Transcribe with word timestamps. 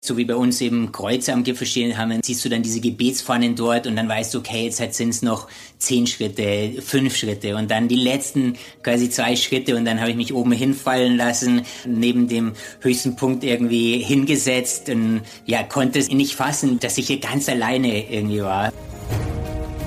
so 0.00 0.16
wie 0.16 0.24
bei 0.24 0.36
uns 0.36 0.60
eben 0.60 0.92
Kreuze 0.92 1.32
am 1.32 1.42
Gipfel 1.42 1.66
stehen 1.66 1.98
haben, 1.98 2.20
siehst 2.22 2.44
du 2.44 2.48
dann 2.48 2.62
diese 2.62 2.80
Gebetsfahnen 2.80 3.56
dort 3.56 3.86
und 3.86 3.96
dann 3.96 4.08
weißt 4.08 4.32
du, 4.32 4.38
okay, 4.38 4.64
jetzt 4.64 4.94
sind 4.94 5.08
es 5.08 5.22
noch 5.22 5.48
zehn 5.78 6.06
Schritte, 6.06 6.80
fünf 6.82 7.16
Schritte 7.16 7.56
und 7.56 7.70
dann 7.70 7.88
die 7.88 7.96
letzten 7.96 8.56
quasi 8.82 9.10
zwei 9.10 9.34
Schritte 9.34 9.76
und 9.76 9.84
dann 9.84 10.00
habe 10.00 10.10
ich 10.10 10.16
mich 10.16 10.32
oben 10.32 10.52
hinfallen 10.52 11.16
lassen, 11.16 11.62
neben 11.84 12.28
dem 12.28 12.52
höchsten 12.80 13.16
Punkt 13.16 13.42
irgendwie 13.42 13.98
hingesetzt 13.98 14.88
und 14.88 15.22
ja, 15.46 15.64
konnte 15.64 15.98
es 15.98 16.08
nicht 16.08 16.34
fassen, 16.34 16.78
dass 16.78 16.96
ich 16.96 17.08
hier 17.08 17.18
ganz 17.18 17.48
alleine 17.48 18.08
irgendwie 18.08 18.42
war. 18.42 18.72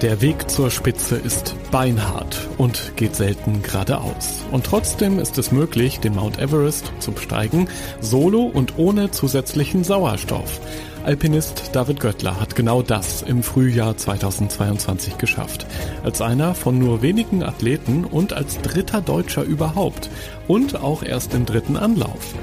Der 0.02 0.20
Weg 0.20 0.50
zur 0.50 0.72
Spitze 0.72 1.16
ist 1.16 1.54
beinhart 1.70 2.50
und 2.58 2.94
geht 2.96 3.16
selten 3.16 3.62
geradeaus. 3.62 4.44
Und 4.52 4.66
trotzdem 4.66 5.20
ist 5.20 5.38
es 5.38 5.52
möglich, 5.52 6.00
den 6.00 6.16
Mount 6.16 6.40
Everest 6.40 6.92
zu 6.98 7.12
besteigen, 7.12 7.70
solo 8.00 8.42
und 8.42 8.80
ohne 8.80 9.12
zusätzlichen 9.12 9.84
Sauerstoff. 9.84 10.60
Alpinist 11.04 11.70
David 11.74 12.00
Göttler 12.00 12.40
hat 12.40 12.56
genau 12.56 12.82
das 12.82 13.22
im 13.22 13.44
Frühjahr 13.44 13.96
2022 13.96 15.20
geschafft. 15.20 15.68
Als 16.04 16.20
einer 16.20 16.56
von 16.56 16.80
nur 16.80 17.04
wenigen 17.04 17.44
Athleten 17.44 18.04
und 18.04 18.34
als 18.34 18.60
dritter 18.60 19.02
Deutscher 19.02 19.44
überhaupt. 19.44 20.10
Und 20.48 20.82
auch 20.82 21.04
erst 21.04 21.36
im 21.36 21.46
dritten 21.46 21.78
Anlauf. 21.78 22.34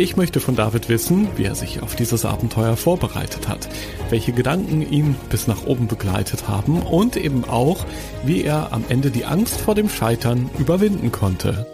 Ich 0.00 0.16
möchte 0.16 0.38
von 0.38 0.54
David 0.54 0.88
wissen, 0.88 1.26
wie 1.36 1.42
er 1.42 1.56
sich 1.56 1.82
auf 1.82 1.96
dieses 1.96 2.24
Abenteuer 2.24 2.76
vorbereitet 2.76 3.48
hat, 3.48 3.68
welche 4.10 4.30
Gedanken 4.30 4.80
ihn 4.80 5.16
bis 5.28 5.48
nach 5.48 5.66
oben 5.66 5.88
begleitet 5.88 6.46
haben 6.46 6.82
und 6.82 7.16
eben 7.16 7.44
auch, 7.44 7.84
wie 8.24 8.44
er 8.44 8.72
am 8.72 8.84
Ende 8.88 9.10
die 9.10 9.24
Angst 9.24 9.60
vor 9.60 9.74
dem 9.74 9.88
Scheitern 9.88 10.50
überwinden 10.56 11.10
konnte. 11.10 11.66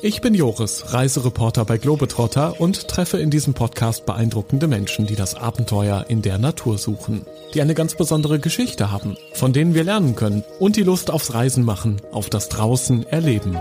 Ich 0.00 0.22
bin 0.22 0.34
Joris, 0.34 0.94
Reisereporter 0.94 1.66
bei 1.66 1.76
Globetrotter 1.76 2.58
und 2.58 2.88
treffe 2.88 3.18
in 3.18 3.28
diesem 3.28 3.52
Podcast 3.52 4.06
beeindruckende 4.06 4.66
Menschen, 4.66 5.06
die 5.06 5.14
das 5.14 5.34
Abenteuer 5.34 6.06
in 6.08 6.22
der 6.22 6.38
Natur 6.38 6.78
suchen, 6.78 7.26
die 7.52 7.60
eine 7.60 7.74
ganz 7.74 7.94
besondere 7.94 8.38
Geschichte 8.38 8.90
haben, 8.90 9.18
von 9.34 9.52
denen 9.52 9.74
wir 9.74 9.84
lernen 9.84 10.16
können 10.16 10.42
und 10.58 10.76
die 10.76 10.84
Lust 10.84 11.10
aufs 11.10 11.34
Reisen 11.34 11.64
machen, 11.64 12.00
auf 12.12 12.30
das 12.30 12.48
Draußen 12.48 13.06
erleben. 13.06 13.58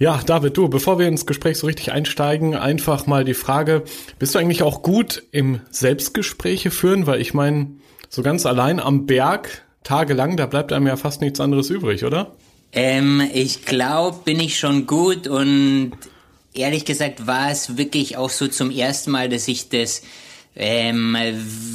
Ja, 0.00 0.18
David, 0.24 0.56
du, 0.56 0.70
bevor 0.70 0.98
wir 0.98 1.06
ins 1.06 1.26
Gespräch 1.26 1.58
so 1.58 1.66
richtig 1.66 1.92
einsteigen, 1.92 2.54
einfach 2.54 3.06
mal 3.06 3.22
die 3.22 3.34
Frage, 3.34 3.84
bist 4.18 4.34
du 4.34 4.38
eigentlich 4.38 4.62
auch 4.62 4.80
gut 4.80 5.24
im 5.30 5.60
Selbstgespräche 5.70 6.70
führen? 6.70 7.06
Weil 7.06 7.20
ich 7.20 7.34
meine, 7.34 7.72
so 8.08 8.22
ganz 8.22 8.46
allein 8.46 8.80
am 8.80 9.04
Berg, 9.04 9.62
tagelang, 9.84 10.38
da 10.38 10.46
bleibt 10.46 10.72
einem 10.72 10.86
ja 10.86 10.96
fast 10.96 11.20
nichts 11.20 11.38
anderes 11.38 11.68
übrig, 11.68 12.06
oder? 12.06 12.34
Ähm, 12.72 13.22
ich 13.34 13.66
glaube, 13.66 14.20
bin 14.24 14.40
ich 14.40 14.58
schon 14.58 14.86
gut 14.86 15.28
und 15.28 15.92
ehrlich 16.54 16.86
gesagt 16.86 17.26
war 17.26 17.50
es 17.50 17.76
wirklich 17.76 18.16
auch 18.16 18.30
so 18.30 18.48
zum 18.48 18.70
ersten 18.70 19.10
Mal, 19.10 19.28
dass 19.28 19.48
ich 19.48 19.68
das 19.68 20.00
ähm, 20.56 21.14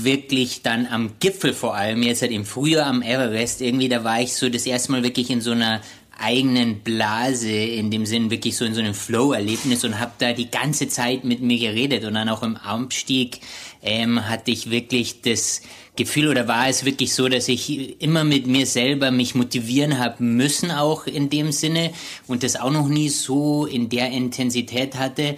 wirklich 0.02 0.64
dann 0.64 0.88
am 0.88 1.12
Gipfel 1.20 1.54
vor 1.54 1.76
allem, 1.76 2.02
jetzt 2.02 2.24
halt 2.24 2.32
im 2.32 2.44
Frühjahr 2.44 2.88
am 2.88 3.04
Everest, 3.04 3.62
irgendwie, 3.62 3.88
da 3.88 4.04
war 4.04 4.20
ich 4.20 4.34
so 4.34 4.50
das 4.50 4.66
erste 4.66 4.92
Mal 4.92 5.04
wirklich 5.04 5.30
in 5.30 5.42
so 5.42 5.52
einer 5.52 5.82
eigenen 6.20 6.80
Blase, 6.80 7.52
in 7.52 7.92
dem 7.92 8.06
Sinn 8.06 8.32
wirklich 8.32 8.56
so 8.56 8.66
in 8.66 8.74
so 8.74 8.82
einem 8.82 8.94
Flow-Erlebnis 8.94 9.84
und 9.84 10.00
habe 10.00 10.14
da 10.18 10.34
die 10.34 10.50
ganze 10.50 10.88
Zeit 10.88 11.24
mit 11.24 11.42
mir 11.42 11.60
geredet. 11.60 12.04
Und 12.06 12.14
dann 12.16 12.30
auch 12.30 12.44
im 12.44 12.58
Abstieg 12.58 13.40
ähm, 13.82 14.28
hatte 14.28 14.52
ich 14.52 14.70
wirklich 14.70 15.22
das 15.22 15.62
Gefühl 15.96 16.28
oder 16.28 16.48
war 16.48 16.68
es 16.68 16.84
wirklich 16.84 17.14
so, 17.14 17.30
dass 17.30 17.48
ich 17.48 18.02
immer 18.02 18.24
mit 18.24 18.48
mir 18.48 18.66
selber 18.66 19.12
mich 19.12 19.34
motivieren 19.34 19.98
habe 19.98 20.24
müssen 20.24 20.72
auch 20.72 21.08
in 21.08 21.30
dem 21.30 21.54
Sinne 21.54 21.92
und 22.28 22.44
das 22.44 22.58
auch 22.58 22.72
noch 22.72 22.90
nie 22.90 23.08
so 23.08 23.66
in 23.66 23.88
der 23.88 24.10
Intensität 24.10 24.96
hatte 24.96 25.38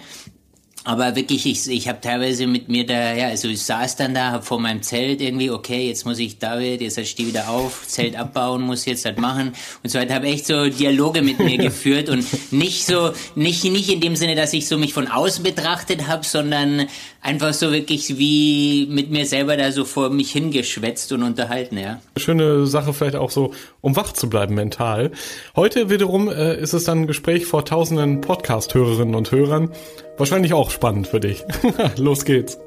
aber 0.88 1.14
wirklich, 1.16 1.44
ich, 1.44 1.68
ich 1.68 1.86
habe 1.86 2.00
teilweise 2.00 2.46
mit 2.46 2.70
mir 2.70 2.86
da, 2.86 3.12
ja, 3.12 3.26
also 3.26 3.46
ich 3.48 3.60
saß 3.62 3.96
dann 3.96 4.14
da, 4.14 4.32
hab 4.32 4.46
vor 4.46 4.58
meinem 4.58 4.80
Zelt 4.80 5.20
irgendwie, 5.20 5.50
okay, 5.50 5.86
jetzt 5.86 6.06
muss 6.06 6.18
ich 6.18 6.38
David, 6.38 6.80
jetzt 6.80 7.06
steh 7.06 7.26
wieder 7.26 7.50
auf, 7.50 7.86
Zelt 7.86 8.18
abbauen, 8.18 8.62
muss 8.62 8.86
jetzt 8.86 9.04
halt 9.04 9.20
machen 9.20 9.52
und 9.82 9.90
so 9.90 9.98
weiter. 9.98 10.14
Habe 10.14 10.28
echt 10.28 10.46
so 10.46 10.66
Dialoge 10.70 11.20
mit 11.20 11.40
mir 11.40 11.58
geführt 11.58 12.08
und 12.08 12.24
nicht 12.50 12.86
so, 12.86 13.10
nicht 13.34 13.64
nicht 13.64 13.92
in 13.92 14.00
dem 14.00 14.16
Sinne, 14.16 14.34
dass 14.34 14.54
ich 14.54 14.66
so 14.66 14.78
mich 14.78 14.94
von 14.94 15.08
außen 15.08 15.44
betrachtet 15.44 16.08
habe, 16.08 16.24
sondern 16.24 16.86
einfach 17.20 17.52
so 17.52 17.70
wirklich 17.70 18.16
wie 18.16 18.86
mit 18.90 19.10
mir 19.10 19.26
selber 19.26 19.58
da 19.58 19.72
so 19.72 19.84
vor 19.84 20.08
mich 20.08 20.32
hingeschwätzt 20.32 21.12
und 21.12 21.22
unterhalten, 21.22 21.76
ja. 21.76 22.00
Schöne 22.16 22.66
Sache 22.66 22.94
vielleicht 22.94 23.16
auch 23.16 23.30
so, 23.30 23.52
um 23.82 23.94
wach 23.94 24.14
zu 24.14 24.30
bleiben 24.30 24.54
mental. 24.54 25.10
Heute 25.54 25.90
wiederum 25.90 26.30
äh, 26.30 26.58
ist 26.58 26.72
es 26.72 26.84
dann 26.84 27.02
ein 27.02 27.06
Gespräch 27.06 27.44
vor 27.44 27.66
tausenden 27.66 28.22
Podcast-Hörerinnen 28.22 29.14
und 29.14 29.30
Hörern. 29.32 29.70
Wahrscheinlich 30.18 30.52
auch 30.52 30.72
spannend 30.72 31.06
für 31.06 31.20
dich. 31.20 31.44
Los 31.96 32.24
geht's. 32.24 32.58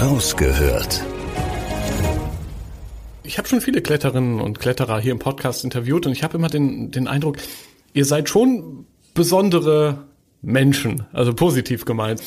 Rausgehört. 0.00 1.04
Ich 3.24 3.36
habe 3.36 3.46
schon 3.46 3.60
viele 3.60 3.82
Kletterinnen 3.82 4.40
und 4.40 4.58
Kletterer 4.58 5.00
hier 5.00 5.12
im 5.12 5.18
Podcast 5.18 5.64
interviewt 5.64 6.06
und 6.06 6.12
ich 6.12 6.22
habe 6.24 6.38
immer 6.38 6.48
den, 6.48 6.90
den 6.90 7.08
Eindruck, 7.08 7.36
ihr 7.92 8.06
seid 8.06 8.30
schon 8.30 8.86
besondere 9.12 10.06
Menschen, 10.40 11.06
also 11.12 11.34
positiv 11.34 11.84
gemeint. 11.84 12.22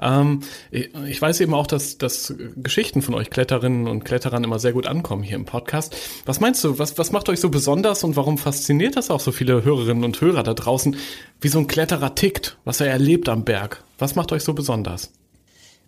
Ähm, 0.00 0.40
ich 0.70 1.20
weiß 1.20 1.40
eben 1.40 1.54
auch, 1.54 1.66
dass, 1.66 1.98
dass 1.98 2.34
Geschichten 2.56 3.02
von 3.02 3.14
euch 3.14 3.30
Kletterinnen 3.30 3.88
und 3.88 4.04
Kletterern 4.04 4.44
immer 4.44 4.58
sehr 4.58 4.72
gut 4.72 4.86
ankommen 4.86 5.22
hier 5.22 5.36
im 5.36 5.44
Podcast. 5.44 5.96
Was 6.24 6.40
meinst 6.40 6.62
du, 6.64 6.78
was, 6.78 6.98
was 6.98 7.12
macht 7.12 7.28
euch 7.28 7.40
so 7.40 7.50
besonders 7.50 8.04
und 8.04 8.16
warum 8.16 8.38
fasziniert 8.38 8.96
das 8.96 9.10
auch 9.10 9.20
so 9.20 9.32
viele 9.32 9.64
Hörerinnen 9.64 10.04
und 10.04 10.20
Hörer 10.20 10.42
da 10.42 10.54
draußen, 10.54 10.96
wie 11.40 11.48
so 11.48 11.58
ein 11.58 11.66
Kletterer 11.66 12.14
tickt, 12.14 12.56
was 12.64 12.80
er 12.80 12.88
erlebt 12.88 13.28
am 13.28 13.44
Berg? 13.44 13.82
Was 13.98 14.14
macht 14.14 14.32
euch 14.32 14.44
so 14.44 14.54
besonders? 14.54 15.12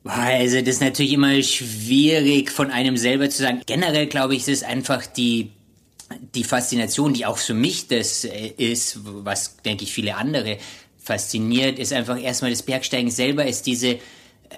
Also 0.05 0.61
das 0.61 0.69
ist 0.69 0.81
natürlich 0.81 1.13
immer 1.13 1.43
schwierig 1.43 2.51
von 2.51 2.71
einem 2.71 2.97
selber 2.97 3.29
zu 3.29 3.43
sagen. 3.43 3.61
Generell 3.67 4.07
glaube 4.07 4.35
ich, 4.35 4.41
ist 4.41 4.49
es 4.49 4.63
einfach 4.63 5.07
die 5.07 5.51
die 6.35 6.45
Faszination, 6.45 7.15
die 7.15 7.27
auch 7.27 7.39
für 7.39 7.55
mich 7.55 7.87
das 7.89 8.25
äh, 8.25 8.53
ist, 8.57 8.99
was 9.05 9.59
denke 9.59 9.85
ich 9.85 9.93
viele 9.93 10.17
andere 10.17 10.59
fasziniert, 11.11 11.81
ist 11.81 11.93
einfach 11.93 12.23
erstmal 12.23 12.53
das 12.53 12.63
Bergsteigen 12.63 13.11
selber, 13.11 13.45
ist 13.45 13.67
diese 13.67 13.99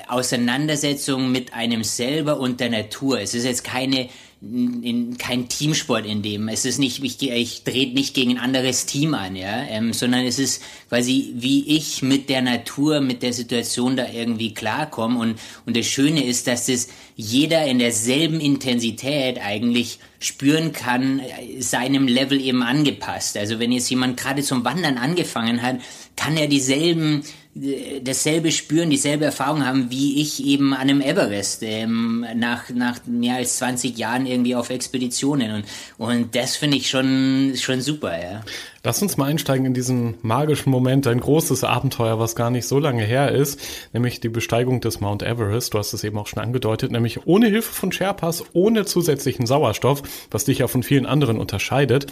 Auseinandersetzung 0.06 1.32
mit 1.32 1.54
einem 1.54 1.82
selber 1.82 2.38
und 2.38 2.60
der 2.60 2.68
Natur. 2.68 3.20
Es 3.20 3.34
ist 3.34 3.44
jetzt 3.44 3.64
keine 3.64 4.10
in, 4.42 5.16
kein 5.18 5.48
Teamsport 5.48 6.04
in 6.04 6.22
dem. 6.22 6.48
Es 6.48 6.64
ist 6.64 6.78
nicht, 6.78 7.02
ich, 7.04 7.22
ich 7.22 7.62
drehe 7.62 7.92
nicht 7.94 8.12
gegen 8.12 8.32
ein 8.32 8.38
anderes 8.38 8.86
Team 8.86 9.14
an, 9.14 9.36
ja, 9.36 9.62
ähm, 9.68 9.92
sondern 9.92 10.26
es 10.26 10.40
ist 10.40 10.62
quasi, 10.88 11.32
wie 11.36 11.76
ich 11.76 12.02
mit 12.02 12.28
der 12.28 12.42
Natur, 12.42 13.00
mit 13.00 13.22
der 13.22 13.32
Situation 13.32 13.96
da 13.96 14.06
irgendwie 14.12 14.52
klarkomme. 14.52 15.18
Und, 15.18 15.38
und 15.64 15.76
das 15.76 15.86
Schöne 15.86 16.24
ist, 16.24 16.48
dass 16.48 16.66
das 16.66 16.88
jeder 17.14 17.64
in 17.66 17.78
derselben 17.78 18.40
Intensität 18.40 19.38
eigentlich 19.40 20.00
spüren 20.18 20.72
kann, 20.72 21.20
seinem 21.60 22.08
Level 22.08 22.40
eben 22.40 22.64
angepasst. 22.64 23.36
Also 23.36 23.60
wenn 23.60 23.70
jetzt 23.70 23.90
jemand 23.90 24.16
gerade 24.16 24.42
zum 24.42 24.64
Wandern 24.64 24.98
angefangen 24.98 25.62
hat, 25.62 25.76
kann 26.16 26.36
er 26.36 26.48
dieselben 26.48 27.22
dasselbe 27.54 28.50
spüren, 28.50 28.88
dieselbe 28.88 29.26
Erfahrung 29.26 29.66
haben, 29.66 29.90
wie 29.90 30.22
ich 30.22 30.42
eben 30.42 30.72
an 30.72 30.80
einem 30.82 31.02
Everest 31.02 31.62
ähm, 31.62 32.24
nach, 32.34 32.70
nach 32.70 33.00
mehr 33.06 33.36
als 33.36 33.58
20 33.58 33.98
Jahren 33.98 34.24
irgendwie 34.24 34.54
auf 34.54 34.70
Expeditionen. 34.70 35.52
Und, 35.52 35.64
und 35.98 36.34
das 36.34 36.56
finde 36.56 36.78
ich 36.78 36.88
schon, 36.88 37.52
schon 37.56 37.82
super, 37.82 38.18
ja. 38.18 38.40
Lass 38.84 39.02
uns 39.02 39.18
mal 39.18 39.26
einsteigen 39.26 39.66
in 39.66 39.74
diesen 39.74 40.14
magischen 40.22 40.70
Moment, 40.70 41.06
ein 41.06 41.20
großes 41.20 41.62
Abenteuer, 41.62 42.18
was 42.18 42.34
gar 42.34 42.50
nicht 42.50 42.66
so 42.66 42.78
lange 42.78 43.04
her 43.04 43.30
ist, 43.30 43.60
nämlich 43.92 44.18
die 44.20 44.30
Besteigung 44.30 44.80
des 44.80 45.00
Mount 45.00 45.22
Everest. 45.22 45.74
Du 45.74 45.78
hast 45.78 45.92
es 45.92 46.04
eben 46.04 46.18
auch 46.18 46.26
schon 46.26 46.42
angedeutet, 46.42 46.90
nämlich 46.90 47.26
ohne 47.26 47.48
Hilfe 47.48 47.72
von 47.72 47.92
Sherpas, 47.92 48.44
ohne 48.54 48.86
zusätzlichen 48.86 49.46
Sauerstoff, 49.46 50.02
was 50.30 50.46
dich 50.46 50.58
ja 50.58 50.68
von 50.68 50.82
vielen 50.82 51.06
anderen 51.06 51.38
unterscheidet. 51.38 52.06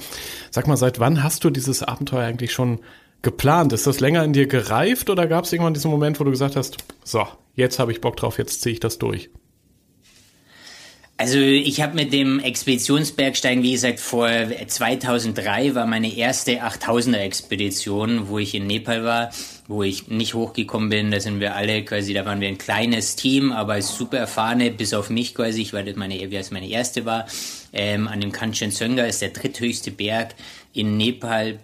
Sag 0.51 0.69
mal, 0.69 0.77
seit 0.77 1.01
wann 1.01 1.25
hast 1.25 1.43
du 1.45 1.51
dieses 1.51 1.83
Abenteuer 1.83 2.25
eigentlich 2.25 2.53
schon 2.53 2.81
geplant? 3.23 3.73
Ist 3.73 3.87
das 3.87 4.01
länger 4.01 4.25
in 4.25 4.33
dir 4.33 4.47
gereift 4.47 5.11
oder 5.11 5.27
gab 5.27 5.45
es 5.45 5.53
irgendwann 5.53 5.75
diesen 5.75 5.91
Moment, 5.91 6.21
wo 6.21 6.25
du 6.25 6.31
gesagt 6.31 6.57
hast, 6.57 6.79
so, 7.05 7.27
jetzt 7.55 7.79
habe 7.79 7.93
ich 7.93 8.01
Bock 8.01 8.17
drauf, 8.17 8.39
jetzt 8.39 8.63
ziehe 8.63 8.73
ich 8.73 8.81
das 8.81 8.99
durch? 8.99 9.31
Also 11.21 11.37
ich 11.37 11.83
habe 11.83 11.97
mit 11.97 12.15
dem 12.15 12.41
Expeditionsbergsteigen, 12.41 13.63
wie 13.63 13.73
gesagt, 13.73 14.01
vor 14.01 14.27
2003 14.67 15.75
war 15.75 15.85
meine 15.85 16.17
erste 16.17 16.63
8000er 16.63 17.19
Expedition, 17.19 18.31
wo 18.31 18.39
ich 18.39 18.55
in 18.55 18.67
Nepal 18.67 19.05
war, 19.05 19.31
wo 19.69 19.83
ich 19.83 20.09
nicht 20.09 20.33
hochgekommen 20.33 20.89
bin. 20.89 21.11
Da 21.11 21.21
sind 21.21 21.39
wir 21.39 21.55
alle 21.55 21.85
quasi, 21.85 22.15
da 22.15 22.25
waren 22.25 22.41
wir 22.41 22.49
ein 22.49 22.57
kleines 22.57 23.17
Team, 23.17 23.53
aber 23.53 23.83
super 23.83 24.17
erfahrene, 24.17 24.71
bis 24.71 24.95
auf 24.95 25.11
mich 25.11 25.35
quasi. 25.35 25.61
Ich 25.61 25.75
war 25.75 25.83
das 25.83 25.95
meine, 25.95 26.15
wie 26.15 26.41
meine 26.53 26.71
erste 26.71 27.05
war. 27.05 27.27
Ähm, 27.75 28.09
an 28.09 28.23
dem 28.23 28.33
Kanchenjunga 28.33 29.05
ist 29.05 29.21
der 29.21 29.29
dritthöchste 29.29 29.91
Berg 29.91 30.35
in 30.73 30.97
Nepal 30.97 31.59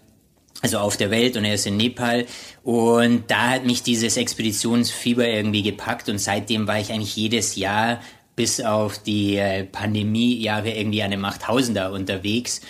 also 0.62 0.78
auf 0.78 0.96
der 0.96 1.10
Welt 1.10 1.36
und 1.36 1.44
er 1.44 1.54
ist 1.54 1.66
in 1.66 1.76
Nepal. 1.76 2.26
Und 2.62 3.24
da 3.30 3.50
hat 3.50 3.64
mich 3.64 3.82
dieses 3.82 4.16
Expeditionsfieber 4.16 5.26
irgendwie 5.26 5.62
gepackt 5.62 6.08
und 6.08 6.18
seitdem 6.18 6.66
war 6.66 6.80
ich 6.80 6.92
eigentlich 6.92 7.16
jedes 7.16 7.56
Jahr 7.56 8.00
bis 8.34 8.60
auf 8.60 8.98
die 8.98 9.36
äh, 9.36 9.64
Pandemiejahre 9.64 10.70
irgendwie 10.70 11.02
an 11.02 11.10
dem 11.10 11.24
8000er 11.24 11.90
unterwegs. 11.90 12.60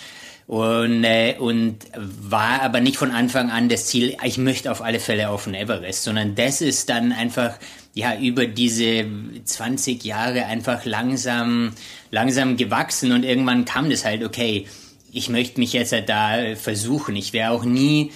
Und, 0.47 1.03
äh, 1.03 1.35
und 1.37 1.79
war 1.93 2.61
aber 2.61 2.79
nicht 2.79 2.95
von 2.95 3.11
Anfang 3.11 3.51
an 3.51 3.67
das 3.67 3.87
Ziel, 3.87 4.15
ich 4.23 4.37
möchte 4.37 4.71
auf 4.71 4.81
alle 4.81 5.01
Fälle 5.01 5.29
auf 5.29 5.43
den 5.43 5.53
Everest, 5.53 6.03
sondern 6.03 6.35
das 6.35 6.61
ist 6.61 6.89
dann 6.89 7.11
einfach 7.11 7.57
ja 7.93 8.17
über 8.17 8.47
diese 8.47 9.05
20 9.43 10.05
Jahre 10.05 10.45
einfach 10.45 10.85
langsam 10.85 11.73
langsam 12.11 12.55
gewachsen 12.55 13.11
und 13.11 13.23
irgendwann 13.23 13.65
kam 13.65 13.89
das 13.89 14.05
halt 14.05 14.23
okay, 14.23 14.67
ich 15.17 15.29
möchte 15.29 15.59
mich 15.59 15.73
jetzt 15.73 15.93
da 16.05 16.55
versuchen. 16.55 17.15
Ich 17.15 17.33
wäre 17.33 17.51
auch 17.51 17.65
nie 17.65 18.11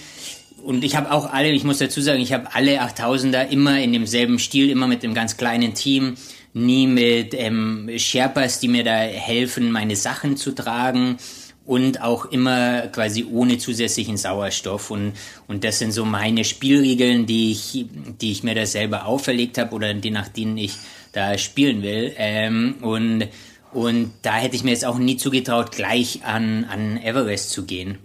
und 0.62 0.84
ich 0.84 0.94
habe 0.96 1.10
auch 1.10 1.32
alle, 1.32 1.50
ich 1.50 1.64
muss 1.64 1.78
dazu 1.78 2.00
sagen, 2.00 2.20
ich 2.20 2.32
habe 2.32 2.54
alle 2.54 2.80
8000er 2.82 3.48
immer 3.48 3.80
in 3.80 3.92
demselben 3.92 4.38
Stil, 4.38 4.70
immer 4.70 4.86
mit 4.86 5.02
einem 5.02 5.14
ganz 5.14 5.36
kleinen 5.36 5.74
Team 5.74 6.14
nie 6.54 6.86
mit 6.86 7.34
ähm, 7.34 7.90
Sherpas, 7.96 8.60
die 8.60 8.68
mir 8.68 8.84
da 8.84 8.96
helfen, 8.96 9.72
meine 9.72 9.96
Sachen 9.96 10.36
zu 10.36 10.52
tragen 10.52 11.16
und 11.64 12.02
auch 12.02 12.26
immer 12.26 12.88
quasi 12.88 13.24
ohne 13.24 13.58
zusätzlichen 13.58 14.16
Sauerstoff 14.16 14.90
und 14.90 15.12
und 15.46 15.64
das 15.64 15.78
sind 15.78 15.92
so 15.92 16.04
meine 16.04 16.44
Spielregeln, 16.44 17.26
die 17.26 17.52
ich 17.52 17.86
die 18.20 18.32
ich 18.32 18.42
mir 18.42 18.54
da 18.54 18.66
selber 18.66 19.06
auferlegt 19.06 19.58
habe 19.58 19.74
oder 19.74 19.94
die 19.94 20.10
nach 20.10 20.28
denen 20.28 20.58
ich 20.58 20.74
da 21.12 21.38
spielen 21.38 21.82
will 21.82 22.12
ähm, 22.16 22.76
und 22.80 23.28
und 23.72 24.12
da 24.22 24.34
hätte 24.34 24.56
ich 24.56 24.64
mir 24.64 24.70
jetzt 24.70 24.84
auch 24.84 24.98
nie 24.98 25.16
zugetraut, 25.16 25.72
gleich 25.72 26.24
an 26.24 26.64
an 26.64 26.98
Everest 26.98 27.50
zu 27.50 27.64
gehen. 27.64 27.98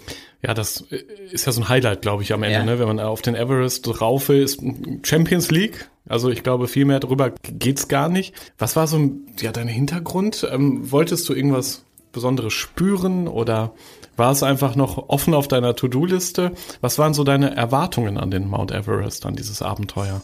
Ja, 0.44 0.54
das 0.54 0.86
ist 1.32 1.46
ja 1.46 1.52
so 1.52 1.62
ein 1.62 1.70
Highlight, 1.70 2.04
glaube 2.04 2.24
ich, 2.24 2.32
am 2.32 2.44
Ende, 2.44 2.60
ja. 2.60 2.64
ne? 2.64 2.80
wenn 2.80 2.88
man 2.88 3.00
auf 3.00 3.22
den 3.22 3.36
Everest 3.36 4.02
rauf 4.02 4.30
ist. 4.30 4.62
Champions 5.04 5.50
League, 5.50 5.90
also 6.08 6.30
ich 6.30 6.44
glaube, 6.44 6.68
viel 6.68 6.86
mehr 6.86 7.00
darüber 7.00 7.32
geht's 7.44 7.88
gar 7.88 8.08
nicht. 8.08 8.34
Was 8.58 8.76
war 8.76 8.88
so 8.88 9.12
ja, 9.40 9.52
dein 9.52 9.68
Hintergrund? 9.68 10.48
Ähm, 10.50 10.92
wolltest 10.92 11.28
du 11.28 11.34
irgendwas 11.34 11.84
Besonderes 12.12 12.54
spüren 12.54 13.28
oder 13.28 13.74
war 14.16 14.32
es 14.32 14.44
einfach 14.44 14.76
noch 14.76 15.10
offen 15.10 15.34
auf 15.34 15.48
deiner 15.48 15.76
To-Do-Liste? 15.76 16.54
Was 16.82 16.98
waren 16.98 17.14
so 17.14 17.24
deine 17.24 17.56
Erwartungen 17.56 18.18
an 18.18 18.32
den 18.32 18.48
Mount 18.48 18.72
Everest, 18.72 19.26
an 19.26 19.36
dieses 19.36 19.62
Abenteuer? 19.62 20.22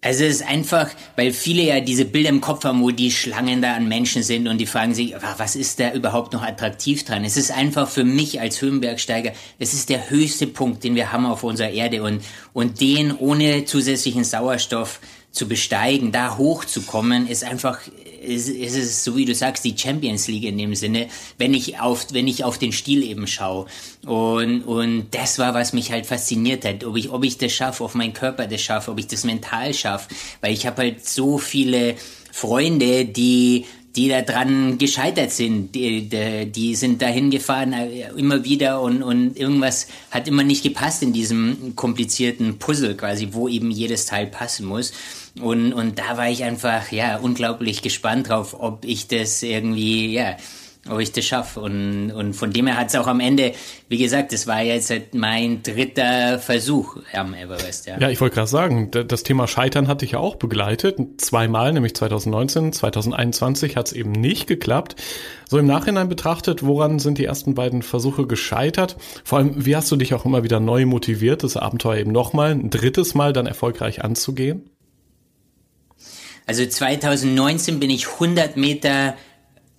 Also 0.00 0.24
es 0.24 0.36
ist 0.36 0.46
einfach, 0.46 0.90
weil 1.16 1.32
viele 1.32 1.62
ja 1.62 1.80
diese 1.80 2.04
Bilder 2.04 2.28
im 2.28 2.40
Kopf 2.40 2.64
haben, 2.64 2.82
wo 2.82 2.92
die 2.92 3.10
Schlangen 3.10 3.60
da 3.60 3.74
an 3.74 3.88
Menschen 3.88 4.22
sind 4.22 4.46
und 4.46 4.58
die 4.58 4.66
fragen 4.66 4.94
sich, 4.94 5.14
was 5.38 5.56
ist 5.56 5.80
da 5.80 5.92
überhaupt 5.92 6.32
noch 6.32 6.42
attraktiv 6.42 7.04
dran? 7.04 7.24
Es 7.24 7.36
ist 7.36 7.50
einfach 7.50 7.88
für 7.88 8.04
mich 8.04 8.40
als 8.40 8.62
Höhenbergsteiger, 8.62 9.32
es 9.58 9.74
ist 9.74 9.88
der 9.88 10.08
höchste 10.08 10.46
Punkt, 10.46 10.84
den 10.84 10.94
wir 10.94 11.10
haben 11.10 11.26
auf 11.26 11.42
unserer 11.42 11.70
Erde 11.70 12.04
und, 12.04 12.22
und 12.52 12.80
den 12.80 13.12
ohne 13.16 13.64
zusätzlichen 13.64 14.22
Sauerstoff 14.22 15.00
zu 15.32 15.48
besteigen, 15.48 16.12
da 16.12 16.36
hochzukommen, 16.36 17.26
ist 17.26 17.42
einfach 17.42 17.80
ist, 18.20 18.48
ist 18.48 18.76
es 18.76 19.04
so 19.04 19.16
wie 19.16 19.24
du 19.24 19.34
sagst 19.34 19.64
die 19.64 19.76
Champions 19.76 20.28
League 20.28 20.44
in 20.44 20.58
dem 20.58 20.74
Sinne, 20.74 21.08
wenn 21.38 21.54
ich 21.54 21.80
auf 21.80 22.06
wenn 22.12 22.28
ich 22.28 22.44
auf 22.44 22.58
den 22.58 22.72
Stil 22.72 23.02
eben 23.02 23.26
schaue. 23.26 23.66
Und 24.06 24.62
und 24.62 25.08
das 25.12 25.38
war 25.38 25.54
was 25.54 25.72
mich 25.72 25.92
halt 25.92 26.06
fasziniert 26.06 26.64
hat, 26.64 26.84
ob 26.84 26.96
ich 26.96 27.10
ob 27.10 27.24
ich 27.24 27.38
das 27.38 27.52
schaffe, 27.52 27.84
auf 27.84 27.94
meinen 27.94 28.12
Körper 28.12 28.46
das 28.46 28.60
schaffe, 28.60 28.90
ob 28.90 28.98
ich 28.98 29.06
das 29.06 29.24
mental 29.24 29.74
schaffe, 29.74 30.08
weil 30.40 30.52
ich 30.52 30.66
habe 30.66 30.82
halt 30.82 31.06
so 31.06 31.38
viele 31.38 31.96
Freunde, 32.30 33.04
die 33.04 33.64
die 33.98 34.08
da 34.08 34.22
dran 34.22 34.78
gescheitert 34.78 35.32
sind, 35.32 35.74
die, 35.74 36.08
die, 36.08 36.46
die 36.46 36.76
sind 36.76 37.02
dahin 37.02 37.30
gefahren 37.30 37.72
äh, 37.72 38.10
immer 38.16 38.44
wieder 38.44 38.80
und, 38.80 39.02
und 39.02 39.36
irgendwas 39.36 39.88
hat 40.12 40.28
immer 40.28 40.44
nicht 40.44 40.62
gepasst 40.62 41.02
in 41.02 41.12
diesem 41.12 41.74
komplizierten 41.74 42.58
Puzzle 42.58 42.94
quasi, 42.96 43.30
wo 43.32 43.48
eben 43.48 43.72
jedes 43.72 44.06
Teil 44.06 44.28
passen 44.28 44.66
muss. 44.66 44.92
Und, 45.40 45.72
und 45.72 45.98
da 45.98 46.16
war 46.16 46.30
ich 46.30 46.44
einfach, 46.44 46.92
ja, 46.92 47.16
unglaublich 47.16 47.82
gespannt 47.82 48.28
drauf, 48.28 48.54
ob 48.56 48.84
ich 48.84 49.08
das 49.08 49.42
irgendwie, 49.42 50.12
ja, 50.12 50.36
ob 50.88 51.00
ich 51.00 51.12
das 51.12 51.24
schaffe. 51.24 51.60
Und, 51.60 52.10
und 52.10 52.34
von 52.34 52.52
dem 52.52 52.66
her 52.66 52.76
hat 52.76 52.88
es 52.88 52.94
auch 52.94 53.06
am 53.06 53.20
Ende, 53.20 53.52
wie 53.88 53.98
gesagt, 53.98 54.32
das 54.32 54.46
war 54.46 54.62
jetzt 54.62 54.90
halt 54.90 55.14
mein 55.14 55.62
dritter 55.62 56.38
Versuch 56.38 56.96
am 57.12 57.34
Everest. 57.34 57.86
Ja, 57.86 57.98
ja 57.98 58.10
ich 58.10 58.20
wollte 58.20 58.36
gerade 58.36 58.48
sagen, 58.48 58.90
das 58.90 59.22
Thema 59.22 59.46
Scheitern 59.46 59.88
hatte 59.88 60.04
ich 60.04 60.12
ja 60.12 60.18
auch 60.18 60.36
begleitet. 60.36 60.98
Zweimal, 61.18 61.72
nämlich 61.72 61.94
2019, 61.94 62.72
2021 62.72 63.76
hat 63.76 63.88
es 63.88 63.92
eben 63.92 64.12
nicht 64.12 64.46
geklappt. 64.46 64.96
So 65.48 65.58
im 65.58 65.66
Nachhinein 65.66 66.08
betrachtet, 66.08 66.64
woran 66.64 66.98
sind 66.98 67.18
die 67.18 67.24
ersten 67.24 67.54
beiden 67.54 67.82
Versuche 67.82 68.26
gescheitert? 68.26 68.96
Vor 69.24 69.38
allem, 69.38 69.64
wie 69.64 69.76
hast 69.76 69.90
du 69.90 69.96
dich 69.96 70.14
auch 70.14 70.24
immer 70.24 70.42
wieder 70.42 70.60
neu 70.60 70.84
motiviert, 70.86 71.42
das 71.42 71.56
Abenteuer 71.56 71.98
eben 71.98 72.12
nochmal, 72.12 72.52
ein 72.52 72.70
drittes 72.70 73.14
Mal 73.14 73.32
dann 73.32 73.46
erfolgreich 73.46 74.04
anzugehen? 74.04 74.68
Also 76.48 76.64
2019 76.64 77.78
bin 77.78 77.90
ich 77.90 78.08
100 78.08 78.56
Meter 78.56 79.14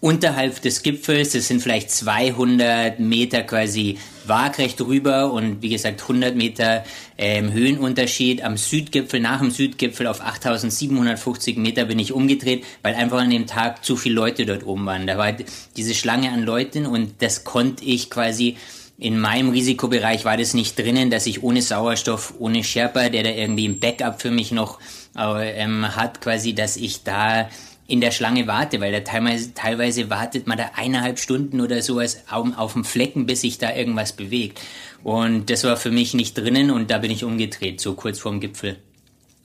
unterhalb 0.01 0.62
des 0.62 0.81
Gipfels, 0.81 1.34
das 1.34 1.48
sind 1.48 1.62
vielleicht 1.62 1.92
200 1.92 3.00
Meter 3.00 3.44
quasi 3.44 3.98
waagrecht 4.25 4.80
rüber 4.81 5.34
und 5.34 5.62
wie 5.62 5.69
gesagt 5.69 6.01
100 6.01 6.36
Meter 6.36 6.86
ähm, 7.18 7.51
Höhenunterschied 7.51 8.42
am 8.44 8.56
Südgipfel, 8.56 9.19
nach 9.19 9.40
dem 9.40 9.51
Südgipfel 9.51 10.07
auf 10.07 10.22
8750 10.22 11.57
Meter 11.57 11.86
bin 11.86 12.00
ich 12.00 12.13
umgedreht, 12.13 12.63
weil 12.81 12.96
einfach 12.96 13.19
an 13.19 13.30
dem 13.30 13.48
Tag 13.48 13.84
zu 13.84 13.98
viele 13.98 14.16
Leute 14.16 14.46
dort 14.46 14.66
oben 14.66 14.86
waren. 14.86 15.07
Da 15.07 15.18
war 15.18 15.34
diese 15.75 15.94
Schlange 15.94 16.31
an 16.31 16.44
Leuten 16.44 16.86
und 16.86 17.22
das 17.22 17.44
konnte 17.44 17.84
ich 17.84 18.10
quasi 18.10 18.56
in 19.00 19.18
meinem 19.18 19.50
Risikobereich 19.50 20.25
war 20.25 20.36
das 20.36 20.54
nicht 20.54 20.78
drinnen, 20.78 21.10
dass 21.10 21.25
ich 21.25 21.42
ohne 21.42 21.62
Sauerstoff, 21.62 22.34
ohne 22.38 22.66
Sherpa, 22.66 23.07
der 23.07 23.24
da 23.24 23.30
irgendwie 23.30 23.66
ein 23.66 23.80
Backup 23.80 24.22
für 24.22 24.30
mich 24.30 24.51
noch 24.51 24.80
ähm, 25.18 25.96
hat, 25.96 26.19
quasi, 26.19 26.54
dass 26.54 26.75
ich 26.75 27.04
da 27.04 27.50
in 27.89 28.01
der 28.01 28.12
Schlange 28.12 28.47
warte, 28.47 28.80
weil 28.80 28.91
da 28.91 29.00
teilweise, 29.00 29.53
teilweise 29.53 30.09
wartet 30.09 30.47
man 30.47 30.57
da 30.57 30.71
eineinhalb 30.75 31.19
Stunden 31.19 31.59
oder 31.59 31.81
sowas 31.81 32.24
auf, 32.30 32.47
auf 32.57 32.74
dem 32.74 32.86
Flecken, 32.86 33.25
bis 33.25 33.41
sich 33.41 33.57
da 33.57 33.75
irgendwas 33.75 34.13
bewegt. 34.13 34.62
Und 35.03 35.50
das 35.50 35.63
war 35.63 35.75
für 35.75 35.91
mich 35.91 36.13
nicht 36.13 36.38
drinnen 36.38 36.71
und 36.71 36.91
da 36.91 37.00
bin 37.00 37.12
ich 37.12 37.24
umgedreht, 37.24 37.81
so 37.81 37.95
kurz 37.95 38.19
vorm 38.19 38.39
Gipfel. 38.39 38.77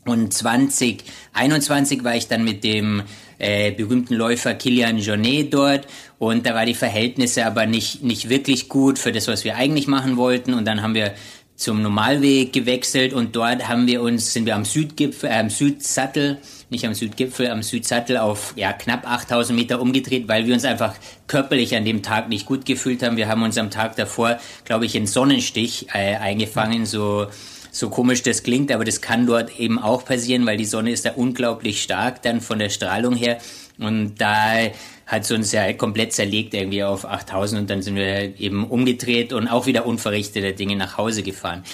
Und 0.04 0.34
2021 0.34 2.04
war 2.04 2.14
ich 2.14 2.28
dann 2.28 2.44
mit 2.44 2.62
dem 2.62 3.02
äh, 3.38 3.72
berühmten 3.72 4.14
Läufer 4.14 4.52
Kilian 4.52 4.98
Jornet 4.98 5.54
dort 5.54 5.86
und 6.18 6.44
da 6.44 6.54
war 6.54 6.66
die 6.66 6.74
Verhältnisse 6.74 7.46
aber 7.46 7.64
nicht, 7.64 8.02
nicht 8.02 8.28
wirklich 8.28 8.68
gut 8.68 8.98
für 8.98 9.12
das, 9.12 9.28
was 9.28 9.44
wir 9.44 9.56
eigentlich 9.56 9.86
machen 9.86 10.18
wollten 10.18 10.52
und 10.52 10.66
dann 10.66 10.82
haben 10.82 10.94
wir 10.94 11.14
zum 11.56 11.80
Normalweg 11.80 12.52
gewechselt 12.52 13.14
und 13.14 13.34
dort 13.36 13.68
haben 13.68 13.86
wir 13.86 14.02
uns, 14.02 14.32
sind 14.32 14.44
wir 14.44 14.56
am 14.56 14.66
Südgipfel, 14.66 15.30
äh, 15.30 15.38
am 15.38 15.48
Südsattel, 15.48 16.38
nicht 16.70 16.86
am 16.86 16.94
Südgipfel, 16.94 17.50
am 17.50 17.62
Südsattel 17.62 18.16
auf 18.16 18.54
ja, 18.56 18.72
knapp 18.72 19.08
8000 19.08 19.58
Meter 19.58 19.80
umgedreht, 19.80 20.28
weil 20.28 20.46
wir 20.46 20.54
uns 20.54 20.64
einfach 20.64 20.94
körperlich 21.26 21.76
an 21.76 21.84
dem 21.84 22.02
Tag 22.02 22.28
nicht 22.28 22.46
gut 22.46 22.66
gefühlt 22.66 23.02
haben. 23.02 23.16
Wir 23.16 23.28
haben 23.28 23.42
uns 23.42 23.58
am 23.58 23.70
Tag 23.70 23.96
davor, 23.96 24.38
glaube 24.64 24.86
ich, 24.86 24.96
einen 24.96 25.06
Sonnenstich 25.06 25.88
äh, 25.92 26.16
eingefangen, 26.16 26.86
so 26.86 27.26
so 27.74 27.90
komisch 27.90 28.22
das 28.22 28.44
klingt, 28.44 28.70
aber 28.70 28.84
das 28.84 29.00
kann 29.00 29.26
dort 29.26 29.58
eben 29.58 29.80
auch 29.80 30.04
passieren, 30.04 30.46
weil 30.46 30.56
die 30.56 30.64
Sonne 30.64 30.92
ist 30.92 31.04
da 31.06 31.10
unglaublich 31.10 31.82
stark 31.82 32.22
dann 32.22 32.40
von 32.40 32.60
der 32.60 32.70
Strahlung 32.70 33.16
her. 33.16 33.38
Und 33.78 34.14
da 34.18 34.70
hat 35.06 35.22
es 35.22 35.30
uns 35.32 35.50
ja 35.50 35.72
komplett 35.72 36.12
zerlegt 36.12 36.54
irgendwie 36.54 36.84
auf 36.84 37.04
8000 37.04 37.62
und 37.62 37.70
dann 37.70 37.82
sind 37.82 37.96
wir 37.96 38.38
eben 38.40 38.64
umgedreht 38.64 39.32
und 39.32 39.48
auch 39.48 39.66
wieder 39.66 39.86
unverrichtete 39.86 40.52
Dinge 40.52 40.76
nach 40.76 40.96
Hause 40.98 41.24
gefahren. 41.24 41.64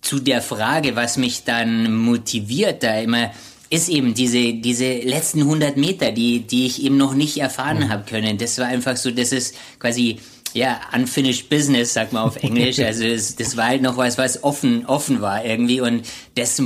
Zu 0.00 0.18
der 0.18 0.42
Frage, 0.42 0.96
was 0.96 1.16
mich 1.16 1.44
dann 1.44 1.94
motiviert, 1.94 2.82
da 2.82 2.98
immer 2.98 3.30
ist 3.74 3.88
eben 3.88 4.14
diese, 4.14 4.54
diese 4.54 4.98
letzten 4.98 5.40
100 5.40 5.76
Meter, 5.76 6.12
die, 6.12 6.40
die 6.40 6.66
ich 6.66 6.82
eben 6.84 6.96
noch 6.96 7.14
nicht 7.14 7.38
erfahren 7.38 7.80
mhm. 7.80 7.88
habe 7.88 8.04
können. 8.08 8.38
Das 8.38 8.58
war 8.58 8.66
einfach 8.66 8.96
so, 8.96 9.10
das 9.10 9.32
ist 9.32 9.56
quasi 9.80 10.18
ja, 10.52 10.80
unfinished 10.94 11.50
business, 11.50 11.94
sagt 11.94 12.12
man 12.12 12.22
auf 12.22 12.36
Englisch. 12.36 12.78
Also 12.84 13.08
das, 13.08 13.34
das 13.34 13.56
war 13.56 13.66
halt 13.66 13.82
noch 13.82 13.96
was, 13.96 14.16
was 14.18 14.44
offen, 14.44 14.86
offen 14.86 15.20
war 15.20 15.44
irgendwie. 15.44 15.80
Und 15.80 16.06
das, 16.36 16.62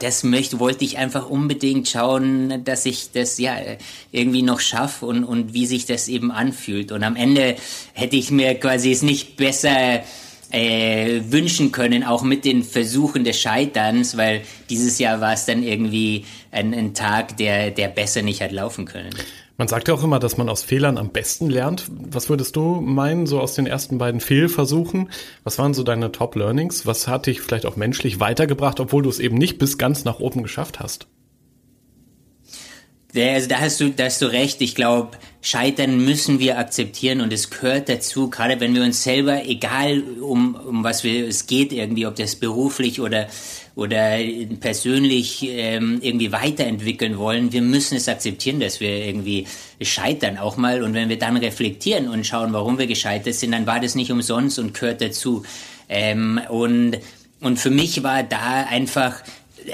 das 0.00 0.24
möchte, 0.24 0.58
wollte 0.58 0.84
ich 0.84 0.98
einfach 0.98 1.30
unbedingt 1.30 1.88
schauen, 1.88 2.64
dass 2.64 2.84
ich 2.86 3.12
das 3.12 3.38
ja 3.38 3.56
irgendwie 4.10 4.42
noch 4.42 4.58
schaffe 4.58 5.06
und, 5.06 5.22
und 5.22 5.54
wie 5.54 5.66
sich 5.66 5.86
das 5.86 6.08
eben 6.08 6.32
anfühlt. 6.32 6.90
Und 6.90 7.04
am 7.04 7.14
Ende 7.14 7.54
hätte 7.92 8.16
ich 8.16 8.32
mir 8.32 8.54
quasi 8.56 8.90
es 8.90 9.02
nicht 9.02 9.36
besser 9.36 10.02
äh, 10.50 11.20
wünschen 11.28 11.72
können, 11.72 12.04
auch 12.04 12.22
mit 12.22 12.44
den 12.44 12.62
Versuchen 12.62 13.24
des 13.24 13.40
Scheiterns, 13.40 14.16
weil 14.16 14.42
dieses 14.68 14.98
Jahr 14.98 15.20
war 15.20 15.32
es 15.32 15.46
dann 15.46 15.62
irgendwie 15.62 16.24
ein, 16.50 16.74
ein 16.74 16.94
Tag, 16.94 17.36
der, 17.36 17.70
der 17.70 17.88
besser 17.88 18.22
nicht 18.22 18.42
hat 18.42 18.52
laufen 18.52 18.84
können. 18.84 19.10
Man 19.60 19.68
sagt 19.68 19.88
ja 19.88 19.94
auch 19.94 20.02
immer, 20.02 20.18
dass 20.18 20.38
man 20.38 20.48
aus 20.48 20.62
Fehlern 20.62 20.96
am 20.96 21.10
besten 21.10 21.50
lernt. 21.50 21.86
Was 21.90 22.30
würdest 22.30 22.56
du 22.56 22.80
meinen, 22.80 23.26
so 23.26 23.40
aus 23.40 23.54
den 23.54 23.66
ersten 23.66 23.98
beiden 23.98 24.20
Fehlversuchen? 24.20 25.10
Was 25.44 25.58
waren 25.58 25.74
so 25.74 25.82
deine 25.82 26.12
Top-Learnings? 26.12 26.86
Was 26.86 27.08
hat 27.08 27.26
dich 27.26 27.42
vielleicht 27.42 27.66
auch 27.66 27.76
menschlich 27.76 28.20
weitergebracht, 28.20 28.80
obwohl 28.80 29.02
du 29.02 29.10
es 29.10 29.18
eben 29.18 29.36
nicht 29.36 29.58
bis 29.58 29.76
ganz 29.76 30.04
nach 30.04 30.18
oben 30.18 30.42
geschafft 30.42 30.80
hast? 30.80 31.08
Also 33.14 33.48
da 33.48 33.58
hast 33.58 33.80
du, 33.80 33.90
da 33.90 34.04
hast 34.04 34.22
du 34.22 34.26
recht. 34.26 34.60
Ich 34.60 34.74
glaube, 34.74 35.18
Scheitern 35.42 36.04
müssen 36.04 36.38
wir 36.38 36.58
akzeptieren 36.58 37.20
und 37.22 37.32
es 37.32 37.50
gehört 37.50 37.88
dazu, 37.88 38.28
gerade 38.28 38.60
wenn 38.60 38.74
wir 38.74 38.82
uns 38.82 39.02
selber, 39.02 39.46
egal 39.46 40.02
um, 40.20 40.54
um 40.54 40.84
was 40.84 41.02
wir, 41.02 41.26
es 41.26 41.46
geht 41.46 41.72
irgendwie, 41.72 42.06
ob 42.06 42.14
das 42.16 42.36
beruflich 42.36 43.00
oder, 43.00 43.26
oder 43.74 44.18
persönlich 44.60 45.42
ähm, 45.48 45.98
irgendwie 46.02 46.30
weiterentwickeln 46.30 47.16
wollen, 47.16 47.52
wir 47.52 47.62
müssen 47.62 47.96
es 47.96 48.06
akzeptieren, 48.06 48.60
dass 48.60 48.80
wir 48.80 49.06
irgendwie 49.06 49.46
scheitern 49.80 50.36
auch 50.36 50.58
mal 50.58 50.82
und 50.82 50.92
wenn 50.92 51.08
wir 51.08 51.18
dann 51.18 51.38
reflektieren 51.38 52.08
und 52.08 52.26
schauen, 52.26 52.52
warum 52.52 52.78
wir 52.78 52.86
gescheitert 52.86 53.34
sind, 53.34 53.52
dann 53.52 53.66
war 53.66 53.80
das 53.80 53.94
nicht 53.94 54.12
umsonst 54.12 54.58
und 54.58 54.74
gehört 54.74 55.00
dazu. 55.00 55.42
Ähm, 55.88 56.38
und, 56.50 56.98
und 57.40 57.58
für 57.58 57.70
mich 57.70 58.02
war 58.02 58.22
da 58.22 58.66
einfach, 58.68 59.22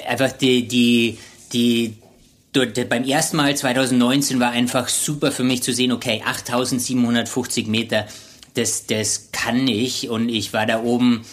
einfach 0.07 0.31
die, 0.31 0.69
die, 0.69 1.19
die, 1.52 1.97
beim 2.88 3.04
ersten 3.04 3.36
Mal 3.36 3.56
2019 3.56 4.40
war 4.40 4.50
einfach 4.50 4.88
super 4.88 5.32
für 5.32 5.44
mich 5.44 5.62
zu 5.62 5.72
sehen, 5.72 5.92
okay, 5.92 6.22
8750 6.25 7.66
Meter, 7.66 8.06
das, 8.54 8.86
das 8.86 9.30
kann 9.32 9.68
ich 9.68 10.08
und 10.08 10.28
ich 10.28 10.52
war 10.52 10.64
da 10.64 10.82
oben, 10.82 11.25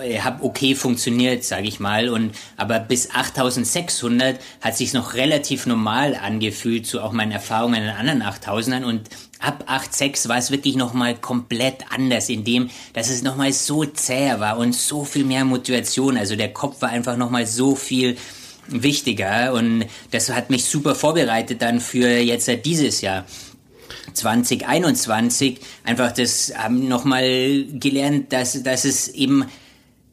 äh, 0.00 0.20
habe 0.20 0.44
okay 0.44 0.74
funktioniert, 0.74 1.44
sage 1.44 1.66
ich 1.66 1.80
mal, 1.80 2.08
und 2.08 2.32
aber 2.56 2.78
bis 2.78 3.10
8600 3.10 4.38
hat 4.60 4.76
sich 4.76 4.92
noch 4.92 5.14
relativ 5.14 5.66
normal 5.66 6.14
angefühlt 6.14 6.86
zu 6.86 7.02
auch 7.02 7.12
meinen 7.12 7.32
Erfahrungen 7.32 7.76
in 7.76 7.88
den 7.88 7.96
anderen 7.96 8.22
8000ern 8.22 8.84
und 8.84 9.08
ab 9.40 9.64
8.6 9.68 10.28
war 10.28 10.38
es 10.38 10.50
wirklich 10.50 10.76
nochmal 10.76 11.16
komplett 11.16 11.90
anders, 11.90 12.28
in 12.28 12.44
dem, 12.44 12.70
dass 12.92 13.10
es 13.10 13.22
nochmal 13.22 13.52
so 13.52 13.84
zäh 13.84 14.38
war 14.38 14.58
und 14.58 14.74
so 14.74 15.04
viel 15.04 15.24
mehr 15.24 15.44
Motivation, 15.44 16.16
also 16.16 16.36
der 16.36 16.52
Kopf 16.52 16.80
war 16.82 16.90
einfach 16.90 17.16
nochmal 17.16 17.46
so 17.46 17.74
viel 17.74 18.16
wichtiger 18.68 19.52
und 19.52 19.86
das 20.10 20.30
hat 20.30 20.50
mich 20.50 20.64
super 20.64 20.94
vorbereitet 20.94 21.62
dann 21.62 21.80
für 21.80 22.08
jetzt 22.08 22.50
dieses 22.64 23.00
Jahr. 23.00 23.24
2021 24.14 25.60
einfach 25.84 26.12
das 26.12 26.52
haben 26.56 26.88
nochmal 26.88 27.64
gelernt, 27.72 28.32
dass, 28.32 28.62
dass 28.62 28.84
es 28.84 29.08
eben 29.08 29.44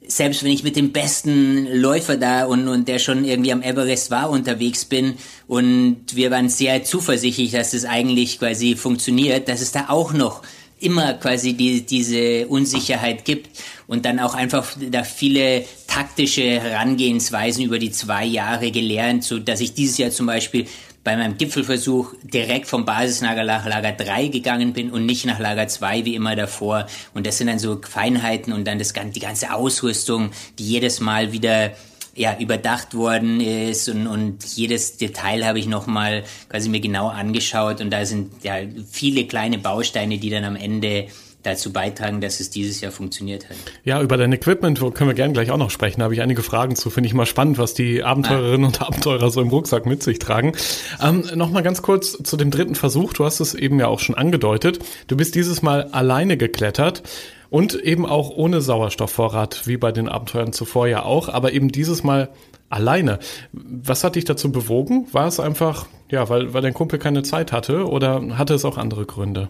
selbst 0.07 0.43
wenn 0.43 0.51
ich 0.51 0.63
mit 0.63 0.75
dem 0.75 0.91
besten 0.91 1.67
Läufer 1.67 2.17
da 2.17 2.45
und, 2.45 2.67
und 2.67 2.87
der 2.87 2.99
schon 2.99 3.25
irgendwie 3.25 3.51
am 3.51 3.63
Everest 3.63 4.11
war 4.11 4.29
unterwegs 4.29 4.85
bin 4.85 5.15
und 5.47 6.15
wir 6.15 6.31
waren 6.31 6.49
sehr 6.49 6.83
zuversichtlich, 6.83 7.51
dass 7.51 7.73
es 7.73 7.85
eigentlich 7.85 8.39
quasi 8.39 8.75
funktioniert, 8.75 9.47
dass 9.47 9.61
es 9.61 9.71
da 9.71 9.85
auch 9.89 10.13
noch 10.13 10.43
immer 10.85 11.13
quasi 11.13 11.53
die, 11.53 11.85
diese 11.85 12.47
Unsicherheit 12.47 13.25
gibt 13.25 13.49
und 13.87 14.05
dann 14.05 14.19
auch 14.19 14.35
einfach 14.35 14.65
da 14.91 15.03
viele 15.03 15.65
taktische 15.87 16.59
Herangehensweisen 16.59 17.63
über 17.63 17.79
die 17.79 17.91
zwei 17.91 18.25
Jahre 18.25 18.71
gelernt, 18.71 19.23
so 19.23 19.39
dass 19.39 19.61
ich 19.61 19.73
dieses 19.73 19.97
Jahr 19.97 20.11
zum 20.11 20.25
Beispiel 20.27 20.67
bei 21.05 21.15
meinem 21.15 21.37
Gipfelversuch 21.37 22.15
direkt 22.23 22.67
vom 22.67 22.83
Basislager 22.83 23.43
nach 23.43 23.65
Lager 23.65 23.91
3 23.91 24.27
gegangen 24.27 24.73
bin 24.73 24.89
und 24.89 25.05
nicht 25.05 25.25
nach 25.25 25.39
Lager 25.39 25.67
2 25.67 26.03
wie 26.03 26.15
immer 26.15 26.35
davor. 26.35 26.87
Und 27.13 27.27
das 27.27 27.37
sind 27.37 27.47
dann 27.47 27.59
so 27.59 27.79
Feinheiten 27.79 28.51
und 28.51 28.65
dann 28.65 28.79
das, 28.79 28.91
die 28.93 29.19
ganze 29.19 29.53
Ausrüstung, 29.53 30.31
die 30.57 30.67
jedes 30.67 30.99
Mal 30.99 31.31
wieder 31.31 31.73
ja, 32.15 32.37
überdacht 32.39 32.95
worden 32.95 33.41
ist 33.41 33.89
und, 33.89 34.07
und 34.07 34.43
jedes 34.55 34.97
Detail 34.97 35.45
habe 35.45 35.59
ich 35.59 35.67
nochmal 35.67 36.23
quasi 36.49 36.69
mir 36.69 36.79
genau 36.79 37.09
angeschaut 37.09 37.81
und 37.81 37.91
da 37.91 38.05
sind 38.05 38.43
ja 38.43 38.55
viele 38.89 39.25
kleine 39.25 39.57
Bausteine, 39.57 40.17
die 40.17 40.29
dann 40.29 40.45
am 40.45 40.55
Ende 40.55 41.07
dazu 41.45 41.71
beitragen, 41.71 42.21
dass 42.21 42.39
es 42.39 42.49
dieses 42.49 42.81
Jahr 42.81 42.91
funktioniert 42.91 43.49
hat. 43.49 43.57
Ja, 43.83 44.01
über 44.01 44.17
dein 44.17 44.33
Equipment 44.33 44.79
können 44.79 45.09
wir 45.09 45.13
gerne 45.13 45.33
gleich 45.33 45.51
auch 45.51 45.57
noch 45.57 45.69
sprechen. 45.69 45.99
Da 45.99 46.05
habe 46.05 46.13
ich 46.13 46.21
einige 46.21 46.41
Fragen 46.41 46.75
zu. 46.75 46.89
Finde 46.89 47.07
ich 47.07 47.13
mal 47.13 47.25
spannend, 47.25 47.57
was 47.57 47.73
die 47.73 48.03
Abenteurerinnen 48.03 48.63
ah. 48.63 48.67
und 48.67 48.81
Abenteurer 48.81 49.29
so 49.29 49.41
im 49.41 49.49
Rucksack 49.49 49.85
mit 49.85 50.01
sich 50.01 50.19
tragen. 50.19 50.53
Ähm, 51.01 51.23
Nochmal 51.35 51.63
ganz 51.63 51.81
kurz 51.81 52.17
zu 52.23 52.37
dem 52.37 52.51
dritten 52.51 52.75
Versuch. 52.75 53.13
Du 53.13 53.25
hast 53.25 53.39
es 53.39 53.53
eben 53.53 53.79
ja 53.79 53.87
auch 53.87 53.99
schon 53.99 54.15
angedeutet. 54.15 54.79
Du 55.07 55.15
bist 55.15 55.35
dieses 55.35 55.61
Mal 55.61 55.83
alleine 55.91 56.37
geklettert. 56.37 57.03
Und 57.49 57.75
eben 57.75 58.05
auch 58.05 58.29
ohne 58.29 58.61
Sauerstoffvorrat, 58.61 59.67
wie 59.67 59.77
bei 59.77 59.91
den 59.91 60.09
Abenteuern 60.09 60.53
zuvor 60.53 60.87
ja 60.87 61.03
auch, 61.03 61.29
aber 61.29 61.53
eben 61.53 61.69
dieses 61.69 62.03
Mal 62.03 62.29
alleine. 62.69 63.19
Was 63.53 64.03
hat 64.03 64.15
dich 64.15 64.25
dazu 64.25 64.51
bewogen? 64.51 65.07
War 65.11 65.27
es 65.27 65.39
einfach, 65.39 65.87
ja, 66.09 66.27
weil, 66.29 66.53
weil 66.53 66.61
dein 66.61 66.73
Kumpel 66.73 66.99
keine 66.99 67.23
Zeit 67.23 67.51
hatte 67.51 67.87
oder 67.87 68.37
hatte 68.37 68.53
es 68.53 68.65
auch 68.65 68.77
andere 68.77 69.05
Gründe? 69.05 69.49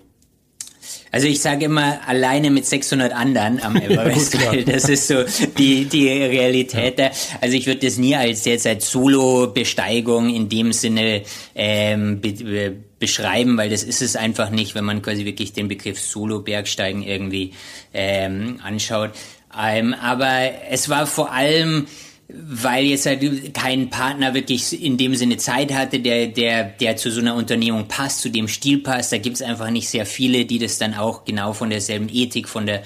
Also 1.16 1.28
ich 1.28 1.40
sage 1.40 1.64
immer 1.64 2.06
alleine 2.10 2.52
mit 2.52 2.66
600 2.66 3.14
anderen 3.14 3.64
am 3.64 3.78
Everest, 3.78 4.34
ja, 4.44 4.52
gut, 4.52 4.68
das 4.74 4.90
ist 4.90 5.08
so 5.08 5.24
die, 5.58 5.86
die 5.86 6.10
Realität 6.10 7.00
da. 7.00 7.10
Also 7.40 7.56
ich 7.56 7.68
würde 7.68 7.86
das 7.86 7.96
nie 7.96 8.18
als 8.18 8.44
jetzt 8.44 8.68
als 8.68 8.92
Solo-Besteigung 8.92 10.28
in 10.28 10.50
dem 10.50 10.74
Sinne 10.74 11.22
ähm, 11.56 12.20
be 12.20 12.76
beschreiben, 13.00 13.56
weil 13.56 13.70
das 13.70 13.84
ist 13.84 14.02
es 14.02 14.18
einfach 14.18 14.50
nicht, 14.50 14.76
wenn 14.76 14.84
man 14.84 15.02
quasi 15.02 15.24
wirklich 15.24 15.54
den 15.54 15.70
Begriff 15.70 16.02
Solo-Bergsteigen 16.02 17.02
irgendwie 17.02 17.54
ähm, 17.94 18.60
anschaut. 18.62 19.12
Ähm, 19.58 19.94
aber 19.94 20.52
es 20.70 20.90
war 20.90 21.08
vor 21.08 21.32
allem 21.32 21.88
weil 22.28 22.86
jetzt 22.86 23.06
halt 23.06 23.54
kein 23.54 23.90
Partner 23.90 24.34
wirklich 24.34 24.82
in 24.82 24.98
dem 24.98 25.16
Sinne 25.16 25.38
Zeit 25.38 25.74
hatte, 25.74 26.00
der, 26.00 26.28
der, 26.28 26.64
der 26.64 26.98
zu 26.98 27.12
so 27.12 27.22
einer 27.22 27.36
Unternehmung 27.36 27.88
passt, 27.88 28.22
zu 28.22 28.30
dem 28.30 28.48
Stil 28.48 28.80
passt. 28.80 29.12
Da 29.12 29.20
gibt's 29.20 29.44
einfach 29.44 29.70
nicht 29.70 29.90
sehr 29.90 30.06
viele, 30.06 30.46
die 30.46 30.58
das 30.58 30.80
dann 30.80 30.96
auch 30.96 31.24
genau 31.26 31.54
von 31.54 31.70
derselben 31.70 32.10
Ethik, 32.12 32.50
von 32.50 32.66
der, 32.66 32.82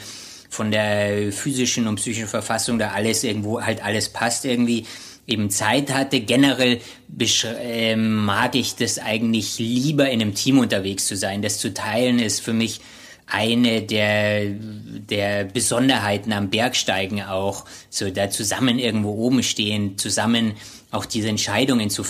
von 0.49 0.71
der 0.71 1.31
physischen 1.31 1.87
und 1.87 1.95
psychischen 1.95 2.27
Verfassung 2.27 2.79
da 2.79 2.89
alles 2.89 3.23
irgendwo 3.23 3.61
halt 3.61 3.83
alles 3.83 4.09
passt 4.09 4.43
irgendwie 4.43 4.85
eben 5.25 5.49
Zeit 5.49 5.93
hatte. 5.93 6.19
Generell 6.19 6.81
äh, 7.17 7.95
mag 7.95 8.55
ich 8.55 8.75
das 8.75 8.99
eigentlich 8.99 9.57
lieber 9.59 10.09
in 10.09 10.21
einem 10.21 10.33
Team 10.33 10.59
unterwegs 10.59 11.07
zu 11.07 11.15
sein. 11.15 11.41
Das 11.41 11.59
zu 11.59 11.73
teilen 11.73 12.19
ist 12.19 12.41
für 12.41 12.53
mich 12.53 12.81
eine 13.29 13.81
der, 13.81 14.45
der 14.47 15.45
Besonderheiten 15.45 16.33
am 16.33 16.49
Bergsteigen 16.49 17.21
auch, 17.23 17.65
so 17.89 18.09
da 18.09 18.29
zusammen 18.29 18.79
irgendwo 18.79 19.11
oben 19.11 19.43
stehen, 19.43 19.97
zusammen 19.97 20.53
auch 20.91 21.05
diese 21.05 21.29
Entscheidungen 21.29 21.89
zu, 21.89 22.03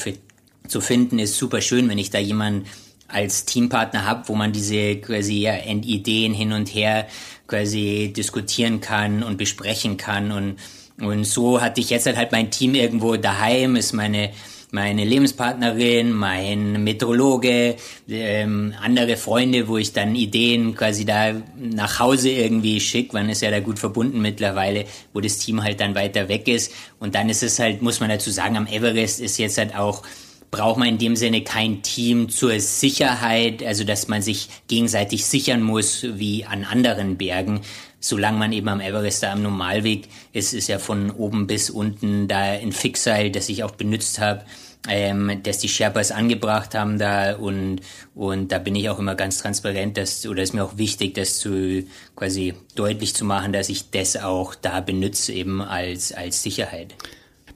zu 0.67 0.81
finden, 0.81 1.19
ist 1.19 1.37
super 1.37 1.61
schön, 1.61 1.89
wenn 1.89 1.97
ich 1.97 2.09
da 2.09 2.19
jemanden 2.19 2.65
als 3.07 3.45
Teampartner 3.45 4.05
habe, 4.05 4.27
wo 4.27 4.35
man 4.35 4.53
diese 4.53 4.97
quasi 4.97 5.39
ja, 5.39 5.55
Ideen 5.65 6.33
hin 6.33 6.53
und 6.53 6.73
her 6.73 7.07
quasi 7.47 8.13
diskutieren 8.15 8.79
kann 8.79 9.23
und 9.23 9.37
besprechen 9.37 9.97
kann. 9.97 10.31
Und 10.31 10.57
und 11.01 11.23
so 11.23 11.61
hatte 11.61 11.79
ich 11.79 11.89
jetzt 11.89 12.07
halt 12.07 12.31
mein 12.31 12.51
Team 12.51 12.75
irgendwo 12.75 13.15
daheim, 13.15 13.75
ist 13.75 13.93
meine 13.93 14.31
meine 14.71 15.03
Lebenspartnerin, 15.03 16.11
mein 16.11 16.83
Meteorologe, 16.83 17.75
ähm, 18.07 18.73
andere 18.81 19.17
Freunde, 19.17 19.67
wo 19.67 19.77
ich 19.77 19.93
dann 19.93 20.15
Ideen 20.15 20.75
quasi 20.75 21.05
da 21.05 21.33
nach 21.57 21.99
Hause 21.99 22.29
irgendwie 22.29 22.79
schicke. 22.79 23.13
Man 23.13 23.29
ist 23.29 23.41
ja 23.41 23.49
da 23.49 23.59
gut 23.59 23.79
verbunden 23.79 24.21
mittlerweile, 24.21 24.85
wo 25.13 25.21
das 25.21 25.39
Team 25.39 25.63
halt 25.63 25.79
dann 25.79 25.95
weiter 25.95 26.29
weg 26.29 26.47
ist. 26.47 26.71
Und 26.99 27.15
dann 27.15 27.29
ist 27.29 27.41
es 27.41 27.57
halt, 27.57 27.81
muss 27.81 27.99
man 27.99 28.09
dazu 28.09 28.29
sagen, 28.29 28.57
am 28.57 28.67
Everest 28.67 29.19
ist 29.19 29.37
jetzt 29.37 29.57
halt 29.57 29.75
auch 29.75 30.03
braucht 30.51 30.79
man 30.79 30.87
in 30.87 30.97
dem 30.97 31.15
Sinne 31.15 31.43
kein 31.43 31.83
Team 31.83 32.29
zur 32.29 32.59
Sicherheit, 32.59 33.63
also 33.63 33.83
dass 33.83 34.07
man 34.07 34.21
sich 34.21 34.49
gegenseitig 34.67 35.25
sichern 35.25 35.61
muss 35.61 36.05
wie 36.15 36.45
an 36.45 36.63
anderen 36.63 37.17
Bergen, 37.17 37.61
solange 37.99 38.37
man 38.37 38.53
eben 38.53 38.67
am 38.69 38.81
Everest 38.81 39.23
da 39.23 39.31
am 39.31 39.41
Normalweg 39.41 40.07
ist, 40.33 40.53
ist 40.53 40.67
ja 40.67 40.79
von 40.79 41.11
oben 41.11 41.47
bis 41.47 41.69
unten 41.69 42.27
da 42.27 42.37
ein 42.37 42.71
Fixseil, 42.71 43.31
das 43.31 43.49
ich 43.49 43.63
auch 43.63 43.71
benutzt 43.71 44.19
habe, 44.19 44.43
ähm, 44.87 45.41
dass 45.43 45.57
die 45.57 45.67
Sherpas 45.67 46.11
angebracht 46.11 46.73
haben 46.73 46.97
da 46.97 47.35
und 47.35 47.81
und 48.15 48.51
da 48.51 48.59
bin 48.59 48.75
ich 48.75 48.89
auch 48.89 48.99
immer 48.99 49.15
ganz 49.15 49.39
transparent, 49.39 49.97
dass 49.97 50.25
oder 50.25 50.41
ist 50.41 50.53
mir 50.53 50.63
auch 50.63 50.77
wichtig, 50.77 51.15
das 51.15 51.37
zu 51.37 51.83
quasi 52.15 52.53
deutlich 52.75 53.13
zu 53.13 53.25
machen, 53.25 53.51
dass 53.51 53.69
ich 53.69 53.91
das 53.91 54.15
auch 54.15 54.55
da 54.55 54.79
benutze 54.79 55.33
eben 55.33 55.61
als 55.61 56.13
als 56.13 56.41
Sicherheit. 56.41 56.95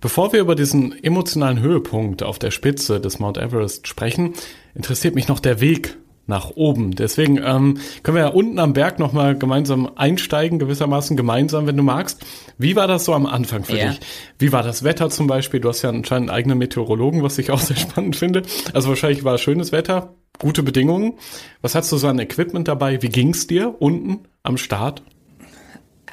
Bevor 0.01 0.33
wir 0.33 0.41
über 0.41 0.55
diesen 0.55 1.01
emotionalen 1.01 1.61
Höhepunkt 1.61 2.23
auf 2.23 2.37
der 2.37 2.51
Spitze 2.51 2.99
des 2.99 3.19
Mount 3.19 3.37
Everest 3.37 3.87
sprechen, 3.87 4.33
interessiert 4.75 5.15
mich 5.15 5.29
noch 5.29 5.39
der 5.39 5.61
Weg 5.61 5.95
nach 6.25 6.51
oben. 6.55 6.95
Deswegen 6.95 7.37
ähm, 7.37 7.77
können 8.01 8.15
wir 8.15 8.23
ja 8.23 8.29
unten 8.29 8.59
am 8.59 8.73
Berg 8.73 8.99
nochmal 8.99 9.37
gemeinsam 9.37 9.89
einsteigen, 9.95 10.57
gewissermaßen 10.57 11.17
gemeinsam, 11.17 11.67
wenn 11.67 11.75
du 11.75 11.83
magst. 11.83 12.25
Wie 12.57 12.75
war 12.75 12.87
das 12.87 13.05
so 13.05 13.13
am 13.13 13.25
Anfang 13.25 13.65
für 13.65 13.77
ja. 13.77 13.89
dich? 13.89 13.99
Wie 14.39 14.51
war 14.51 14.63
das 14.63 14.83
Wetter 14.83 15.09
zum 15.09 15.27
Beispiel? 15.27 15.59
Du 15.59 15.69
hast 15.69 15.81
ja 15.81 15.89
anscheinend 15.89 16.29
einen 16.29 16.37
eigenen 16.37 16.57
Meteorologen, 16.57 17.23
was 17.23 17.37
ich 17.37 17.51
auch 17.51 17.59
sehr 17.59 17.75
spannend 17.77 18.15
finde. 18.15 18.43
Also 18.73 18.89
wahrscheinlich 18.89 19.23
war 19.23 19.37
schönes 19.37 19.71
Wetter, 19.71 20.13
gute 20.39 20.63
Bedingungen. 20.63 21.13
Was 21.61 21.75
hast 21.75 21.91
du 21.91 21.97
so 21.97 22.07
an 22.07 22.19
Equipment 22.19 22.67
dabei? 22.67 23.01
Wie 23.01 23.09
ging's 23.09 23.47
dir 23.47 23.75
unten 23.79 24.19
am 24.43 24.57
Start? 24.57 25.03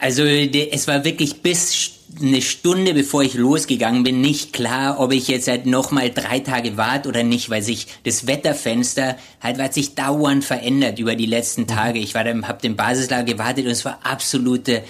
Also 0.00 0.25
es 0.25 0.88
war 0.88 1.05
wirklich 1.05 1.43
bis 1.43 2.00
eine 2.19 2.43
Stunde 2.43 2.93
bevor 2.93 3.23
ich 3.23 3.35
losgegangen 3.35 4.02
bin 4.02 4.21
nicht 4.21 4.52
klar, 4.52 4.99
ob 4.99 5.12
ich 5.12 5.29
jetzt 5.29 5.49
halt 5.49 5.67
noch 5.67 5.90
mal 5.90 6.11
drei 6.11 6.40
Tage 6.40 6.76
warte 6.76 7.09
oder 7.09 7.23
nicht, 7.23 7.50
weil 7.50 7.62
sich 7.62 7.87
das 8.05 8.26
Wetterfenster 8.26 9.17
halt 9.40 9.59
hat 9.59 9.75
sich 9.75 9.95
dauernd 9.95 10.45
verändert 10.45 10.99
über 10.99 11.14
die 11.14 11.26
letzten 11.26 11.67
Tage. 11.67 11.99
Ich 11.99 12.14
war 12.14 12.25
dann, 12.25 12.49
hab 12.49 12.62
den 12.62 12.76
Basislager 12.76 13.25
gewartet 13.25 13.67
und 13.67 13.71
es 13.71 13.85
war 13.85 14.00
absolute 14.02 14.83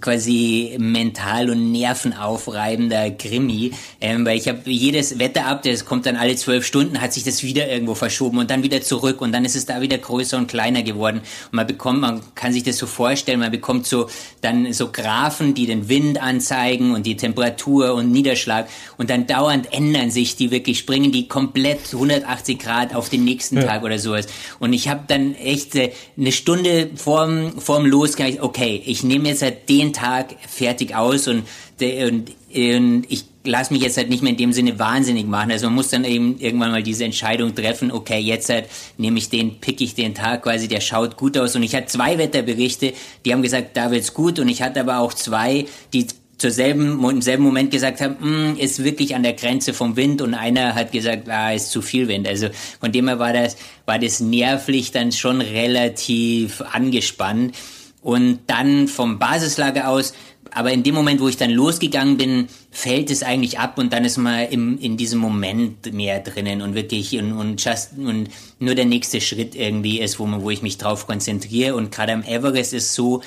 quasi 0.00 0.76
mental 0.78 1.50
und 1.50 1.70
nervenaufreibender 1.70 3.10
Krimi, 3.10 3.72
ähm, 4.00 4.26
weil 4.26 4.38
ich 4.38 4.48
habe 4.48 4.60
jedes 4.64 5.18
Wetter 5.18 5.46
ab, 5.46 5.62
das 5.62 5.84
kommt 5.84 6.06
dann 6.06 6.16
alle 6.16 6.34
zwölf 6.36 6.66
Stunden, 6.66 7.00
hat 7.00 7.12
sich 7.12 7.24
das 7.24 7.42
wieder 7.42 7.68
irgendwo 7.68 7.94
verschoben 7.94 8.38
und 8.38 8.50
dann 8.50 8.62
wieder 8.62 8.80
zurück 8.82 9.20
und 9.20 9.32
dann 9.32 9.44
ist 9.44 9.56
es 9.56 9.66
da 9.66 9.80
wieder 9.80 9.98
größer 9.98 10.36
und 10.38 10.48
kleiner 10.48 10.82
geworden. 10.82 11.18
Und 11.18 11.52
man 11.52 11.66
bekommt, 11.66 12.00
man 12.00 12.20
kann 12.34 12.52
sich 12.52 12.62
das 12.62 12.78
so 12.78 12.86
vorstellen, 12.86 13.40
man 13.40 13.52
bekommt 13.52 13.86
so 13.86 14.08
dann 14.40 14.72
so 14.72 14.90
Graphen, 14.90 15.54
die 15.54 15.66
den 15.66 15.88
Wind 15.88 16.20
anzeigen 16.20 16.63
und 16.72 17.06
die 17.06 17.16
Temperatur 17.16 17.94
und 17.94 18.10
Niederschlag 18.10 18.68
und 18.98 19.10
dann 19.10 19.26
dauernd 19.26 19.72
ändern 19.72 20.10
sich 20.10 20.36
die 20.36 20.50
wirklich, 20.50 20.78
springen 20.78 21.12
die 21.12 21.28
komplett 21.28 21.92
180 21.92 22.58
Grad 22.58 22.94
auf 22.94 23.08
den 23.08 23.24
nächsten 23.24 23.56
ja. 23.56 23.64
Tag 23.64 23.82
oder 23.82 23.98
sowas 23.98 24.26
und 24.58 24.72
ich 24.72 24.88
habe 24.88 25.04
dann 25.06 25.34
echt 25.34 25.74
äh, 25.76 25.92
eine 26.16 26.32
Stunde 26.32 26.90
vorm, 26.96 27.52
vorm 27.58 27.86
Losgang, 27.86 28.38
okay, 28.40 28.82
ich 28.84 29.04
nehme 29.04 29.28
jetzt 29.28 29.42
halt 29.42 29.68
den 29.68 29.92
Tag 29.92 30.34
fertig 30.48 30.94
aus 30.94 31.28
und, 31.28 31.44
und, 31.80 32.30
und 32.54 33.04
ich 33.08 33.24
lasse 33.44 33.72
mich 33.72 33.82
jetzt 33.82 33.96
halt 33.96 34.08
nicht 34.08 34.22
mehr 34.22 34.32
in 34.32 34.38
dem 34.38 34.52
Sinne 34.52 34.78
wahnsinnig 34.78 35.26
machen. 35.26 35.50
Also 35.50 35.66
man 35.66 35.74
muss 35.74 35.90
dann 35.90 36.04
eben 36.04 36.38
irgendwann 36.38 36.70
mal 36.70 36.82
diese 36.82 37.04
Entscheidung 37.04 37.54
treffen, 37.54 37.92
okay, 37.92 38.18
jetzt 38.18 38.48
halt 38.48 38.66
nehme 38.96 39.18
ich 39.18 39.28
den, 39.28 39.60
pick 39.60 39.80
ich 39.80 39.94
den 39.94 40.14
Tag 40.14 40.42
quasi, 40.42 40.66
der 40.66 40.80
schaut 40.80 41.16
gut 41.16 41.36
aus. 41.36 41.54
Und 41.54 41.62
ich 41.62 41.74
hatte 41.74 41.86
zwei 41.86 42.18
Wetterberichte, 42.18 42.94
die 43.24 43.32
haben 43.32 43.42
gesagt, 43.42 43.76
da 43.76 43.90
wird's 43.90 44.14
gut. 44.14 44.38
Und 44.38 44.48
ich 44.48 44.62
hatte 44.62 44.80
aber 44.80 44.98
auch 44.98 45.12
zwei, 45.12 45.66
die 45.92 46.06
zur 46.44 46.50
selben, 46.50 47.02
im 47.02 47.22
selben 47.22 47.42
Moment 47.42 47.70
gesagt 47.70 48.02
haben, 48.02 48.16
mm, 48.20 48.58
ist 48.58 48.84
wirklich 48.84 49.14
an 49.14 49.22
der 49.22 49.32
Grenze 49.32 49.72
vom 49.72 49.96
Wind 49.96 50.20
und 50.20 50.34
einer 50.34 50.74
hat 50.74 50.92
gesagt, 50.92 51.26
ah, 51.30 51.54
ist 51.54 51.70
zu 51.70 51.80
viel 51.80 52.06
Wind. 52.06 52.28
Also 52.28 52.48
von 52.80 52.92
dem 52.92 53.08
her 53.08 53.18
war 53.18 53.32
das, 53.32 53.56
war 53.86 53.98
das 53.98 54.20
nervlich 54.20 54.90
dann 54.90 55.10
schon 55.10 55.40
relativ 55.40 56.60
angespannt. 56.60 57.54
Und 58.02 58.40
dann 58.46 58.88
vom 58.88 59.18
Basislager 59.18 59.88
aus, 59.88 60.12
aber 60.50 60.70
in 60.70 60.82
dem 60.82 60.94
Moment, 60.94 61.22
wo 61.22 61.28
ich 61.28 61.38
dann 61.38 61.50
losgegangen 61.50 62.18
bin, 62.18 62.48
fällt 62.70 63.10
es 63.10 63.22
eigentlich 63.22 63.58
ab 63.58 63.78
und 63.78 63.94
dann 63.94 64.04
ist 64.04 64.18
man 64.18 64.46
im, 64.50 64.78
in 64.78 64.98
diesem 64.98 65.20
Moment 65.20 65.94
mehr 65.94 66.20
drinnen 66.20 66.60
und 66.60 66.74
wirklich 66.74 67.18
und, 67.18 67.32
und, 67.32 67.64
just, 67.64 67.92
und 67.96 68.28
nur 68.58 68.74
der 68.74 68.84
nächste 68.84 69.22
Schritt 69.22 69.54
irgendwie 69.54 69.98
ist, 69.98 70.18
wo, 70.18 70.26
man, 70.26 70.42
wo 70.42 70.50
ich 70.50 70.60
mich 70.60 70.76
drauf 70.76 71.06
konzentriere. 71.06 71.74
Und 71.74 71.90
gerade 71.90 72.12
am 72.12 72.22
Everest 72.22 72.74
ist 72.74 72.92
so, 72.92 73.22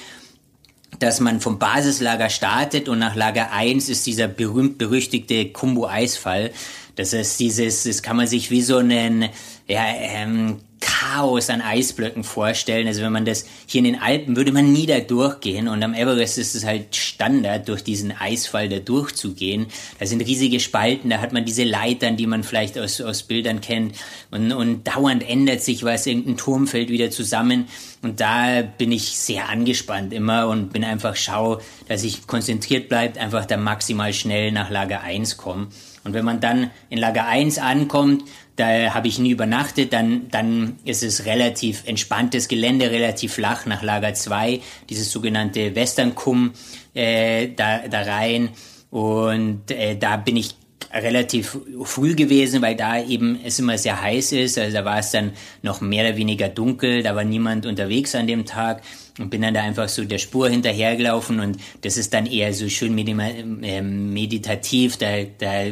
dass 1.00 1.20
man 1.20 1.40
vom 1.40 1.60
Basislager 1.60 2.30
startet 2.30 2.90
und 2.90 3.00
nach 3.00 3.16
Lager 3.16 3.52
1 3.52 3.90
ist 3.90 4.08
dieser 4.08 4.28
berühmt-berüchtigte 4.28 5.50
Kumbu-Eisfall. 5.50 6.52
Das 6.96 7.14
ist 7.14 7.40
dieses, 7.40 7.84
das 7.84 8.02
kann 8.02 8.18
man 8.18 8.28
sich 8.28 8.50
wie 8.50 8.62
so 8.62 8.78
einen 8.78 9.30
ja, 9.68 9.84
ähm, 9.86 10.60
Chaos 10.80 11.50
an 11.50 11.62
Eisblöcken 11.62 12.24
vorstellen. 12.24 12.88
Also 12.88 13.02
wenn 13.02 13.12
man 13.12 13.26
das 13.26 13.46
hier 13.66 13.80
in 13.80 13.86
den 13.86 14.02
Alpen 14.02 14.36
würde 14.36 14.52
man 14.52 14.72
nie 14.72 14.86
da 14.86 15.00
durchgehen 15.00 15.68
und 15.68 15.84
am 15.84 15.94
Everest 15.94 16.38
ist 16.38 16.56
es 16.56 16.66
halt 16.66 16.96
Standard, 16.96 17.68
durch 17.68 17.84
diesen 17.84 18.12
Eisfall 18.12 18.70
da 18.70 18.80
durchzugehen. 18.80 19.68
Da 20.00 20.06
sind 20.06 20.22
riesige 20.22 20.60
Spalten, 20.60 21.10
da 21.10 21.20
hat 21.20 21.34
man 21.34 21.46
diese 21.46 21.64
Leitern, 21.64 22.16
die 22.16 22.28
man 22.28 22.44
vielleicht 22.44 22.78
aus, 22.78 23.02
aus 23.02 23.24
Bildern 23.24 23.62
kennt 23.62 23.96
und, 24.32 24.52
und 24.52 24.88
dauernd 24.88 25.28
ändert 25.28 25.62
sich 25.62 25.84
was, 25.84 26.06
irgendein 26.06 26.38
Turm 26.38 26.68
fällt 26.68 26.90
wieder 26.90 27.10
zusammen 27.10 27.68
und 28.02 28.20
da 28.20 28.62
bin 28.62 28.92
ich 28.92 29.18
sehr 29.18 29.50
angespannt 29.50 30.14
immer 30.14 30.48
und 30.48 30.74
bin 30.74 30.84
einfach 30.84 31.16
schau, 31.16 31.60
dass 31.88 32.04
ich 32.04 32.28
konzentriert 32.28 32.88
bleibt, 32.90 33.18
einfach 33.18 33.46
da 33.46 33.58
maximal 33.58 34.14
schnell 34.14 34.52
nach 34.52 34.70
Lager 34.70 35.02
1 35.02 35.38
komme. 35.38 35.68
Und 36.04 36.14
wenn 36.14 36.24
man 36.24 36.40
dann 36.40 36.72
in 36.90 37.00
Lager 37.00 37.26
1 37.26 37.58
ankommt, 37.58 38.24
da 38.58 38.94
habe 38.94 39.08
ich 39.08 39.20
nie 39.20 39.30
übernachtet, 39.30 39.94
dann, 39.94 40.30
dann 40.30 40.78
ist 40.84 41.04
es 41.04 41.26
relativ 41.26 41.84
entspanntes 41.86 42.48
Gelände, 42.48 42.92
relativ 42.92 43.34
flach 43.34 43.66
nach 43.66 43.84
Lager 43.84 44.14
2, 44.14 44.60
dieses 44.90 45.12
sogenannte 45.12 45.76
Western 45.76 46.16
Kum 46.16 46.52
äh, 46.94 47.50
da, 47.56 47.88
da 47.88 48.02
rein. 48.02 48.50
Und 48.90 49.70
äh, 49.72 49.96
da 49.96 50.18
bin 50.18 50.38
ich 50.38 50.56
relativ 50.92 51.58
früh 51.84 52.16
gewesen, 52.16 52.62
weil 52.62 52.76
da 52.76 53.02
eben 53.02 53.40
es 53.44 53.60
immer 53.60 53.78
sehr 53.78 54.02
heiß 54.02 54.32
ist. 54.32 54.58
Also 54.58 54.74
da 54.74 54.86
war 54.86 55.00
es 55.00 55.12
dann 55.12 55.34
noch 55.62 55.82
mehr 55.82 56.06
oder 56.06 56.18
weniger 56.18 56.50
dunkel, 56.50 57.04
da 57.04 57.16
war 57.16 57.24
niemand 57.24 57.66
unterwegs 57.66 58.16
an 58.16 58.28
dem 58.28 58.46
Tag 58.46 58.82
und 59.20 59.30
bin 59.30 59.42
dann 59.42 59.54
da 59.54 59.62
einfach 59.62 59.90
so 59.90 60.04
der 60.04 60.18
Spur 60.18 60.50
hinterhergelaufen 60.50 61.40
und 61.40 61.58
das 61.82 61.98
ist 61.98 62.14
dann 62.14 62.26
eher 62.26 62.54
so 62.54 62.70
schön 62.70 62.98
äh, 62.98 63.82
meditativ, 63.82 64.98
da, 64.98 65.24
da 65.38 65.72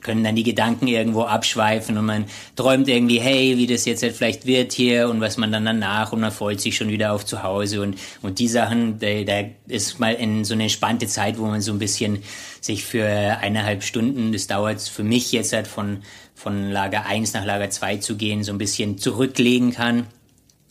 können 0.00 0.24
dann 0.24 0.36
die 0.36 0.42
Gedanken 0.42 0.86
irgendwo 0.86 1.22
abschweifen 1.22 1.98
und 1.98 2.06
man 2.06 2.24
träumt 2.54 2.88
irgendwie, 2.88 3.20
hey, 3.20 3.56
wie 3.58 3.66
das 3.66 3.84
jetzt 3.84 4.02
halt 4.02 4.14
vielleicht 4.14 4.46
wird 4.46 4.72
hier 4.72 5.08
und 5.08 5.20
was 5.20 5.36
man 5.36 5.52
dann 5.52 5.64
danach 5.64 6.12
und 6.12 6.20
man 6.20 6.32
freut 6.32 6.60
sich 6.60 6.76
schon 6.76 6.88
wieder 6.88 7.12
auf 7.12 7.24
zu 7.26 7.42
Hause. 7.42 7.82
Und, 7.82 7.98
und 8.22 8.38
die 8.38 8.48
Sachen, 8.48 8.98
da, 8.98 9.22
da 9.24 9.48
ist 9.68 9.98
mal 9.98 10.14
in 10.14 10.44
so 10.44 10.54
eine 10.54 10.64
entspannte 10.64 11.06
Zeit, 11.06 11.38
wo 11.38 11.46
man 11.46 11.60
so 11.60 11.72
ein 11.72 11.78
bisschen 11.78 12.22
sich 12.60 12.84
für 12.84 13.06
eineinhalb 13.06 13.82
Stunden, 13.82 14.32
das 14.32 14.46
dauert 14.46 14.80
für 14.80 15.04
mich 15.04 15.32
jetzt 15.32 15.52
halt 15.52 15.66
von, 15.66 15.98
von 16.34 16.70
Lager 16.70 17.06
1 17.06 17.32
nach 17.34 17.44
Lager 17.44 17.70
2 17.70 17.98
zu 17.98 18.16
gehen, 18.16 18.42
so 18.42 18.52
ein 18.52 18.58
bisschen 18.58 18.98
zurücklegen 18.98 19.72
kann. 19.72 20.06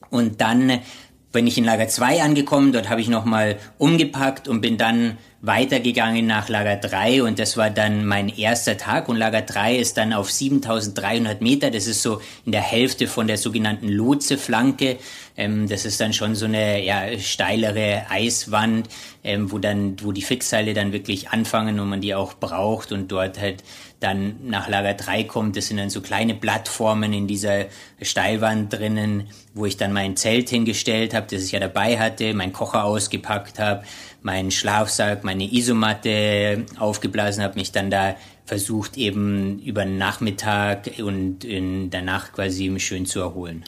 Und 0.10 0.42
dann 0.42 0.82
bin 1.36 1.48
ich 1.48 1.58
in 1.58 1.66
Lager 1.66 1.90
2 1.90 2.24
angekommen, 2.24 2.72
dort 2.72 2.90
habe 2.90 3.02
ich 3.02 3.10
nochmal 3.10 3.58
umgepackt 3.78 4.48
und 4.48 4.62
bin 4.62 4.78
dann 4.78 5.18
weitergegangen 5.42 6.26
nach 6.26 6.48
Lager 6.48 6.78
3 6.78 7.24
und 7.24 7.40
das 7.40 7.58
war 7.58 7.70
dann 7.70 8.06
mein 8.06 8.30
erster 8.30 8.78
Tag. 8.78 9.10
Und 9.10 9.18
Lager 9.18 9.42
3 9.42 9.76
ist 9.76 9.98
dann 9.98 10.14
auf 10.14 10.32
7300 10.32 11.42
Meter, 11.42 11.72
das 11.72 11.88
ist 11.88 12.02
so 12.02 12.22
in 12.46 12.54
der 12.54 12.62
Hälfte 12.62 13.08
von 13.08 13.28
der 13.28 13.38
sogenannten 13.38 13.90
Lotse-Flanke, 13.90 14.98
ähm, 15.36 15.68
das 15.68 15.84
ist 15.84 16.00
dann 16.00 16.14
schon 16.14 16.36
so 16.36 16.46
eine 16.46 16.82
ja, 16.82 17.20
steilere 17.20 18.06
Eiswand, 18.10 18.88
ähm, 19.26 19.52
wo 19.52 19.60
dann, 19.60 19.98
wo 20.02 20.14
die 20.14 20.22
Fixseile 20.22 20.74
dann 20.74 20.94
wirklich 20.94 21.30
anfangen 21.32 21.82
und 21.82 21.90
man 21.90 22.00
die 22.00 22.16
auch 22.16 22.36
braucht 22.36 22.94
und 22.94 23.12
dort 23.12 23.42
halt 23.42 23.62
dann 24.00 24.36
nach 24.44 24.68
Lager 24.68 24.94
3 24.94 25.24
kommt. 25.24 25.56
Das 25.56 25.68
sind 25.68 25.78
dann 25.78 25.90
so 25.90 26.02
kleine 26.02 26.36
Plattformen 26.36 27.14
in 27.14 27.28
dieser 27.28 27.66
Steilwand 28.02 28.72
drinnen, 28.74 29.28
wo 29.54 29.66
ich 29.66 29.78
dann 29.78 29.94
mein 29.94 30.16
Zelt 30.16 30.50
hingestellt 30.50 31.14
habe, 31.14 31.28
das 31.30 31.44
ich 31.44 31.52
ja 31.52 31.60
dabei 31.60 31.98
hatte, 31.98 32.34
mein 32.34 32.54
Kocher 32.54 32.84
ausgepackt 32.84 33.60
habe, 33.60 33.84
meinen 34.22 34.52
Schlafsack, 34.52 35.24
meine 35.24 35.52
Isomatte 35.52 36.66
aufgeblasen 36.78 37.44
habe, 37.44 37.56
mich 37.56 37.72
dann 37.72 37.90
da 37.90 38.16
versucht 38.46 38.98
eben 38.98 39.60
über 39.60 39.84
den 39.86 39.98
Nachmittag 39.98 40.92
und 41.00 41.44
in 41.44 41.90
der 41.90 42.02
Nacht 42.04 42.34
quasi 42.34 42.80
schön 42.80 43.06
zu 43.06 43.20
erholen. 43.20 43.64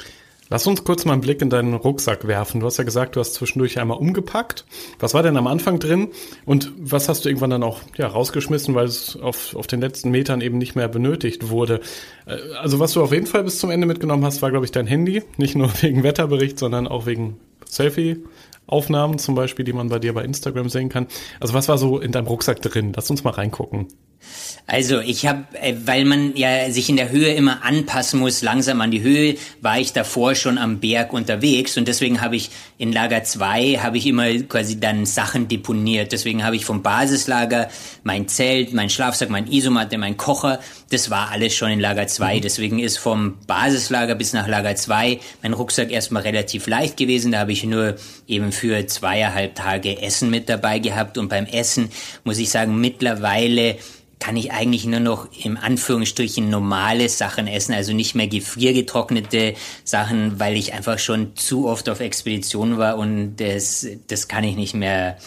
Lass 0.50 0.66
uns 0.66 0.84
kurz 0.84 1.06
mal 1.06 1.14
einen 1.14 1.22
Blick 1.22 1.42
in 1.42 1.50
deinen 1.50 1.74
Rucksack 1.74 2.28
werfen. 2.28 2.62
Du 2.62 2.66
hast 2.66 2.78
ja 2.78 2.84
gesagt, 2.84 3.16
du 3.16 3.20
hast 3.20 3.34
zwischendurch 3.34 3.80
einmal 3.80 3.98
umgepackt. 3.98 4.66
Was 5.00 5.14
war 5.14 5.24
denn 5.24 5.38
am 5.38 5.48
Anfang 5.48 5.80
drin 5.80 6.10
und 6.46 6.72
was 6.78 7.10
hast 7.10 7.26
du 7.26 7.30
irgendwann 7.30 7.50
dann 7.50 7.64
auch 7.64 7.82
ja, 7.98 8.08
rausgeschmissen, 8.08 8.74
weil 8.74 8.86
es 8.86 9.18
auf, 9.18 9.56
auf 9.56 9.68
den 9.68 9.82
letzten 9.82 10.10
Metern 10.12 10.42
eben 10.42 10.58
nicht 10.58 10.76
mehr 10.76 10.88
benötigt 10.88 11.50
wurde? 11.50 11.82
Äh, 12.26 12.38
also 12.62 12.80
was 12.80 12.94
du 12.94 13.02
auf 13.04 13.12
jeden 13.12 13.28
Fall 13.28 13.44
bis 13.44 13.60
zum 13.60 13.70
Ende 13.70 13.88
mitgenommen 13.88 14.24
hast, 14.24 14.42
war, 14.42 14.52
glaube 14.52 14.66
ich, 14.66 14.72
dein 14.72 14.88
Handy. 14.88 15.24
Nicht 15.38 15.56
nur 15.56 15.70
wegen 15.82 16.04
Wetterbericht, 16.04 16.58
sondern 16.60 16.88
auch 16.88 17.06
wegen 17.06 17.40
Selfie. 17.66 18.24
Aufnahmen 18.68 19.18
zum 19.18 19.34
Beispiel, 19.34 19.64
die 19.64 19.74
man 19.74 19.90
bei 19.90 20.00
dir 20.00 20.14
bei 20.14 20.24
Instagram 20.24 20.70
sehen 20.70 20.90
kann. 20.90 21.08
Also 21.40 21.54
was 21.54 21.70
war 21.70 21.78
so 21.78 22.00
in 22.00 22.12
deinem 22.12 22.28
Rucksack 22.28 22.62
drin? 22.62 22.92
Lass 22.96 23.10
uns 23.10 23.24
mal 23.24 23.32
reingucken. 23.32 23.88
Also 24.70 25.00
ich 25.00 25.26
habe, 25.26 25.46
äh, 25.54 25.76
weil 25.86 26.04
man 26.04 26.36
ja 26.36 26.70
sich 26.72 26.90
in 26.90 26.98
der 26.98 27.10
Höhe 27.10 27.34
immer 27.34 27.64
anpassen 27.64 28.20
muss, 28.20 28.42
langsam 28.42 28.82
an 28.82 28.92
die 28.92 29.02
Höhe, 29.02 29.36
war 29.62 29.80
ich 29.80 29.94
davor 29.94 30.36
schon 30.36 30.58
am 30.58 30.80
Berg 30.82 31.14
unterwegs 31.14 31.78
und 31.78 31.88
deswegen 31.88 32.20
habe 32.20 32.36
ich 32.36 32.50
in 32.78 32.92
Lager 32.92 33.24
2 33.24 33.80
habe 33.82 33.98
ich 33.98 34.06
immer 34.06 34.28
quasi 34.44 34.78
dann 34.78 35.06
Sachen 35.06 35.48
deponiert. 35.48 36.12
Deswegen 36.12 36.44
habe 36.44 36.58
ich 36.58 36.66
vom 36.66 36.84
Basislager 36.84 37.70
mein 38.04 38.28
Zelt, 38.28 38.74
mein 38.74 38.90
Schlafsack, 38.90 39.30
mein 39.30 39.50
Isomatte, 39.50 39.98
mein 39.98 40.18
Kocher, 40.18 40.60
das 40.90 41.10
war 41.10 41.32
alles 41.32 41.56
schon 41.56 41.72
in 41.72 41.80
Lager 41.80 42.08
2. 42.08 42.36
Mhm. 42.36 42.42
Deswegen 42.42 42.80
ist 42.80 42.98
vom 42.98 43.38
Basislager 43.48 44.16
bis 44.16 44.34
nach 44.34 44.50
Lager 44.50 44.76
2 44.76 45.20
mein 45.44 45.54
Rucksack 45.54 45.92
erstmal 45.92 46.24
relativ 46.24 46.68
leicht 46.68 46.98
gewesen. 46.98 47.32
Da 47.32 47.40
habe 47.40 47.54
ich 47.54 47.64
nur 47.64 47.96
eben 48.28 48.52
für 48.52 48.86
zweieinhalb 48.86 49.56
Tage 49.56 50.02
Essen 50.02 50.30
mit 50.30 50.50
dabei 50.50 50.80
gehabt 50.80 51.18
und 51.18 51.30
beim 51.30 51.46
Essen 51.46 51.90
muss 52.26 52.38
ich 52.38 52.50
sagen, 52.50 52.82
mittlerweile 52.82 53.78
kann 54.20 54.36
ich 54.36 54.52
eigentlich 54.52 54.86
nur 54.86 55.00
noch 55.00 55.28
im 55.44 55.58
Anführungsstrichen 55.58 56.50
normale 56.50 57.08
Sachen 57.08 57.48
essen, 57.48 57.74
also 57.74 57.94
nicht 57.94 58.16
mehr 58.16 58.28
gefriergetrocknete 58.28 59.54
Sachen, 59.84 60.40
weil 60.40 60.56
ich 60.56 60.74
einfach 60.74 61.00
schon 61.00 61.36
zu 61.36 61.68
oft 61.68 61.88
auf 61.88 62.00
Expedition 62.00 62.78
war 62.78 62.98
und 62.98 63.38
das, 63.38 63.86
das 64.08 64.28
kann 64.28 64.44
ich 64.44 64.56
nicht 64.56 64.74
mehr 64.74 65.18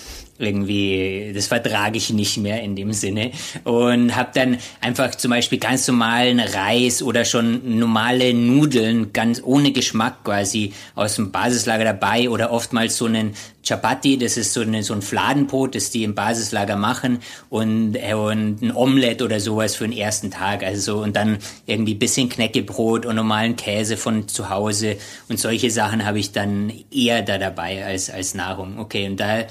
irgendwie, 0.40 1.33
das 1.35 1.46
vertrage 1.46 1.98
ich 1.98 2.11
nicht 2.11 2.38
mehr 2.38 2.62
in 2.62 2.74
dem 2.74 2.92
Sinne 2.92 3.31
und 3.64 4.16
habe 4.16 4.31
dann 4.35 4.59
einfach 4.81 5.14
zum 5.14 5.31
Beispiel 5.31 5.59
ganz 5.59 5.87
normalen 5.87 6.40
Reis 6.40 7.03
oder 7.03 7.24
schon 7.24 7.79
normale 7.79 8.33
Nudeln 8.33 9.12
ganz 9.12 9.42
ohne 9.44 9.72
Geschmack 9.72 10.24
quasi 10.24 10.72
aus 10.94 11.16
dem 11.16 11.31
Basislager 11.31 11.85
dabei 11.85 12.31
oder 12.31 12.50
oftmals 12.50 12.96
so 12.96 13.07
einen 13.07 13.35
Chapati, 13.62 14.16
das 14.16 14.37
ist 14.38 14.55
so, 14.55 14.62
eine, 14.62 14.83
so 14.83 14.94
ein 14.94 15.03
Fladenbrot, 15.03 15.74
das 15.74 15.90
die 15.90 16.05
im 16.05 16.14
Basislager 16.14 16.76
machen 16.76 17.18
und, 17.50 17.94
äh, 17.94 18.14
und 18.14 18.62
ein 18.62 18.74
Omelette 18.74 19.24
oder 19.24 19.38
sowas 19.38 19.76
für 19.76 19.85
den 19.87 19.96
ersten 19.96 20.31
Tag. 20.31 20.64
Also 20.64 20.96
so, 20.96 21.03
und 21.03 21.14
dann 21.14 21.38
irgendwie 21.66 21.94
bisschen 21.94 22.31
Knäckebrot 22.31 23.05
und 23.05 23.16
normalen 23.16 23.57
Käse 23.57 23.96
von 23.98 24.29
zu 24.29 24.48
Hause 24.48 24.96
und 25.29 25.38
solche 25.38 25.70
Sachen 25.70 26.07
habe 26.07 26.18
ich 26.18 26.33
dann 26.33 26.72
eher 26.90 27.22
da 27.22 27.37
dabei 27.37 27.85
als, 27.85 28.09
als 28.09 28.35
Nahrung. 28.35 28.79
Okay, 28.79 29.07
und 29.07 29.20
da 29.20 29.44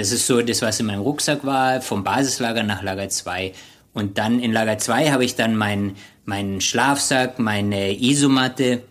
das 0.00 0.12
ist 0.12 0.26
so 0.26 0.40
das, 0.40 0.62
was 0.62 0.80
in 0.80 0.86
meinem 0.86 1.02
Rucksack 1.02 1.44
war, 1.44 1.82
vom 1.82 2.02
Basislager 2.02 2.62
nach 2.62 2.82
Lager 2.82 3.10
2. 3.10 3.52
Und 3.92 4.16
dann 4.16 4.40
in 4.40 4.50
Lager 4.50 4.78
2 4.78 5.10
habe 5.10 5.26
ich 5.26 5.34
dann 5.34 5.56
meinen 5.56 5.96
mein 6.24 6.62
Schlafsack, 6.62 7.38
meine 7.38 8.00
Isomatte. 8.00 8.82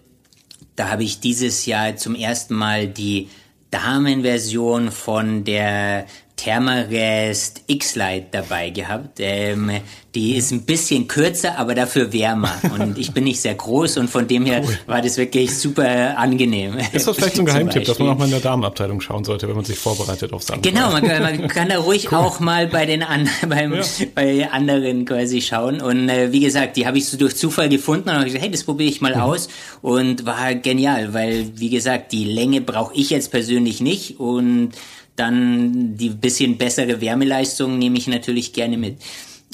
Da 0.75 0.89
habe 0.89 1.03
ich 1.03 1.19
dieses 1.19 1.65
Jahr 1.65 1.95
zum 1.95 2.13
ersten 2.13 2.53
Mal 2.53 2.87
die 2.87 3.27
Damenversion 3.71 4.91
von 4.91 5.45
der 5.45 6.05
Thermarest 6.39 7.63
X-Lite 7.67 8.27
dabei 8.31 8.69
gehabt. 8.69 9.19
Ähm, 9.19 9.71
die 10.15 10.37
ist 10.37 10.51
ein 10.51 10.63
bisschen 10.63 11.07
kürzer, 11.07 11.57
aber 11.59 11.75
dafür 11.75 12.13
wärmer. 12.13 12.53
Und 12.79 12.97
ich 12.97 13.11
bin 13.11 13.25
nicht 13.25 13.41
sehr 13.41 13.55
groß 13.55 13.97
und 13.97 14.09
von 14.09 14.27
dem 14.27 14.45
her 14.45 14.61
cool. 14.65 14.77
war 14.87 15.01
das 15.01 15.17
wirklich 15.17 15.55
super 15.55 16.17
angenein. 16.17 16.77
Ist 16.93 17.07
das 17.07 17.15
vielleicht 17.15 17.35
so 17.35 17.41
ein 17.41 17.45
Geheimtipp, 17.45 17.83
dass 17.85 17.99
man 17.99 18.09
auch 18.09 18.17
mal 18.17 18.25
in 18.25 18.31
der 18.31 18.39
Damenabteilung 18.39 19.01
schauen 19.01 19.23
sollte, 19.23 19.47
wenn 19.47 19.55
man 19.55 19.65
sich 19.65 19.77
vorbereitet 19.77 20.31
aufs 20.33 20.49
andere? 20.49 20.71
Genau, 20.71 20.91
man 20.91 21.03
kann, 21.03 21.21
man 21.21 21.47
kann 21.47 21.69
da 21.69 21.79
ruhig 21.79 22.11
cool. 22.11 22.17
auch 22.17 22.39
mal 22.39 22.67
bei 22.67 22.85
den 22.85 23.03
an, 23.03 23.29
beim, 23.47 23.73
ja. 23.73 23.81
bei 24.15 24.49
anderen 24.49 25.05
quasi 25.05 25.41
schauen. 25.41 25.81
Und 25.81 26.09
äh, 26.09 26.31
wie 26.31 26.39
gesagt, 26.39 26.77
die 26.77 26.87
habe 26.87 26.97
ich 26.97 27.07
so 27.07 27.17
durch 27.17 27.35
Zufall 27.35 27.69
gefunden 27.69 28.09
und 28.09 28.15
habe 28.15 28.25
gesagt, 28.25 28.43
hey, 28.43 28.51
das 28.51 28.63
probiere 28.63 28.89
ich 28.89 29.01
mal 29.01 29.15
mhm. 29.15 29.21
aus. 29.21 29.49
Und 29.81 30.25
war 30.25 30.55
genial, 30.55 31.13
weil, 31.13 31.51
wie 31.55 31.69
gesagt, 31.69 32.11
die 32.11 32.23
Länge 32.23 32.61
brauche 32.61 32.93
ich 32.95 33.09
jetzt 33.09 33.31
persönlich 33.31 33.81
nicht 33.81 34.19
und 34.19 34.71
dann 35.19 35.97
die 35.97 36.09
bisschen 36.09 36.57
bessere 36.57 37.01
Wärmeleistung 37.01 37.77
nehme 37.77 37.97
ich 37.97 38.07
natürlich 38.07 38.53
gerne 38.53 38.77
mit. 38.77 38.97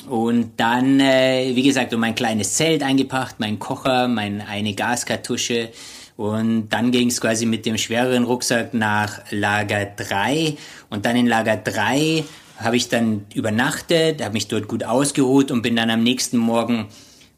Und 0.10 0.51
dann, 0.58 0.99
äh, 0.99 1.56
wie 1.56 1.63
gesagt, 1.63 1.93
um 1.93 1.99
mein 1.99 2.15
kleines 2.15 2.54
Zelt 2.54 2.84
eingepackt, 2.84 3.39
mein 3.39 3.58
Kocher, 3.58 4.08
meine 4.08 4.47
eine 4.47 4.73
Gaskartusche. 4.73 5.69
Und 6.15 6.69
dann 6.69 6.91
ging 6.91 7.10
es 7.10 7.19
quasi 7.19 7.45
mit 7.45 7.65
dem 7.65 7.78
schwereren 7.78 8.23
Rucksack 8.23 8.73
nach 8.73 9.19
Lager 9.32 9.86
3. 9.86 10.56
Und 10.89 11.06
dann 11.06 11.15
in 11.15 11.28
Lager 11.28 11.58
3 11.58 12.23
habe 12.58 12.78
ich 12.78 12.88
dann 12.88 13.25
übernachtet, 13.34 14.23
habe 14.23 14.34
mich 14.34 14.47
dort 14.47 14.67
gut 14.67 14.84
ausgeruht 14.84 15.51
und 15.51 15.62
bin 15.62 15.75
dann 15.75 15.89
am 15.89 16.04
nächsten 16.04 16.38
Morgen 16.38 16.88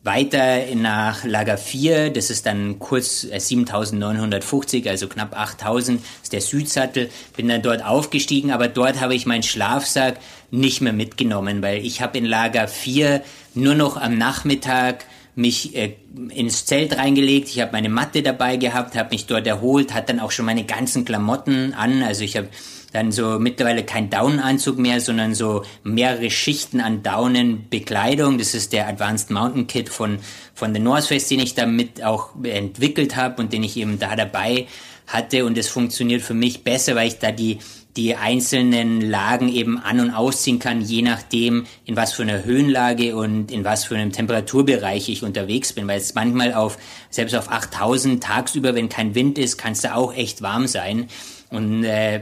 weiter 0.08 0.64
nach 0.74 1.24
Lager 1.24 1.58
4, 1.58 2.10
das 2.10 2.32
ist 2.32 2.48
dann 2.48 2.80
kurz 2.80 3.22
7950, 3.22 4.86
äh, 4.86 4.90
also 4.90 5.08
knapp 5.08 5.38
8000, 5.38 6.02
ist 6.24 6.34
der 6.34 6.42
Südsattel. 6.42 7.12
Bin 7.36 7.48
dann 7.48 7.62
dort 7.62 7.86
aufgestiegen, 7.86 8.52
aber 8.52 8.68
dort 8.68 9.00
habe 9.00 9.14
ich 9.14 9.28
meinen 9.28 9.44
Schlafsack 9.44 10.18
nicht 10.50 10.82
mehr 10.82 10.94
mitgenommen, 10.94 11.62
weil 11.62 11.86
ich 11.86 12.02
habe 12.02 12.18
in 12.18 12.26
Lager 12.26 12.68
4 12.68 13.22
nur 13.54 13.76
noch 13.76 13.98
am 13.98 14.18
Nachmittag 14.18 15.06
mich 15.38 15.76
äh, 15.76 15.96
ins 16.34 16.66
Zelt 16.66 16.98
reingelegt, 16.98 17.50
ich 17.50 17.62
habe 17.62 17.72
meine 17.72 17.90
Matte 17.90 18.24
dabei 18.24 18.58
gehabt, 18.58 18.96
habe 18.96 19.12
mich 19.12 19.28
dort 19.28 19.46
erholt, 19.46 19.94
hat 19.94 20.10
dann 20.10 20.20
auch 20.20 20.32
schon 20.32 20.46
meine 20.46 20.66
ganzen 20.66 21.06
Klamotten 21.06 21.74
an, 21.74 22.02
also 22.04 22.24
ich 22.24 22.36
habe 22.36 22.50
dann 22.94 23.12
so 23.12 23.38
mittlerweile 23.38 23.84
kein 23.84 24.10
Daunenanzug 24.10 24.78
mehr, 24.78 25.00
sondern 25.02 25.36
so 25.36 25.64
mehrere 25.84 26.32
Schichten 26.32 26.80
an 26.80 27.04
Daunenbekleidung. 27.04 28.38
Das 28.38 28.54
ist 28.54 28.74
der 28.74 28.88
Advanced 28.88 29.30
Mountain 29.30 29.68
Kit 29.68 29.90
von, 29.90 30.20
von 30.54 30.74
The 30.74 30.80
North 30.80 31.06
Face, 31.06 31.28
den 31.28 31.40
ich 31.40 31.54
damit 31.54 32.04
auch 32.04 32.30
entwickelt 32.44 33.16
habe 33.16 33.42
und 33.42 33.54
den 33.54 33.64
ich 33.64 33.78
eben 33.78 34.00
da 34.00 34.16
dabei 34.16 34.68
hatte. 35.06 35.46
Und 35.46 35.58
es 35.58 35.68
funktioniert 35.68 36.22
für 36.22 36.34
mich 36.34 36.64
besser, 36.64 36.96
weil 36.96 37.10
ich 37.10 37.20
da 37.20 37.32
die, 37.32 37.60
die 37.98 38.16
einzelnen 38.16 39.02
Lagen 39.02 39.50
eben 39.50 39.80
an- 39.80 40.00
und 40.00 40.12
ausziehen 40.12 40.60
kann, 40.60 40.82
je 40.82 41.02
nachdem, 41.02 41.66
in 41.86 41.96
was 41.96 42.14
für 42.14 42.22
einer 42.22 42.46
Höhenlage 42.46 43.16
und 43.16 43.52
in 43.52 43.66
was 43.66 43.86
für 43.86 43.96
einem 43.96 44.12
Temperaturbereich 44.12 45.10
ich 45.10 45.24
unterwegs 45.24 45.74
bin. 45.74 45.88
Weil 45.88 45.98
es 45.98 46.14
manchmal 46.14 46.54
auf, 46.54 46.78
selbst 47.10 47.36
auf 47.36 47.52
8000 47.52 48.24
tagsüber, 48.24 48.76
wenn 48.76 48.88
kein 48.88 49.16
Wind 49.16 49.40
ist, 49.40 49.58
kann 49.58 49.74
es 49.74 49.82
da 49.82 49.96
auch 49.96 50.14
echt 50.14 50.44
warm 50.44 50.68
sein. 50.68 51.08
Und 51.50 51.84
äh, 51.84 52.22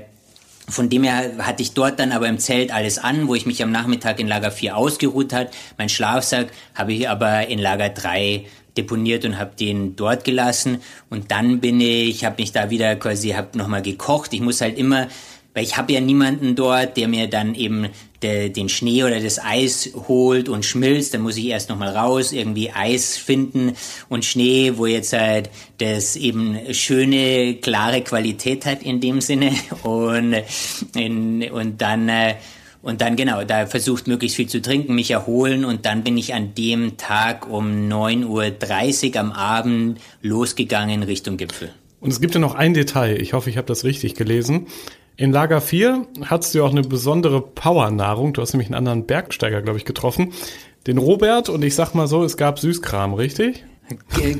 von 0.67 0.89
dem 0.89 1.03
her 1.03 1.33
hatte 1.39 1.61
ich 1.61 1.73
dort 1.73 1.99
dann 1.99 2.11
aber 2.11 2.27
im 2.27 2.39
Zelt 2.39 2.73
alles 2.73 2.97
an, 2.97 3.27
wo 3.27 3.35
ich 3.35 3.45
mich 3.45 3.61
am 3.61 3.71
Nachmittag 3.71 4.19
in 4.19 4.27
Lager 4.27 4.51
4 4.51 4.77
ausgeruht 4.77 5.33
hat. 5.33 5.53
Mein 5.77 5.89
Schlafsack 5.89 6.47
habe 6.73 6.93
ich 6.93 7.09
aber 7.09 7.47
in 7.47 7.59
Lager 7.59 7.89
3 7.89 8.45
deponiert 8.77 9.25
und 9.25 9.37
habe 9.37 9.55
den 9.55 9.95
dort 9.95 10.23
gelassen. 10.23 10.81
Und 11.09 11.31
dann 11.31 11.59
bin 11.59 11.79
ich, 11.79 12.25
habe 12.25 12.41
mich 12.41 12.51
da 12.51 12.69
wieder 12.69 12.95
quasi, 12.95 13.29
habe 13.29 13.57
nochmal 13.57 13.81
gekocht. 13.81 14.33
Ich 14.33 14.41
muss 14.41 14.61
halt 14.61 14.77
immer 14.77 15.07
weil 15.55 15.63
ich 15.63 15.77
habe 15.77 15.93
ja 15.93 16.01
niemanden 16.01 16.55
dort, 16.55 16.97
der 16.97 17.07
mir 17.07 17.27
dann 17.27 17.55
eben 17.55 17.87
de, 18.21 18.49
den 18.49 18.67
Schnee 18.67 19.03
oder 19.05 19.21
das 19.21 19.43
Eis 19.43 19.89
holt 20.07 20.49
und 20.49 20.65
schmilzt. 20.65 21.13
Dann 21.13 21.21
muss 21.21 21.37
ich 21.37 21.45
erst 21.45 21.69
nochmal 21.69 21.95
raus, 21.95 22.33
irgendwie 22.33 22.71
Eis 22.71 23.17
finden 23.17 23.71
und 24.09 24.25
Schnee, 24.25 24.73
wo 24.75 24.85
jetzt 24.85 25.13
halt 25.13 25.49
das 25.77 26.17
eben 26.17 26.57
schöne, 26.73 27.55
klare 27.55 28.01
Qualität 28.01 28.65
hat 28.65 28.83
in 28.83 28.99
dem 28.99 29.21
Sinne. 29.21 29.51
Und, 29.83 30.35
in, 30.95 31.43
und 31.51 31.81
dann... 31.81 32.09
Äh, 32.09 32.35
und 32.81 33.01
dann 33.01 33.15
genau, 33.15 33.43
da 33.43 33.65
versucht 33.65 34.05
möglichst 34.05 34.35
viel 34.37 34.47
zu 34.47 34.61
trinken, 34.61 34.93
mich 34.93 35.09
erholen 35.09 35.65
und 35.65 35.87
dann 35.87 36.03
bin 36.03 36.19
ich 36.19 36.35
an 36.35 36.53
dem 36.53 36.97
Tag 36.97 37.49
um 37.49 37.89
9.30 37.89 39.09
Uhr 39.15 39.19
am 39.19 39.31
Abend 39.31 39.99
losgegangen 40.21 41.01
Richtung 41.01 41.37
Gipfel. 41.37 41.71
Und 41.99 42.11
es 42.11 42.21
gibt 42.21 42.35
ja 42.35 42.39
noch 42.39 42.53
ein 42.53 42.75
Detail, 42.75 43.19
ich 43.19 43.33
hoffe, 43.33 43.49
ich 43.49 43.57
habe 43.57 43.65
das 43.65 43.85
richtig 43.85 44.13
gelesen. 44.13 44.67
In 45.17 45.31
Lager 45.31 45.61
4 45.61 46.05
hattest 46.25 46.55
du 46.55 46.63
auch 46.63 46.71
eine 46.71 46.81
besondere 46.81 47.41
Powernahrung. 47.41 48.33
Du 48.33 48.41
hast 48.41 48.51
nämlich 48.51 48.67
einen 48.67 48.75
anderen 48.75 49.05
Bergsteiger, 49.05 49.61
glaube 49.61 49.77
ich, 49.77 49.85
getroffen. 49.85 50.33
Den 50.87 50.97
Robert 50.97 51.47
und 51.47 51.63
ich 51.63 51.73
sag 51.73 51.93
mal 51.93 52.07
so, 52.07 52.23
es 52.23 52.35
gab 52.35 52.59
Süßkram, 52.59 53.13
richtig? 53.13 53.63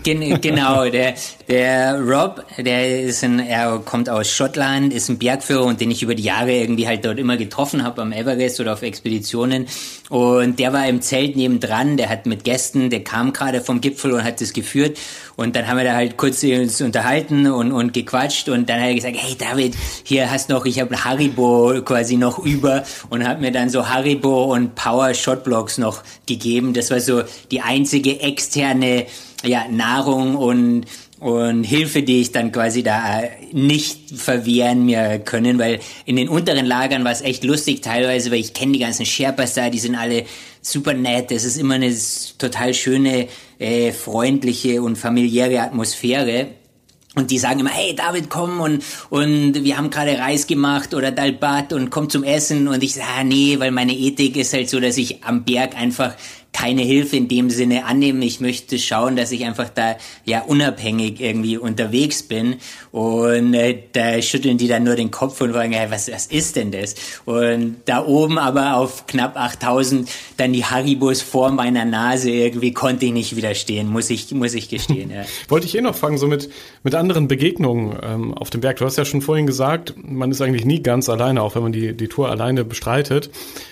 Gen 0.03 0.41
genau, 0.41 0.89
der, 0.89 1.13
der 1.47 2.01
Rob, 2.01 2.43
der 2.57 3.01
ist 3.03 3.23
ein, 3.23 3.39
er 3.39 3.77
kommt 3.77 4.09
aus 4.09 4.31
Schottland, 4.31 4.91
ist 4.91 5.07
ein 5.07 5.19
Bergführer 5.19 5.65
und 5.65 5.79
den 5.79 5.91
ich 5.91 6.01
über 6.01 6.15
die 6.15 6.23
Jahre 6.23 6.51
irgendwie 6.51 6.87
halt 6.87 7.05
dort 7.05 7.19
immer 7.19 7.37
getroffen 7.37 7.83
habe 7.83 8.01
am 8.01 8.11
Everest 8.11 8.59
oder 8.59 8.73
auf 8.73 8.81
Expeditionen. 8.81 9.67
Und 10.09 10.57
der 10.57 10.73
war 10.73 10.87
im 10.87 11.01
Zelt 11.01 11.35
nebendran, 11.35 11.95
der 11.95 12.09
hat 12.09 12.25
mit 12.25 12.43
Gästen, 12.43 12.89
der 12.89 13.03
kam 13.03 13.33
gerade 13.33 13.61
vom 13.61 13.81
Gipfel 13.81 14.13
und 14.13 14.23
hat 14.23 14.41
das 14.41 14.51
geführt. 14.51 14.97
Und 15.35 15.55
dann 15.55 15.67
haben 15.67 15.77
wir 15.77 15.83
da 15.83 15.93
halt 15.93 16.17
kurz 16.17 16.41
uns 16.41 16.81
unterhalten 16.81 17.45
und, 17.45 17.71
und 17.71 17.93
gequatscht 17.93 18.49
und 18.49 18.67
dann 18.67 18.79
hat 18.79 18.87
er 18.87 18.95
gesagt, 18.95 19.17
hey 19.19 19.35
David, 19.37 19.75
hier 20.03 20.31
hast 20.31 20.49
noch, 20.49 20.65
ich 20.65 20.79
habe 20.79 21.03
Haribo 21.03 21.81
quasi 21.83 22.17
noch 22.17 22.39
über 22.39 22.83
und 23.09 23.27
hat 23.27 23.41
mir 23.41 23.51
dann 23.51 23.69
so 23.69 23.87
Haribo 23.89 24.53
und 24.53 24.73
Power 24.73 25.13
Shotblocks 25.13 25.77
noch 25.77 26.01
gegeben. 26.25 26.73
Das 26.73 26.89
war 26.89 26.99
so 26.99 27.21
die 27.51 27.61
einzige 27.61 28.21
externe 28.21 29.05
ja, 29.43 29.67
Nahrung 29.69 30.35
und 30.35 30.85
und 31.19 31.63
Hilfe, 31.63 32.03
die 32.03 32.21
ich 32.21 32.33
dann 32.33 32.51
quasi 32.51 32.83
da 32.83 33.23
nicht 33.51 34.11
verwehren 34.11 34.85
mir 34.85 35.19
können, 35.19 35.57
weil 35.57 35.79
in 36.05 36.17
den 36.17 36.27
unteren 36.27 36.65
Lagern 36.65 37.05
war 37.05 37.13
es 37.13 37.21
echt 37.21 37.43
lustig 37.43 37.81
teilweise, 37.81 38.31
weil 38.31 38.39
ich 38.39 38.53
kenne 38.53 38.73
die 38.73 38.79
ganzen 38.79 39.05
Sherpas 39.05 39.53
da, 39.53 39.69
die 39.69 39.79
sind 39.79 39.95
alle 39.95 40.25
super 40.61 40.93
nett, 40.93 41.31
es 41.31 41.45
ist 41.45 41.57
immer 41.57 41.75
eine 41.75 41.95
total 42.37 42.73
schöne, 42.73 43.27
äh, 43.59 43.91
freundliche 43.91 44.81
und 44.81 44.97
familiäre 44.97 45.61
Atmosphäre. 45.61 46.47
Und 47.15 47.31
die 47.31 47.39
sagen 47.39 47.61
immer, 47.61 47.69
hey 47.69 47.95
David, 47.95 48.29
komm 48.29 48.59
und, 48.59 48.83
und 49.09 49.63
wir 49.63 49.77
haben 49.77 49.89
gerade 49.89 50.17
Reis 50.17 50.47
gemacht 50.47 50.93
oder 50.93 51.11
Dalbat 51.11 51.71
und 51.71 51.89
komm 51.89 52.09
zum 52.09 52.25
Essen. 52.25 52.67
Und 52.67 52.83
ich 52.83 52.95
sage, 52.95 53.07
ah, 53.17 53.23
nee, 53.23 53.57
weil 53.57 53.71
meine 53.71 53.93
Ethik 53.93 54.35
ist 54.35 54.51
halt 54.51 54.69
so, 54.69 54.81
dass 54.81 54.97
ich 54.97 55.23
am 55.23 55.45
Berg 55.45 55.77
einfach 55.77 56.13
keine 56.55 56.83
Hilfe 56.83 57.17
in 57.17 57.27
dem 57.27 57.49
Sinne 57.49 57.83
annehmen. 57.83 58.21
Ich 58.21 58.39
möchte 58.39 58.79
schauen, 58.79 59.17
dass 59.17 59.33
ich 59.33 59.43
einfach 59.43 59.67
da 59.67 59.97
ja 60.23 60.41
unabhängig 60.41 61.19
irgendwie 61.19 61.57
unterwegs 61.57 62.23
bin. 62.23 62.55
Und 62.93 63.53
äh, 63.53 63.77
da 63.91 64.21
schütteln 64.21 64.57
die 64.57 64.69
dann 64.69 64.85
nur 64.85 64.95
den 64.95 65.11
Kopf 65.11 65.41
und 65.41 65.51
fragen, 65.51 65.73
hey, 65.73 65.91
was, 65.91 66.09
was 66.09 66.27
ist 66.27 66.55
denn 66.55 66.71
das? 66.71 66.95
Und 67.25 67.81
da 67.83 68.05
oben 68.05 68.37
aber 68.37 68.77
auf 68.77 69.05
knapp 69.05 69.35
8000 69.35 70.09
dann 70.37 70.53
die 70.53 70.63
Haribos 70.63 71.21
vor 71.21 71.51
meiner 71.51 71.83
Nase 71.83 72.31
irgendwie 72.31 72.71
konnte 72.71 73.05
ich 73.05 73.11
nicht 73.11 73.35
widerstehen, 73.35 73.89
muss 73.89 74.09
ich, 74.09 74.31
muss 74.31 74.53
ich 74.53 74.69
gestehen. 74.69 75.11
Ja. 75.11 75.23
Wollte 75.49 75.67
ich 75.67 75.75
eh 75.75 75.81
noch 75.81 75.95
fragen, 75.95 76.17
so 76.17 76.27
mit, 76.27 76.49
mit 76.83 76.95
anderen 76.95 77.27
Begegnungen 77.27 77.97
ähm, 78.01 78.33
auf 78.33 78.49
dem 78.49 78.61
Berg. 78.61 78.77
Du 78.77 78.85
hast 78.85 78.97
ja 78.97 79.03
schon 79.03 79.21
vorhin 79.21 79.45
gesagt, 79.45 79.93
man 79.97 80.31
ist 80.31 80.39
eigentlich 80.39 80.63
nie 80.63 80.81
ganz 80.81 81.09
alleine, 81.09 81.41
auch 81.41 81.55
wenn 81.55 81.63
man 81.63 81.73
die, 81.73 81.97
die 81.97 82.07
Tour 82.07 82.29
alleine 82.29 82.63
bestreitet. 82.63 83.29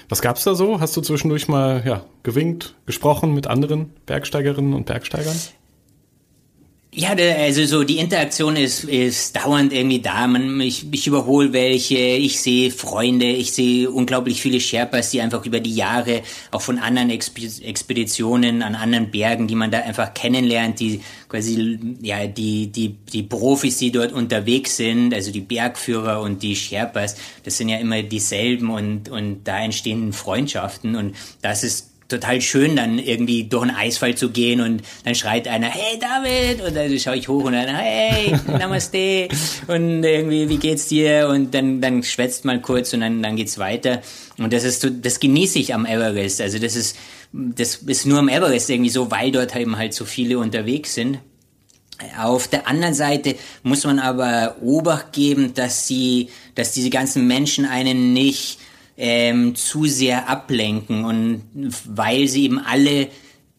Was 0.09 0.21
gab's 0.21 0.43
da 0.43 0.53
so? 0.53 0.81
Hast 0.81 0.97
du 0.97 1.01
zwischendurch 1.01 1.47
mal 1.47 1.81
ja, 1.85 2.03
gewinkt, 2.23 2.72
gesprochen 2.85 3.33
mit 3.33 3.47
anderen 3.47 3.91
Bergsteigerinnen 4.05 4.73
und 4.73 4.85
Bergsteigern? 4.85 5.35
Ja, 6.95 7.15
also 7.39 7.65
so 7.65 7.83
die 7.83 7.97
Interaktion 7.97 8.55
ist, 8.55 8.83
ist 8.83 9.35
dauernd 9.35 9.73
irgendwie 9.73 9.99
da. 9.99 10.27
Man, 10.27 10.61
ich, 10.61 10.85
ich 10.91 11.07
überhole 11.07 11.51
welche, 11.51 11.97
ich 11.97 12.39
sehe 12.39 12.69
Freunde, 12.69 13.25
ich 13.25 13.51
sehe 13.51 13.89
unglaublich 13.89 14.39
viele 14.39 14.59
Sherpas, 14.59 15.09
die 15.09 15.19
einfach 15.19 15.43
über 15.43 15.59
die 15.59 15.73
Jahre 15.73 16.21
auch 16.51 16.61
von 16.61 16.77
anderen 16.77 17.09
Expeditionen 17.09 18.61
an 18.61 18.75
anderen 18.75 19.09
Bergen, 19.09 19.47
die 19.47 19.55
man 19.55 19.71
da 19.71 19.79
einfach 19.79 20.13
kennenlernt, 20.13 20.79
die 20.79 21.01
quasi 21.29 21.79
ja 22.01 22.27
die 22.27 22.67
die 22.67 22.89
die 23.11 23.23
Profis, 23.23 23.77
die 23.79 23.91
dort 23.91 24.11
unterwegs 24.11 24.77
sind, 24.77 25.15
also 25.15 25.31
die 25.31 25.41
Bergführer 25.41 26.21
und 26.21 26.43
die 26.43 26.55
Sherpas, 26.55 27.15
das 27.43 27.57
sind 27.57 27.69
ja 27.69 27.77
immer 27.77 28.03
dieselben 28.03 28.69
und 28.69 29.09
und 29.09 29.45
da 29.45 29.57
entstehen 29.63 30.13
Freundschaften 30.13 30.95
und 30.95 31.15
das 31.41 31.63
ist 31.63 31.92
total 32.07 32.41
schön, 32.41 32.75
dann 32.75 32.99
irgendwie 32.99 33.45
durch 33.45 33.63
einen 33.63 33.75
Eisfall 33.75 34.15
zu 34.15 34.29
gehen 34.29 34.61
und 34.61 34.81
dann 35.03 35.15
schreit 35.15 35.47
einer, 35.47 35.67
hey 35.67 35.99
David, 35.99 36.61
und 36.61 36.75
dann 36.75 36.99
schaue 36.99 37.17
ich 37.17 37.27
hoch 37.27 37.45
und 37.45 37.53
dann, 37.53 37.67
hey, 37.75 38.35
Namaste, 38.47 39.27
und 39.67 40.03
irgendwie, 40.03 40.49
wie 40.49 40.57
geht's 40.57 40.87
dir? 40.87 41.27
Und 41.29 41.53
dann, 41.53 41.81
dann 41.81 42.03
schwätzt 42.03 42.45
man 42.45 42.61
kurz 42.61 42.93
und 42.93 43.01
dann, 43.01 43.21
dann 43.23 43.35
geht's 43.35 43.57
weiter. 43.57 44.01
Und 44.37 44.53
das 44.53 44.63
ist, 44.63 44.87
das 45.01 45.19
genieße 45.19 45.59
ich 45.59 45.73
am 45.73 45.85
Everest. 45.85 46.41
Also 46.41 46.59
das 46.59 46.75
ist, 46.75 46.97
das 47.31 47.75
ist 47.75 48.05
nur 48.05 48.19
am 48.19 48.29
Everest 48.29 48.69
irgendwie 48.69 48.89
so, 48.89 49.09
weil 49.11 49.31
dort 49.31 49.55
eben 49.55 49.77
halt 49.77 49.93
so 49.93 50.05
viele 50.05 50.37
unterwegs 50.37 50.93
sind. 50.93 51.19
Auf 52.17 52.47
der 52.47 52.67
anderen 52.67 52.93
Seite 52.93 53.35
muss 53.61 53.85
man 53.85 53.99
aber 53.99 54.57
Obacht 54.61 55.13
geben, 55.13 55.53
dass 55.53 55.87
sie, 55.87 56.29
dass 56.55 56.73
diese 56.73 56.89
ganzen 56.89 57.27
Menschen 57.27 57.65
einen 57.65 58.13
nicht 58.13 58.59
ähm, 58.97 59.55
zu 59.55 59.85
sehr 59.85 60.29
ablenken. 60.29 61.05
Und 61.05 61.43
weil 61.85 62.27
sie 62.27 62.43
eben 62.45 62.59
alle 62.59 63.09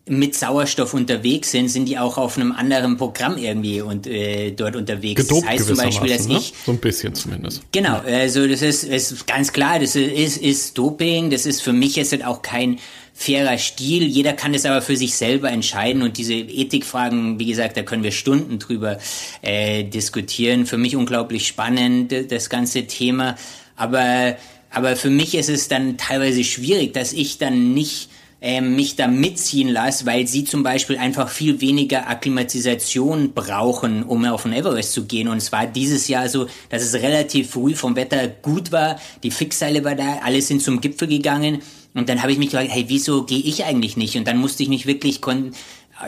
mit 0.06 0.34
Sauerstoff 0.34 0.92
unterwegs 0.92 1.50
sind, 1.50 1.68
sind 1.68 1.86
die 1.86 1.98
auch 1.98 2.18
auf 2.18 2.36
einem 2.36 2.52
anderen 2.52 2.98
Programm 2.98 3.38
irgendwie 3.38 3.80
und 3.80 4.06
äh, 4.06 4.50
dort 4.50 4.76
unterwegs. 4.76 5.22
Gedopt 5.22 5.44
das 5.44 5.50
heißt 5.50 5.66
zum 5.66 5.76
Beispiel, 5.78 6.10
dass 6.10 6.28
ne? 6.28 6.36
ich 6.36 6.52
so 6.66 6.72
ein 6.72 6.78
bisschen 6.78 7.14
zumindest. 7.14 7.62
Genau, 7.72 8.00
also 8.04 8.46
das 8.46 8.60
ist, 8.60 8.84
ist 8.84 9.26
ganz 9.26 9.52
klar, 9.52 9.78
das 9.78 9.96
ist, 9.96 10.36
ist 10.36 10.76
Doping. 10.76 11.30
Das 11.30 11.46
ist 11.46 11.62
für 11.62 11.72
mich 11.72 11.96
jetzt 11.96 12.12
halt 12.12 12.24
auch 12.24 12.42
kein 12.42 12.78
fairer 13.14 13.56
Stil. 13.56 14.02
Jeder 14.02 14.34
kann 14.34 14.52
es 14.52 14.66
aber 14.66 14.82
für 14.82 14.96
sich 14.96 15.14
selber 15.14 15.50
entscheiden 15.50 16.02
und 16.02 16.18
diese 16.18 16.34
Ethikfragen, 16.34 17.38
wie 17.38 17.46
gesagt, 17.46 17.76
da 17.76 17.82
können 17.82 18.02
wir 18.02 18.12
Stunden 18.12 18.58
drüber 18.58 18.98
äh, 19.40 19.84
diskutieren. 19.84 20.66
Für 20.66 20.76
mich 20.76 20.96
unglaublich 20.96 21.46
spannend 21.46 22.12
das 22.30 22.50
ganze 22.50 22.86
Thema, 22.86 23.36
aber 23.76 24.36
aber 24.74 24.96
für 24.96 25.10
mich 25.10 25.34
ist 25.34 25.48
es 25.48 25.68
dann 25.68 25.96
teilweise 25.96 26.44
schwierig, 26.44 26.92
dass 26.92 27.12
ich 27.12 27.38
dann 27.38 27.74
nicht 27.74 28.08
äh, 28.40 28.60
mich 28.60 28.96
da 28.96 29.08
mitziehen 29.08 29.68
lasse, 29.68 30.04
weil 30.04 30.26
sie 30.26 30.44
zum 30.44 30.62
Beispiel 30.62 30.98
einfach 30.98 31.30
viel 31.30 31.62
weniger 31.62 32.10
Akklimatisation 32.10 33.32
brauchen, 33.32 34.02
um 34.02 34.24
auf 34.26 34.42
den 34.42 34.52
Everest 34.52 34.92
zu 34.92 35.06
gehen. 35.06 35.28
Und 35.28 35.38
es 35.38 35.50
war 35.50 35.66
dieses 35.66 36.08
Jahr 36.08 36.28
so, 36.28 36.46
dass 36.68 36.82
es 36.82 36.94
relativ 36.94 37.52
früh 37.52 37.74
vom 37.74 37.96
Wetter 37.96 38.28
gut 38.28 38.70
war, 38.70 39.00
die 39.22 39.30
Fixseile 39.30 39.82
war 39.82 39.94
da, 39.94 40.18
alle 40.22 40.42
sind 40.42 40.60
zum 40.60 40.82
Gipfel 40.82 41.08
gegangen. 41.08 41.62
Und 41.94 42.10
dann 42.10 42.20
habe 42.20 42.32
ich 42.32 42.38
mich 42.38 42.50
gefragt, 42.50 42.70
hey, 42.70 42.84
wieso 42.88 43.22
gehe 43.22 43.38
ich 43.38 43.64
eigentlich 43.64 43.96
nicht? 43.96 44.16
Und 44.16 44.28
dann 44.28 44.36
musste 44.36 44.62
ich 44.62 44.68
mich 44.68 44.84
wirklich 44.84 45.20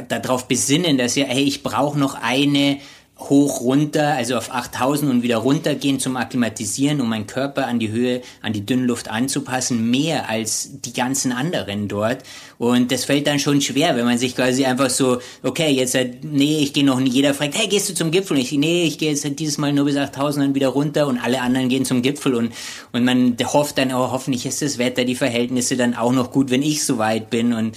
darauf 0.08 0.48
besinnen, 0.48 0.98
dass 0.98 1.14
ja, 1.14 1.24
hey, 1.24 1.44
ich 1.44 1.62
brauche 1.62 1.98
noch 1.98 2.16
eine 2.20 2.80
hoch 3.18 3.62
runter, 3.62 4.14
also 4.14 4.36
auf 4.36 4.52
8000 4.52 5.10
und 5.10 5.22
wieder 5.22 5.38
runtergehen 5.38 5.98
zum 5.98 6.16
Akklimatisieren, 6.16 7.00
um 7.00 7.08
meinen 7.08 7.26
Körper 7.26 7.66
an 7.66 7.78
die 7.78 7.90
Höhe, 7.90 8.20
an 8.42 8.52
die 8.52 8.66
Dünnluft 8.66 9.08
anzupassen, 9.08 9.90
mehr 9.90 10.28
als 10.28 10.82
die 10.82 10.92
ganzen 10.92 11.32
anderen 11.32 11.88
dort. 11.88 12.18
Und 12.58 12.92
das 12.92 13.06
fällt 13.06 13.26
dann 13.26 13.38
schon 13.38 13.62
schwer, 13.62 13.96
wenn 13.96 14.04
man 14.04 14.18
sich 14.18 14.36
quasi 14.36 14.66
einfach 14.66 14.90
so, 14.90 15.20
okay, 15.42 15.70
jetzt, 15.70 15.94
halt, 15.94 16.24
nee, 16.24 16.58
ich 16.58 16.74
gehe 16.74 16.84
noch 16.84 17.00
nicht, 17.00 17.14
jeder 17.14 17.32
fragt, 17.32 17.56
hey, 17.56 17.68
gehst 17.68 17.88
du 17.88 17.94
zum 17.94 18.10
Gipfel? 18.10 18.36
Und 18.36 18.42
ich, 18.42 18.52
nee, 18.52 18.84
ich 18.84 18.98
gehe 18.98 19.10
jetzt 19.10 19.24
halt 19.24 19.38
dieses 19.38 19.56
Mal 19.56 19.72
nur 19.72 19.86
bis 19.86 19.96
8000 19.96 20.48
und 20.48 20.54
wieder 20.54 20.68
runter 20.68 21.06
und 21.06 21.18
alle 21.18 21.40
anderen 21.40 21.70
gehen 21.70 21.86
zum 21.86 22.02
Gipfel 22.02 22.34
und, 22.34 22.52
und 22.92 23.04
man 23.04 23.36
hofft 23.44 23.78
dann, 23.78 23.92
oh, 23.92 24.10
hoffentlich 24.12 24.44
ist 24.44 24.60
das 24.60 24.76
Wetter, 24.76 25.04
die 25.04 25.14
Verhältnisse 25.14 25.76
dann 25.76 25.94
auch 25.94 26.12
noch 26.12 26.32
gut, 26.32 26.50
wenn 26.50 26.62
ich 26.62 26.84
so 26.84 26.98
weit 26.98 27.30
bin 27.30 27.54
und 27.54 27.76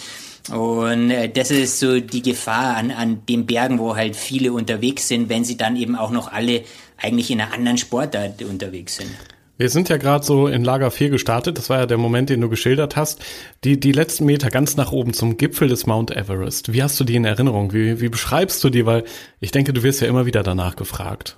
und 0.52 1.12
äh, 1.12 1.30
das 1.30 1.52
ist 1.52 1.80
so 1.80 2.00
die 2.00 2.22
Gefahr 2.22 2.78
an, 2.78 2.92
an 2.92 3.26
den 3.28 3.46
Bergen, 3.46 3.80
wo 3.80 3.96
halt 3.96 4.16
viele 4.16 4.54
unterwegs 4.54 5.08
sind, 5.08 5.30
wenn 5.30 5.44
sie 5.44 5.58
dann 5.58 5.76
eben 5.76 5.96
auch 5.96 6.12
noch 6.12 6.32
alle 6.32 6.64
eigentlich 6.98 7.32
in 7.32 7.42
einer 7.42 7.54
anderen 7.54 7.78
Sportart 7.78 8.42
unterwegs 8.44 8.98
sind. 8.98 9.10
Wir 9.58 9.70
sind 9.70 9.90
ja 9.90 9.98
gerade 9.98 10.26
so 10.26 10.48
in 10.48 10.64
Lager 10.64 10.90
4 10.90 11.10
gestartet, 11.10 11.58
das 11.58 11.70
war 11.70 11.80
ja 11.80 11.86
der 11.86 11.98
Moment, 11.98 12.30
den 12.30 12.40
du 12.40 12.48
geschildert 12.48 12.96
hast. 12.96 13.20
Die, 13.66 13.78
die 13.78 13.92
letzten 13.92 14.26
Meter 14.26 14.50
ganz 14.50 14.78
nach 14.78 14.94
oben 14.94 15.14
zum 15.14 15.36
Gipfel 15.36 15.68
des 15.68 15.86
Mount 15.86 16.12
Everest. 16.12 16.72
Wie 16.72 16.82
hast 16.82 16.98
du 16.98 17.04
die 17.04 17.18
in 17.18 17.26
Erinnerung? 17.26 17.74
Wie, 17.74 18.00
wie 18.00 18.08
beschreibst 18.08 18.64
du 18.64 18.70
die? 18.70 18.86
Weil 18.86 19.04
ich 19.42 19.52
denke, 19.52 19.74
du 19.74 19.84
wirst 19.84 20.00
ja 20.00 20.08
immer 20.08 20.26
wieder 20.26 20.44
danach 20.44 20.78
gefragt. 20.78 21.36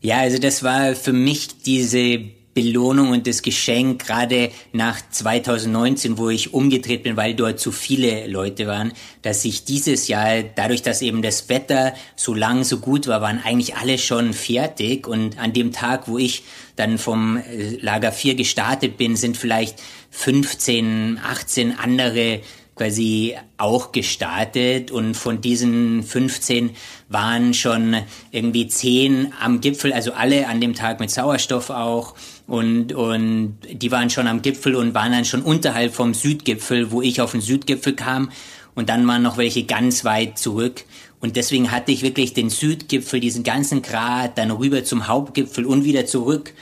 Ja, 0.00 0.18
also 0.18 0.38
das 0.38 0.62
war 0.62 0.94
für 0.94 1.12
mich 1.12 1.62
diese 1.62 2.20
Belohnung 2.52 3.10
und 3.10 3.26
das 3.28 3.42
Geschenk, 3.42 4.04
gerade 4.04 4.50
nach 4.72 5.00
2019, 5.10 6.18
wo 6.18 6.30
ich 6.30 6.52
umgedreht 6.52 7.04
bin, 7.04 7.16
weil 7.16 7.34
dort 7.34 7.60
zu 7.60 7.70
viele 7.70 8.26
Leute 8.26 8.66
waren, 8.66 8.92
dass 9.22 9.44
ich 9.44 9.64
dieses 9.64 10.08
Jahr, 10.08 10.42
dadurch, 10.42 10.82
dass 10.82 11.00
eben 11.00 11.22
das 11.22 11.48
Wetter 11.48 11.94
so 12.16 12.34
lang, 12.34 12.64
so 12.64 12.78
gut 12.78 13.06
war, 13.06 13.20
waren 13.20 13.40
eigentlich 13.44 13.76
alle 13.76 13.98
schon 13.98 14.32
fertig. 14.32 15.06
Und 15.06 15.38
an 15.38 15.52
dem 15.52 15.72
Tag, 15.72 16.08
wo 16.08 16.18
ich 16.18 16.42
dann 16.74 16.98
vom 16.98 17.36
äh, 17.36 17.76
Lager 17.80 18.10
4 18.10 18.34
gestartet 18.34 18.96
bin, 18.96 19.14
sind 19.14 19.36
vielleicht 19.36 19.80
15, 20.10 21.20
18 21.22 21.78
andere 21.78 22.40
quasi 22.74 23.36
auch 23.58 23.92
gestartet. 23.92 24.90
Und 24.90 25.14
von 25.14 25.40
diesen 25.40 26.02
15 26.02 26.70
waren 27.08 27.54
schon 27.54 27.96
irgendwie 28.32 28.66
10 28.66 29.34
am 29.38 29.60
Gipfel, 29.60 29.92
also 29.92 30.12
alle 30.12 30.48
an 30.48 30.60
dem 30.60 30.74
Tag 30.74 30.98
mit 30.98 31.10
Sauerstoff 31.10 31.70
auch 31.70 32.14
und, 32.50 32.92
und 32.94 33.58
die 33.70 33.92
waren 33.92 34.10
schon 34.10 34.26
am 34.26 34.42
Gipfel 34.42 34.74
und 34.74 34.92
waren 34.92 35.12
dann 35.12 35.24
schon 35.24 35.42
unterhalb 35.42 35.94
vom 35.94 36.14
Südgipfel, 36.14 36.90
wo 36.90 37.00
ich 37.00 37.20
auf 37.20 37.30
den 37.30 37.40
Südgipfel 37.40 37.94
kam. 37.94 38.32
Und 38.74 38.88
dann 38.88 39.06
waren 39.06 39.22
noch 39.22 39.36
welche 39.36 39.62
ganz 39.62 40.04
weit 40.04 40.36
zurück. 40.36 40.84
Und 41.20 41.36
deswegen 41.36 41.70
hatte 41.70 41.92
ich 41.92 42.02
wirklich 42.02 42.34
den 42.34 42.50
Südgipfel, 42.50 43.20
diesen 43.20 43.44
ganzen 43.44 43.82
Grat, 43.82 44.36
dann 44.36 44.50
rüber 44.50 44.82
zum 44.82 45.06
Hauptgipfel 45.06 45.64
und 45.64 45.84
wieder 45.84 46.06
zurück 46.06 46.52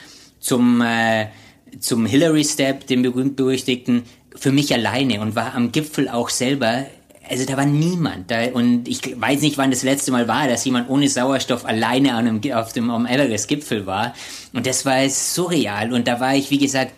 zum, 0.40 0.82
äh, 0.82 1.28
zum 1.80 2.04
Hillary 2.04 2.44
Step, 2.44 2.86
dem 2.86 3.00
berühmt-berüchtigten, 3.00 4.02
für 4.36 4.52
mich 4.52 4.74
alleine 4.74 5.22
und 5.22 5.36
war 5.36 5.54
am 5.54 5.72
Gipfel 5.72 6.10
auch 6.10 6.28
selber 6.28 6.84
also 7.28 7.44
da 7.44 7.56
war 7.56 7.66
niemand. 7.66 8.30
Da, 8.30 8.48
und 8.52 8.88
ich 8.88 9.20
weiß 9.20 9.40
nicht, 9.42 9.58
wann 9.58 9.70
das 9.70 9.82
letzte 9.82 10.10
Mal 10.10 10.28
war, 10.28 10.48
dass 10.48 10.64
jemand 10.64 10.88
ohne 10.88 11.08
Sauerstoff 11.08 11.64
alleine 11.64 12.16
einem, 12.16 12.40
auf 12.52 12.72
dem 12.72 12.90
am 12.90 13.06
Everest-Gipfel 13.06 13.86
war. 13.86 14.14
Und 14.52 14.66
das 14.66 14.84
war 14.86 15.08
surreal. 15.08 15.92
Und 15.92 16.08
da 16.08 16.20
war 16.20 16.34
ich, 16.34 16.50
wie 16.50 16.58
gesagt, 16.58 16.92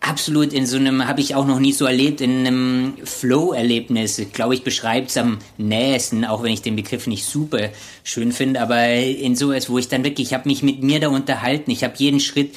absolut 0.00 0.52
in 0.52 0.66
so 0.66 0.76
einem, 0.76 1.06
habe 1.06 1.20
ich 1.20 1.34
auch 1.34 1.46
noch 1.46 1.58
nie 1.58 1.72
so 1.72 1.84
erlebt, 1.84 2.20
in 2.20 2.46
einem 2.46 2.94
Flow-Erlebnis. 3.04 4.20
Glaube, 4.32 4.54
ich 4.54 4.64
beschreibe 4.64 5.06
es 5.06 5.16
am 5.16 5.38
nähesten, 5.58 6.24
auch 6.24 6.42
wenn 6.42 6.52
ich 6.52 6.62
den 6.62 6.76
Begriff 6.76 7.06
nicht 7.06 7.24
super 7.24 7.68
schön 8.02 8.32
finde, 8.32 8.60
aber 8.60 8.92
in 8.92 9.36
sowas, 9.36 9.68
wo 9.68 9.78
ich 9.78 9.88
dann 9.88 10.04
wirklich, 10.04 10.28
ich 10.28 10.34
habe 10.34 10.48
mich 10.48 10.62
mit 10.62 10.82
mir 10.82 11.00
da 11.00 11.08
unterhalten, 11.08 11.70
ich 11.70 11.84
habe 11.84 11.94
jeden 11.96 12.20
Schritt 12.20 12.54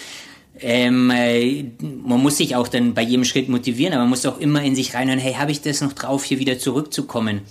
ähm, 0.59 1.09
äh, 1.09 1.65
man 1.81 2.21
muss 2.21 2.37
sich 2.37 2.55
auch 2.55 2.67
dann 2.67 2.93
bei 2.93 3.01
jedem 3.01 3.25
Schritt 3.25 3.49
motivieren, 3.49 3.93
aber 3.93 4.03
man 4.03 4.09
muss 4.09 4.25
auch 4.25 4.39
immer 4.39 4.61
in 4.61 4.75
sich 4.75 4.93
reinhören, 4.93 5.19
hey, 5.19 5.33
habe 5.33 5.51
ich 5.51 5.61
das 5.61 5.81
noch 5.81 5.93
drauf, 5.93 6.23
hier 6.23 6.39
wieder 6.39 6.59
zurückzukommen? 6.59 7.41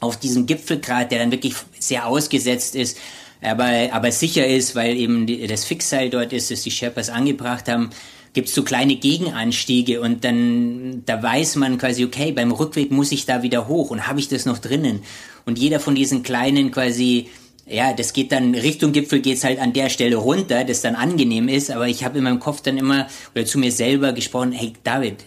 Auf 0.00 0.18
diesen 0.18 0.46
Gipfelgrad, 0.46 1.10
der 1.10 1.18
dann 1.18 1.32
wirklich 1.32 1.54
sehr 1.78 2.06
ausgesetzt 2.06 2.76
ist, 2.76 2.98
aber, 3.42 3.92
aber 3.92 4.12
sicher 4.12 4.46
ist, 4.46 4.74
weil 4.74 4.96
eben 4.96 5.26
das 5.48 5.64
Fixseil 5.64 6.10
dort 6.10 6.32
ist, 6.32 6.50
das 6.50 6.62
die 6.62 6.70
Sherpas 6.70 7.10
angebracht 7.10 7.68
haben, 7.68 7.90
gibt 8.32 8.48
es 8.48 8.54
so 8.54 8.62
kleine 8.62 8.96
Gegenanstiege 8.96 10.00
und 10.00 10.24
dann 10.24 11.02
da 11.06 11.22
weiß 11.22 11.56
man 11.56 11.78
quasi, 11.78 12.04
okay, 12.04 12.32
beim 12.32 12.52
Rückweg 12.52 12.90
muss 12.90 13.12
ich 13.12 13.24
da 13.24 13.42
wieder 13.42 13.66
hoch 13.66 13.90
und 13.90 14.06
habe 14.06 14.20
ich 14.20 14.28
das 14.28 14.44
noch 14.44 14.58
drinnen? 14.58 15.00
Und 15.46 15.58
jeder 15.58 15.80
von 15.80 15.94
diesen 15.94 16.22
kleinen 16.22 16.70
quasi 16.70 17.28
ja, 17.66 17.92
das 17.92 18.12
geht 18.12 18.30
dann 18.32 18.54
Richtung 18.54 18.92
Gipfel 18.92 19.20
geht's 19.20 19.42
halt 19.42 19.58
an 19.58 19.72
der 19.72 19.90
Stelle 19.90 20.16
runter, 20.16 20.64
das 20.64 20.82
dann 20.82 20.94
angenehm 20.94 21.48
ist, 21.48 21.70
aber 21.70 21.88
ich 21.88 22.04
habe 22.04 22.18
in 22.18 22.24
meinem 22.24 22.38
Kopf 22.38 22.60
dann 22.60 22.78
immer 22.78 23.08
oder 23.34 23.44
zu 23.44 23.58
mir 23.58 23.72
selber 23.72 24.12
gesprochen, 24.12 24.52
hey 24.52 24.72
David, 24.84 25.24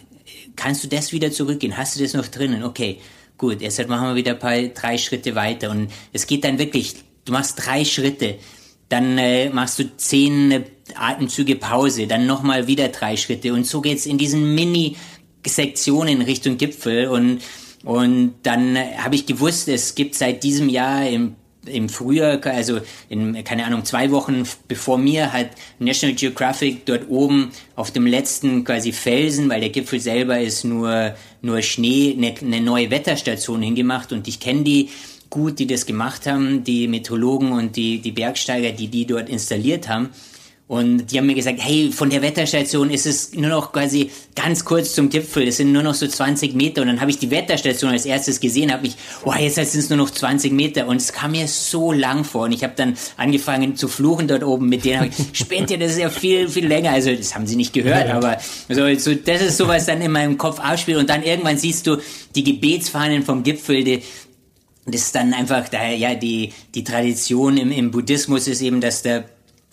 kannst 0.56 0.82
du 0.82 0.88
das 0.88 1.12
wieder 1.12 1.30
zurückgehen? 1.30 1.76
Hast 1.76 1.96
du 1.96 2.02
das 2.02 2.14
noch 2.14 2.26
drinnen? 2.26 2.64
Okay, 2.64 2.98
gut, 3.36 3.60
jetzt 3.60 3.86
machen 3.88 4.08
wir 4.08 4.14
wieder 4.14 4.32
ein 4.32 4.38
paar 4.38 4.58
drei 4.62 4.96
Schritte 4.96 5.34
weiter 5.34 5.70
und 5.70 5.90
es 6.12 6.26
geht 6.26 6.44
dann 6.44 6.58
wirklich, 6.58 6.94
du 7.26 7.32
machst 7.32 7.64
drei 7.64 7.84
Schritte, 7.84 8.36
dann 8.88 9.18
äh, 9.18 9.50
machst 9.50 9.78
du 9.78 9.96
zehn 9.96 10.64
Atemzüge 10.94 11.56
Pause, 11.56 12.06
dann 12.06 12.26
nochmal 12.26 12.66
wieder 12.66 12.88
drei 12.88 13.16
Schritte 13.16 13.52
und 13.52 13.66
so 13.66 13.82
geht's 13.82 14.06
in 14.06 14.16
diesen 14.16 14.54
Mini 14.54 14.96
Sektionen 15.46 16.22
Richtung 16.22 16.56
Gipfel 16.56 17.08
und 17.08 17.40
und 17.82 18.34
dann 18.42 18.76
habe 18.76 19.14
ich 19.14 19.24
gewusst, 19.24 19.66
es 19.68 19.94
gibt 19.94 20.14
seit 20.14 20.42
diesem 20.42 20.68
Jahr 20.68 21.08
im 21.08 21.36
im 21.66 21.88
Frühjahr, 21.88 22.44
also 22.46 22.80
in, 23.08 23.42
keine 23.44 23.64
Ahnung, 23.64 23.84
zwei 23.84 24.10
Wochen 24.10 24.44
bevor 24.68 24.98
mir 24.98 25.32
hat 25.32 25.50
National 25.78 26.16
Geographic 26.16 26.86
dort 26.86 27.08
oben 27.08 27.50
auf 27.76 27.90
dem 27.90 28.06
letzten 28.06 28.64
quasi 28.64 28.92
Felsen, 28.92 29.48
weil 29.50 29.60
der 29.60 29.70
Gipfel 29.70 30.00
selber 30.00 30.40
ist 30.40 30.64
nur, 30.64 31.14
nur 31.42 31.62
Schnee, 31.62 32.14
eine, 32.16 32.34
eine 32.40 32.60
neue 32.60 32.90
Wetterstation 32.90 33.62
hingemacht 33.62 34.12
und 34.12 34.26
ich 34.28 34.40
kenne 34.40 34.62
die 34.62 34.88
gut 35.30 35.60
die 35.60 35.66
das 35.66 35.86
gemacht 35.86 36.26
haben, 36.26 36.64
die 36.64 36.88
Meteorologen 36.88 37.52
und 37.52 37.76
die, 37.76 38.00
die 38.00 38.10
Bergsteiger, 38.10 38.72
die 38.72 38.88
die 38.88 39.06
dort 39.06 39.28
installiert 39.28 39.88
haben. 39.88 40.10
Und 40.70 41.10
die 41.10 41.18
haben 41.18 41.26
mir 41.26 41.34
gesagt, 41.34 41.58
hey, 41.60 41.90
von 41.90 42.10
der 42.10 42.22
Wetterstation 42.22 42.92
ist 42.92 43.04
es 43.04 43.34
nur 43.34 43.50
noch 43.50 43.72
quasi 43.72 44.12
ganz 44.36 44.64
kurz 44.64 44.94
zum 44.94 45.10
Gipfel. 45.10 45.44
Das 45.44 45.56
sind 45.56 45.72
nur 45.72 45.82
noch 45.82 45.94
so 45.94 46.06
20 46.06 46.54
Meter. 46.54 46.82
Und 46.82 46.86
dann 46.86 47.00
habe 47.00 47.10
ich 47.10 47.18
die 47.18 47.32
Wetterstation 47.32 47.90
als 47.90 48.06
erstes 48.06 48.38
gesehen, 48.38 48.72
habe 48.72 48.86
ich, 48.86 48.94
oh, 49.24 49.34
jetzt 49.36 49.56
sind 49.56 49.66
es 49.66 49.88
nur 49.90 49.96
noch 49.96 50.10
20 50.10 50.52
Meter. 50.52 50.86
Und 50.86 50.98
es 50.98 51.12
kam 51.12 51.32
mir 51.32 51.48
so 51.48 51.90
lang 51.90 52.22
vor. 52.22 52.44
Und 52.44 52.52
ich 52.52 52.62
habe 52.62 52.74
dann 52.76 52.96
angefangen 53.16 53.74
zu 53.74 53.88
fluchen 53.88 54.28
dort 54.28 54.44
oben 54.44 54.68
mit 54.68 54.84
denen. 54.84 55.10
Spinnt 55.32 55.72
ihr, 55.72 55.78
das 55.78 55.90
ist 55.90 55.98
ja 55.98 56.08
viel, 56.08 56.48
viel 56.48 56.68
länger. 56.68 56.92
Also 56.92 57.12
das 57.16 57.34
haben 57.34 57.48
sie 57.48 57.56
nicht 57.56 57.72
gehört, 57.72 58.08
aber 58.08 58.38
so, 58.68 58.94
so, 58.94 59.12
das 59.16 59.42
ist 59.42 59.56
sowas 59.56 59.86
dann 59.86 60.00
in 60.00 60.12
meinem 60.12 60.38
Kopf 60.38 60.60
abspielt. 60.60 60.98
Und 60.98 61.10
dann 61.10 61.24
irgendwann 61.24 61.58
siehst 61.58 61.88
du 61.88 61.96
die 62.36 62.44
Gebetsfahnen 62.44 63.24
vom 63.24 63.42
Gipfel, 63.42 63.82
die, 63.82 64.02
das 64.86 65.00
ist 65.00 65.16
dann 65.16 65.34
einfach, 65.34 65.68
da, 65.68 65.88
ja, 65.88 66.14
die, 66.14 66.52
die 66.76 66.84
Tradition 66.84 67.56
im, 67.56 67.72
im 67.72 67.90
Buddhismus 67.90 68.46
ist 68.46 68.62
eben, 68.62 68.80
dass 68.80 69.02
der 69.02 69.24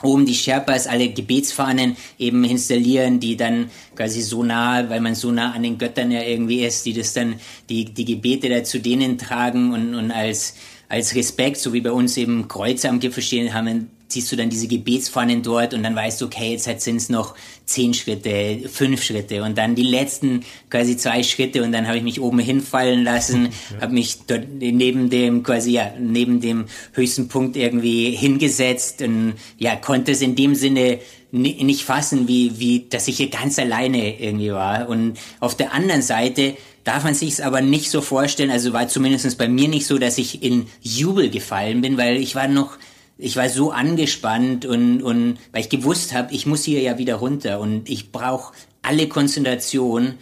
oben 0.03 0.25
die 0.25 0.36
Sherpas 0.36 0.88
alle 0.88 1.10
Gebetsfahnen 1.10 1.97
eben 2.19 2.43
installieren, 2.43 3.19
die 3.19 3.36
dann 3.36 3.69
quasi 3.95 4.21
so 4.21 4.43
nah, 4.43 4.89
weil 4.89 5.01
man 5.01 5.15
so 5.15 5.31
nah 5.31 5.53
an 5.53 5.63
den 5.63 5.77
Göttern 5.77 6.12
ja 6.12 6.21
irgendwie 6.21 6.65
ist, 6.65 6.86
die 6.86 6.93
das 6.93 7.13
dann, 7.13 7.39
die, 7.69 7.86
die 7.86 8.05
Gebete 8.05 8.49
da 8.49 8.63
zu 8.63 8.79
denen 8.79 9.17
tragen 9.17 9.73
und, 9.73 9.95
und 9.95 10.12
als, 10.12 10.55
als 10.88 11.15
Respekt, 11.15 11.57
so 11.57 11.73
wie 11.73 11.81
bei 11.81 11.91
uns 11.91 12.15
eben 12.17 12.47
Kreuze 12.47 12.89
am 12.89 12.99
Gipfel 12.99 13.23
stehen, 13.23 13.53
haben 13.53 13.89
siehst 14.07 14.31
du 14.31 14.35
dann 14.35 14.49
diese 14.49 14.67
Gebetsfahnen 14.67 15.43
dort 15.43 15.73
und 15.73 15.83
dann 15.83 15.95
weißt 15.95 16.21
du, 16.21 16.25
okay, 16.25 16.51
jetzt 16.51 16.83
sind 16.83 16.97
es 16.97 17.09
noch 17.09 17.35
zehn 17.65 17.93
Schritte, 17.93 18.69
fünf 18.69 19.03
Schritte 19.03 19.43
und 19.43 19.57
dann 19.57 19.75
die 19.75 19.83
letzten 19.83 20.43
quasi 20.69 20.95
zwei 20.95 21.23
Schritte 21.23 21.63
und 21.63 21.71
dann 21.71 21.87
habe 21.87 21.97
ich 21.97 22.03
mich 22.03 22.21
oben 22.21 22.39
hinfallen 22.39 23.03
lassen, 23.03 23.49
ja. 23.73 23.81
habe 23.81 23.93
mich 23.93 24.19
dort 24.25 24.47
neben 24.59 25.09
dem 25.09 25.43
quasi 25.43 25.71
ja 25.71 25.91
neben 25.99 26.39
dem 26.39 26.65
höchsten 26.93 27.27
Punkt 27.27 27.57
irgendwie 27.57 28.11
hingesetzt 28.11 29.01
und 29.01 29.33
ja 29.57 29.75
konnte 29.75 30.13
es 30.13 30.21
in 30.21 30.35
dem 30.35 30.55
Sinne 30.55 30.99
nicht 31.31 31.83
fassen, 31.83 32.27
wie 32.29 32.57
wie 32.59 32.87
dass 32.89 33.09
ich 33.09 33.17
hier 33.17 33.29
ganz 33.29 33.59
alleine 33.59 34.19
irgendwie 34.19 34.51
war 34.51 34.87
und 34.87 35.17
auf 35.41 35.55
der 35.55 35.73
anderen 35.73 36.01
Seite 36.01 36.55
darf 36.85 37.03
man 37.03 37.13
sich 37.13 37.33
es 37.33 37.41
aber 37.41 37.59
nicht 37.59 37.91
so 37.91 37.99
vorstellen, 37.99 38.49
also 38.49 38.71
war 38.71 38.87
zumindest 38.87 39.37
bei 39.37 39.49
mir 39.49 39.67
nicht 39.67 39.85
so, 39.85 39.97
dass 39.97 40.17
ich 40.17 40.41
in 40.41 40.67
Jubel 40.81 41.29
gefallen 41.29 41.81
bin, 41.81 41.97
weil 41.97 42.15
ich 42.15 42.33
war 42.33 42.47
noch 42.47 42.77
ich 43.17 43.36
war 43.36 43.49
so 43.49 43.71
angespannt 43.71 44.65
und, 44.65 45.01
und 45.01 45.38
weil 45.51 45.62
ich 45.62 45.69
gewusst 45.69 46.13
habe, 46.13 46.34
ich 46.34 46.45
muss 46.45 46.63
hier 46.63 46.82
ja 46.82 46.97
wieder 46.97 47.15
runter 47.15 47.60
und 47.60 47.89
ich 47.89 48.12
brauche 48.12 48.53
alle 48.82 49.08
Konzentration, 49.08 50.15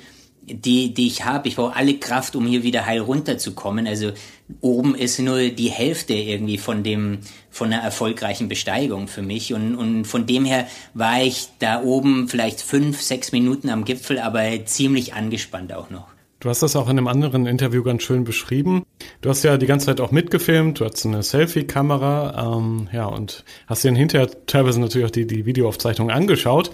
die, 0.47 0.93
die 0.93 1.07
ich 1.07 1.25
habe. 1.25 1.47
Ich 1.47 1.55
brauche 1.55 1.75
alle 1.75 1.95
Kraft, 1.95 2.35
um 2.35 2.45
hier 2.45 2.63
wieder 2.63 2.85
heil 2.85 3.01
runterzukommen. 3.01 3.87
Also 3.87 4.11
oben 4.61 4.95
ist 4.95 5.19
nur 5.19 5.49
die 5.49 5.71
Hälfte 5.71 6.13
irgendwie 6.13 6.57
von 6.57 6.83
dem, 6.83 7.19
von 7.49 7.73
einer 7.73 7.81
erfolgreichen 7.81 8.47
Besteigung 8.47 9.07
für 9.07 9.23
mich. 9.23 9.53
Und, 9.53 9.75
und 9.75 10.05
von 10.05 10.25
dem 10.27 10.45
her 10.45 10.67
war 10.93 11.21
ich 11.21 11.47
da 11.59 11.81
oben 11.81 12.27
vielleicht 12.29 12.61
fünf, 12.61 13.01
sechs 13.01 13.31
Minuten 13.31 13.69
am 13.69 13.85
Gipfel, 13.85 14.19
aber 14.19 14.65
ziemlich 14.65 15.13
angespannt 15.13 15.73
auch 15.73 15.89
noch. 15.89 16.14
Du 16.45 16.51
hast 16.51 16.61
das 16.61 16.75
auch 16.75 16.87
in 16.89 16.99
einem 16.99 17.07
anderen 17.07 17.47
Interview 17.47 17.81
ganz 17.81 18.03
schön 18.03 18.23
beschrieben. 18.23 18.85
Du 19.21 19.31
hast 19.31 19.41
ja 19.41 19.57
die 19.57 19.65
ganze 19.65 19.87
Zeit 19.87 19.99
auch 19.99 20.11
mitgefilmt, 20.11 20.79
du 20.79 20.85
hast 20.85 21.03
eine 21.03 21.23
Selfie-Kamera, 21.23 22.57
ähm, 22.59 22.87
ja, 22.93 23.07
und 23.07 23.43
hast 23.65 23.83
dir 23.83 23.91
hinterher 23.91 24.29
teilweise 24.45 24.79
natürlich 24.79 25.07
auch 25.07 25.11
die, 25.11 25.25
die 25.25 25.47
Videoaufzeichnung 25.47 26.11
angeschaut 26.11 26.69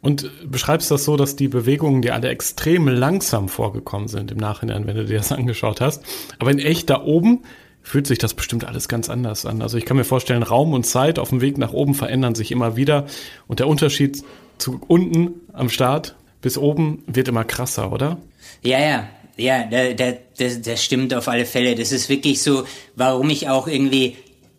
und 0.00 0.30
beschreibst 0.50 0.90
das 0.90 1.04
so, 1.04 1.18
dass 1.18 1.36
die 1.36 1.48
Bewegungen 1.48 2.00
dir 2.00 2.14
alle 2.14 2.30
extrem 2.30 2.88
langsam 2.88 3.50
vorgekommen 3.50 4.08
sind 4.08 4.30
im 4.30 4.38
Nachhinein, 4.38 4.86
wenn 4.86 4.96
du 4.96 5.04
dir 5.04 5.18
das 5.18 5.30
angeschaut 5.32 5.82
hast. 5.82 6.02
Aber 6.38 6.50
in 6.50 6.58
echt 6.58 6.88
da 6.88 7.02
oben 7.02 7.42
fühlt 7.82 8.06
sich 8.06 8.16
das 8.16 8.32
bestimmt 8.32 8.64
alles 8.64 8.88
ganz 8.88 9.10
anders 9.10 9.44
an. 9.44 9.60
Also 9.60 9.76
ich 9.76 9.84
kann 9.84 9.98
mir 9.98 10.04
vorstellen, 10.04 10.42
Raum 10.42 10.72
und 10.72 10.86
Zeit 10.86 11.18
auf 11.18 11.28
dem 11.28 11.42
Weg 11.42 11.58
nach 11.58 11.74
oben 11.74 11.92
verändern 11.92 12.34
sich 12.34 12.50
immer 12.50 12.76
wieder 12.76 13.04
und 13.46 13.60
der 13.60 13.68
Unterschied 13.68 14.24
zu 14.56 14.80
unten 14.88 15.34
am 15.52 15.68
Start 15.68 16.16
bis 16.40 16.56
oben 16.56 17.04
wird 17.06 17.28
immer 17.28 17.44
krasser, 17.44 17.92
oder? 17.92 18.16
Ja, 18.62 18.78
ja, 18.78 19.08
ja, 19.36 19.64
da, 19.64 19.92
da, 19.92 20.12
das, 20.38 20.62
das 20.62 20.84
stimmt 20.84 21.14
auf 21.14 21.28
alle 21.28 21.46
Fälle. 21.46 21.74
Das 21.74 21.92
ist 21.92 22.08
wirklich 22.08 22.42
so, 22.42 22.64
warum 22.94 23.30
ich 23.30 23.48
auch 23.48 23.66
irgendwie 23.66 24.16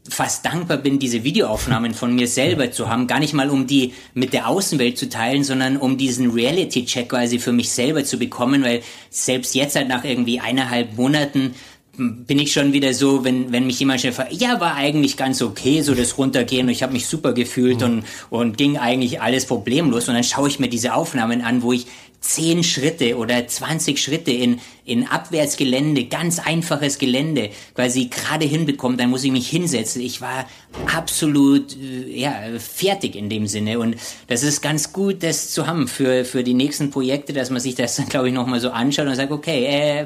fast 0.10 0.46
dankbar 0.46 0.78
bin, 0.78 1.00
diese 1.00 1.24
Videoaufnahmen 1.24 1.94
von 1.94 2.14
mir 2.14 2.28
selber 2.28 2.72
zu 2.72 2.90
haben. 2.90 3.08
Gar 3.08 3.20
nicht 3.20 3.34
mal, 3.34 3.50
um 3.50 3.68
die 3.68 3.94
mit 4.14 4.34
der 4.34 4.48
Außenwelt 4.50 4.98
zu 4.98 5.08
teilen, 5.08 5.44
sondern 5.44 5.78
um 5.78 5.98
diesen 5.98 6.32
Reality-Check 6.32 7.10
quasi 7.10 7.40
für 7.40 7.54
mich 7.54 7.72
selber 7.72 8.04
zu 8.04 8.18
bekommen, 8.18 8.64
weil 8.64 8.82
selbst 9.10 9.56
jetzt 9.56 9.76
halt 9.78 9.88
nach 9.88 10.04
irgendwie 10.04 10.42
eineinhalb 10.42 10.98
Monaten 10.98 11.56
bin 11.96 12.40
ich 12.40 12.52
schon 12.52 12.74
wieder 12.74 12.94
so, 12.94 13.24
wenn, 13.24 13.52
wenn 13.52 13.68
mich 13.68 13.80
jemand 13.80 14.02
schnell 14.02 14.14
fragt, 14.14 14.34
ja, 14.34 14.60
war 14.60 14.76
eigentlich 14.76 15.16
ganz 15.16 15.42
okay, 15.44 15.82
so 15.82 15.94
das 15.94 16.18
Runtergehen 16.18 16.66
und 16.66 16.72
ich 16.72 16.82
habe 16.82 16.92
mich 16.92 17.06
super 17.06 17.34
gefühlt 17.34 17.82
mhm. 17.82 17.86
und, 17.86 18.04
und 18.32 18.58
ging 18.58 18.78
eigentlich 18.78 19.22
alles 19.22 19.46
problemlos 19.46 20.08
und 20.08 20.16
dann 20.16 20.24
schaue 20.24 20.48
ich 20.48 20.60
mir 20.60 20.70
diese 20.70 20.96
Aufnahmen 20.96 21.42
an, 21.42 21.62
wo 21.62 21.72
ich 21.72 21.86
zehn 22.24 22.64
Schritte 22.64 23.18
oder 23.18 23.46
20 23.46 24.02
Schritte 24.02 24.32
in, 24.32 24.60
in 24.86 25.08
Abwärtsgelände, 25.08 26.06
ganz 26.06 26.40
einfaches 26.40 26.98
Gelände, 26.98 27.50
quasi 27.76 28.06
gerade 28.06 28.46
hinbekommen, 28.46 28.98
dann 28.98 29.10
muss 29.10 29.26
ich 29.26 29.32
mich 29.32 29.50
hinsetzen. 29.50 30.02
Ich 30.02 30.22
war 30.22 30.48
absolut 30.96 31.76
äh, 31.76 32.18
ja, 32.18 32.34
fertig 32.58 33.16
in 33.16 33.30
dem 33.30 33.46
Sinne. 33.46 33.78
Und 33.78 33.98
das 34.28 34.42
ist 34.42 34.62
ganz 34.62 34.94
gut, 34.94 35.22
das 35.22 35.52
zu 35.52 35.68
haben 35.68 35.88
für, 35.88 36.24
für 36.24 36.44
die 36.44 36.54
nächsten 36.54 36.92
Projekte, 36.92 37.34
dass 37.34 37.50
man 37.50 37.60
sich 37.60 37.76
das 37.76 37.98
dann, 37.98 38.08
glaube 38.08 38.30
ich, 38.30 38.34
nochmal 38.34 38.62
so 38.62 38.72
anschaut 38.72 39.08
und 39.08 39.16
sagt, 39.16 39.32
okay, 39.32 39.66
äh, 39.66 40.02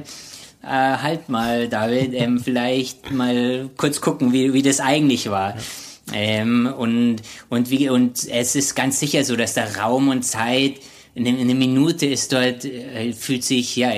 äh, 0.64 0.98
halt 0.98 1.30
mal, 1.30 1.70
David, 1.70 2.14
ähm, 2.16 2.40
vielleicht 2.44 3.12
mal 3.12 3.70
kurz 3.78 4.02
gucken, 4.02 4.34
wie, 4.34 4.54
wie 4.54 4.64
das 4.64 4.80
eigentlich 4.80 5.30
war. 5.30 5.56
Ja. 5.56 5.62
Ähm, 6.14 6.74
und, 6.78 7.18
und, 7.50 7.70
wie, 7.70 7.90
und 7.90 8.28
es 8.28 8.56
ist 8.56 8.76
ganz 8.76 9.00
sicher 9.00 9.24
so, 9.24 9.36
dass 9.36 9.54
da 9.54 9.66
Raum 9.66 10.08
und 10.08 10.24
Zeit 10.24 10.76
eine, 11.18 11.56
Minute 11.56 12.06
ist 12.06 12.32
dort, 12.32 12.66
äh, 12.66 13.12
fühlt 13.14 13.44
sich 13.44 13.76
ja 13.76 13.92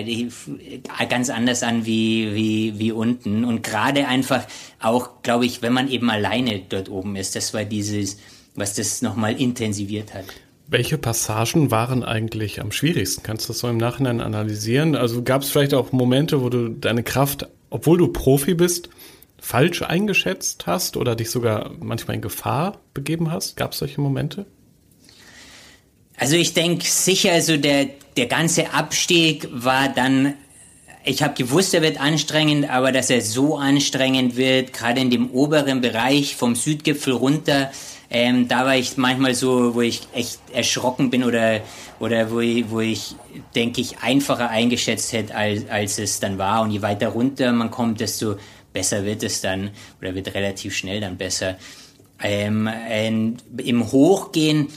ganz 1.10 1.30
anders 1.30 1.64
an 1.64 1.86
wie, 1.86 2.34
wie, 2.34 2.80
wie 2.80 2.92
unten. 2.92 3.46
Und 3.46 3.64
gerade 3.64 4.08
einfach 4.08 4.46
auch, 4.80 5.22
glaube 5.22 5.46
ich, 5.46 5.62
wenn 5.62 5.74
man 5.74 5.90
eben 5.90 6.10
alleine 6.10 6.62
dort 6.68 6.90
oben 6.90 7.16
ist, 7.16 7.36
das 7.36 7.54
war 7.54 7.66
dieses, 7.66 8.18
was 8.56 8.76
das 8.76 9.02
nochmal 9.02 9.40
intensiviert 9.40 10.14
hat. 10.14 10.26
Welche 10.68 10.98
Passagen 10.98 11.72
waren 11.72 12.04
eigentlich 12.04 12.62
am 12.62 12.72
schwierigsten? 12.72 13.24
Kannst 13.24 13.46
du 13.46 13.54
das 13.54 13.60
so 13.60 13.68
im 13.68 13.78
Nachhinein 13.78 14.22
analysieren? 14.22 14.96
Also 14.96 15.24
gab 15.24 15.42
es 15.42 15.50
vielleicht 15.50 15.74
auch 15.74 15.92
Momente, 15.92 16.44
wo 16.44 16.50
du 16.50 16.70
deine 16.70 17.04
Kraft, 17.04 17.48
obwohl 17.72 17.98
du 17.98 18.08
Profi 18.10 18.54
bist, 18.54 18.90
falsch 19.40 19.82
eingeschätzt 19.82 20.68
hast 20.68 20.96
oder 20.96 21.16
dich 21.16 21.32
sogar 21.32 21.72
manchmal 21.80 22.16
in 22.16 22.22
Gefahr 22.22 22.80
begeben 22.94 23.32
hast? 23.32 23.56
Gab 23.56 23.72
es 23.72 23.80
solche 23.80 24.00
Momente? 24.00 24.46
Also 26.20 26.36
ich 26.36 26.54
denke 26.54 26.86
sicher, 26.86 27.32
also 27.32 27.56
der, 27.56 27.88
der 28.18 28.26
ganze 28.26 28.74
Abstieg 28.74 29.48
war 29.52 29.88
dann, 29.88 30.34
ich 31.06 31.24
habe 31.24 31.34
gewusst, 31.34 31.74
er 31.74 31.82
wird 31.82 32.00
anstrengend, 32.00 32.70
aber 32.70 32.92
dass 32.92 33.10
er 33.10 33.22
so 33.22 33.58
anstrengend 33.58 34.36
wird, 34.36 34.74
gerade 34.74 35.00
in 35.00 35.10
dem 35.10 35.32
oberen 35.32 35.80
Bereich 35.80 36.36
vom 36.36 36.56
Südgipfel 36.56 37.14
runter, 37.14 37.72
ähm, 38.12 38.50
da 38.50 38.66
war 38.66 38.76
ich 38.76 38.98
manchmal 38.98 39.34
so, 39.34 39.76
wo 39.76 39.82
ich 39.82 40.02
echt 40.14 40.40
erschrocken 40.52 41.10
bin 41.10 41.24
oder, 41.24 41.62
oder 42.00 42.30
wo 42.32 42.42
ich, 42.42 42.70
wo 42.70 42.82
ich 42.82 43.16
denke 43.56 43.80
ich, 43.80 44.00
einfacher 44.00 44.50
eingeschätzt 44.50 45.14
hätte, 45.14 45.36
als, 45.36 45.70
als 45.70 46.00
es 46.00 46.20
dann 46.20 46.38
war. 46.38 46.64
Und 46.64 46.72
je 46.72 46.82
weiter 46.82 47.10
runter 47.10 47.52
man 47.54 47.72
kommt, 47.72 48.02
desto 48.02 48.36
besser 48.74 49.06
wird 49.06 49.24
es 49.24 49.42
dann 49.42 49.70
oder 50.02 50.16
wird 50.16 50.34
relativ 50.34 50.76
schnell 50.76 51.00
dann 51.00 51.18
besser. 51.18 51.58
Ähm, 52.22 52.68
ähm, 52.90 53.38
Im 53.58 53.92
Hochgehen 53.92 54.68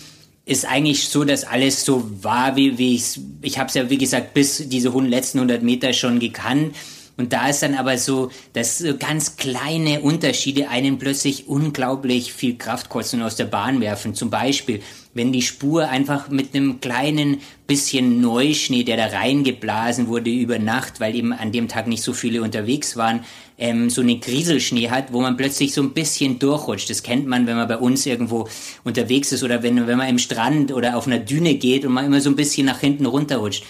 ist 0.45 0.65
eigentlich 0.65 1.09
so, 1.09 1.25
dass 1.25 1.45
alles 1.45 1.85
so 1.85 2.09
war, 2.23 2.57
wie, 2.57 2.77
wie 2.79 2.97
ich 2.97 3.21
Ich 3.43 3.59
habe 3.59 3.69
es 3.69 3.75
ja, 3.75 3.89
wie 3.91 3.99
gesagt, 3.99 4.35
bis 4.35 4.69
diese 4.69 4.89
letzten 4.89 5.39
100 5.39 5.63
Meter 5.63 5.93
schon 5.93 6.19
gekannt. 6.19 6.75
Und 7.17 7.33
da 7.35 7.49
ist 7.49 7.63
dann 7.63 7.75
aber 7.75 7.99
so, 7.99 8.31
dass 8.55 8.79
so 8.79 8.97
ganz 8.97 9.37
kleine 9.37 10.01
Unterschiede 10.01 10.71
einen 10.71 10.99
plötzlich 10.99 11.47
unglaublich 11.47 12.33
viel 12.33 12.57
Kraft 12.57 12.89
kosten 12.89 13.21
und 13.21 13.27
aus 13.27 13.37
der 13.37 13.45
Bahn 13.45 13.81
werfen. 13.81 14.15
Zum 14.15 14.31
Beispiel, 14.31 14.81
wenn 15.13 15.31
die 15.31 15.43
Spur 15.43 15.89
einfach 15.89 16.31
mit 16.31 16.55
einem 16.55 16.81
kleinen 16.81 17.41
bisschen 17.67 18.21
Neuschnee, 18.21 18.83
der 18.83 18.97
da 18.97 19.07
reingeblasen 19.07 20.09
wurde 20.09 20.31
über 20.31 20.59
Nacht, 20.59 21.01
weil 21.01 21.15
eben 21.15 21.33
an 21.35 21.53
dem 21.53 21.69
Tag 21.69 21.87
nicht 21.87 22.03
so 22.03 22.15
viele 22.15 22.43
unterwegs 22.43 22.97
waren, 22.97 23.25
ähm, 23.63 23.91
so 23.91 24.01
eine 24.01 24.19
Grieselschnee 24.19 24.91
hat, 24.91 25.13
wo 25.13 25.21
man 25.21 25.37
plötzlich 25.37 25.73
so 25.73 25.83
ein 25.83 25.93
bisschen 25.93 26.41
durchrutscht. 26.41 26.91
Das 26.91 27.05
kennt 27.05 27.29
man, 27.29 27.47
wenn 27.47 27.57
man 27.57 27.69
bei 27.69 27.77
uns 27.77 28.05
irgendwo 28.07 28.49
unterwegs 28.83 29.31
ist 29.31 29.45
oder 29.45 29.63
wenn, 29.63 29.87
wenn 29.87 29.99
man 29.99 30.09
im 30.09 30.19
Strand 30.19 30.73
oder 30.73 30.97
auf 30.97 31.07
einer 31.07 31.21
Düne 31.21 31.55
geht 31.55 31.85
und 31.85 31.93
man 31.93 32.05
immer 32.05 32.21
so 32.21 32.29
ein 32.29 32.35
bisschen 32.35 32.67
nach 32.67 32.81
hinten 32.81 33.07
runterrutscht. 33.07 33.63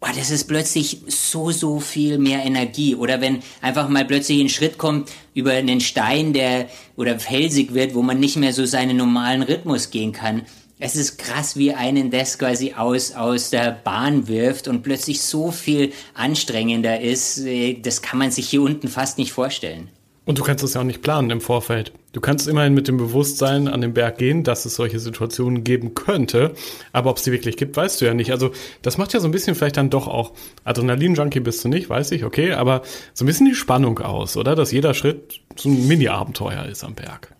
Boah, 0.00 0.10
das 0.16 0.32
ist 0.32 0.48
plötzlich 0.48 1.02
so, 1.06 1.52
so 1.52 1.78
viel 1.78 2.18
mehr 2.18 2.44
Energie. 2.44 2.96
Oder 2.96 3.20
wenn 3.20 3.38
einfach 3.60 3.88
mal 3.88 4.04
plötzlich 4.04 4.40
ein 4.40 4.48
Schritt 4.48 4.76
kommt 4.76 5.08
über 5.34 5.52
einen 5.52 5.80
Stein, 5.80 6.32
der 6.32 6.68
oder 6.96 7.20
felsig 7.20 7.74
wird, 7.74 7.94
wo 7.94 8.02
man 8.02 8.18
nicht 8.18 8.36
mehr 8.36 8.52
so 8.52 8.64
seinen 8.64 8.96
normalen 8.96 9.42
Rhythmus 9.42 9.90
gehen 9.90 10.12
kann 10.12 10.42
es 10.78 10.96
ist 10.96 11.18
krass, 11.18 11.56
wie 11.56 11.72
einen 11.72 12.10
das 12.10 12.38
quasi 12.38 12.74
aus, 12.74 13.12
aus 13.12 13.50
der 13.50 13.72
Bahn 13.72 14.28
wirft 14.28 14.68
und 14.68 14.82
plötzlich 14.82 15.20
so 15.22 15.50
viel 15.50 15.92
anstrengender 16.14 17.00
ist. 17.00 17.38
Äh, 17.38 17.80
das 17.80 18.02
kann 18.02 18.18
man 18.18 18.30
sich 18.30 18.48
hier 18.48 18.62
unten 18.62 18.88
fast 18.88 19.18
nicht 19.18 19.32
vorstellen. 19.32 19.88
Und 20.24 20.38
du 20.38 20.42
kannst 20.42 20.62
es 20.62 20.74
ja 20.74 20.82
auch 20.82 20.84
nicht 20.84 21.00
planen 21.00 21.30
im 21.30 21.40
Vorfeld. 21.40 21.92
Du 22.12 22.20
kannst 22.20 22.48
immerhin 22.48 22.74
mit 22.74 22.86
dem 22.86 22.98
Bewusstsein 22.98 23.66
an 23.66 23.80
den 23.80 23.94
Berg 23.94 24.18
gehen, 24.18 24.44
dass 24.44 24.66
es 24.66 24.74
solche 24.74 24.98
Situationen 24.98 25.64
geben 25.64 25.94
könnte. 25.94 26.52
Aber 26.92 27.08
ob 27.08 27.16
es 27.16 27.22
die 27.22 27.32
wirklich 27.32 27.56
gibt, 27.56 27.76
weißt 27.78 27.98
du 28.00 28.04
ja 28.04 28.12
nicht. 28.12 28.30
Also 28.30 28.50
das 28.82 28.98
macht 28.98 29.14
ja 29.14 29.20
so 29.20 29.28
ein 29.28 29.30
bisschen 29.30 29.54
vielleicht 29.54 29.78
dann 29.78 29.88
doch 29.88 30.06
auch, 30.06 30.34
Adrenalin-Junkie 30.64 31.40
bist 31.40 31.64
du 31.64 31.68
nicht, 31.68 31.88
weiß 31.88 32.10
ich, 32.10 32.24
okay, 32.24 32.52
aber 32.52 32.82
so 33.14 33.24
ein 33.24 33.26
bisschen 33.26 33.46
die 33.46 33.54
Spannung 33.54 34.00
aus, 34.00 34.36
oder? 34.36 34.54
Dass 34.54 34.70
jeder 34.70 34.92
Schritt 34.92 35.40
so 35.56 35.70
ein 35.70 35.88
Mini-Abenteuer 35.88 36.66
ist 36.66 36.84
am 36.84 36.94
Berg. 36.94 37.34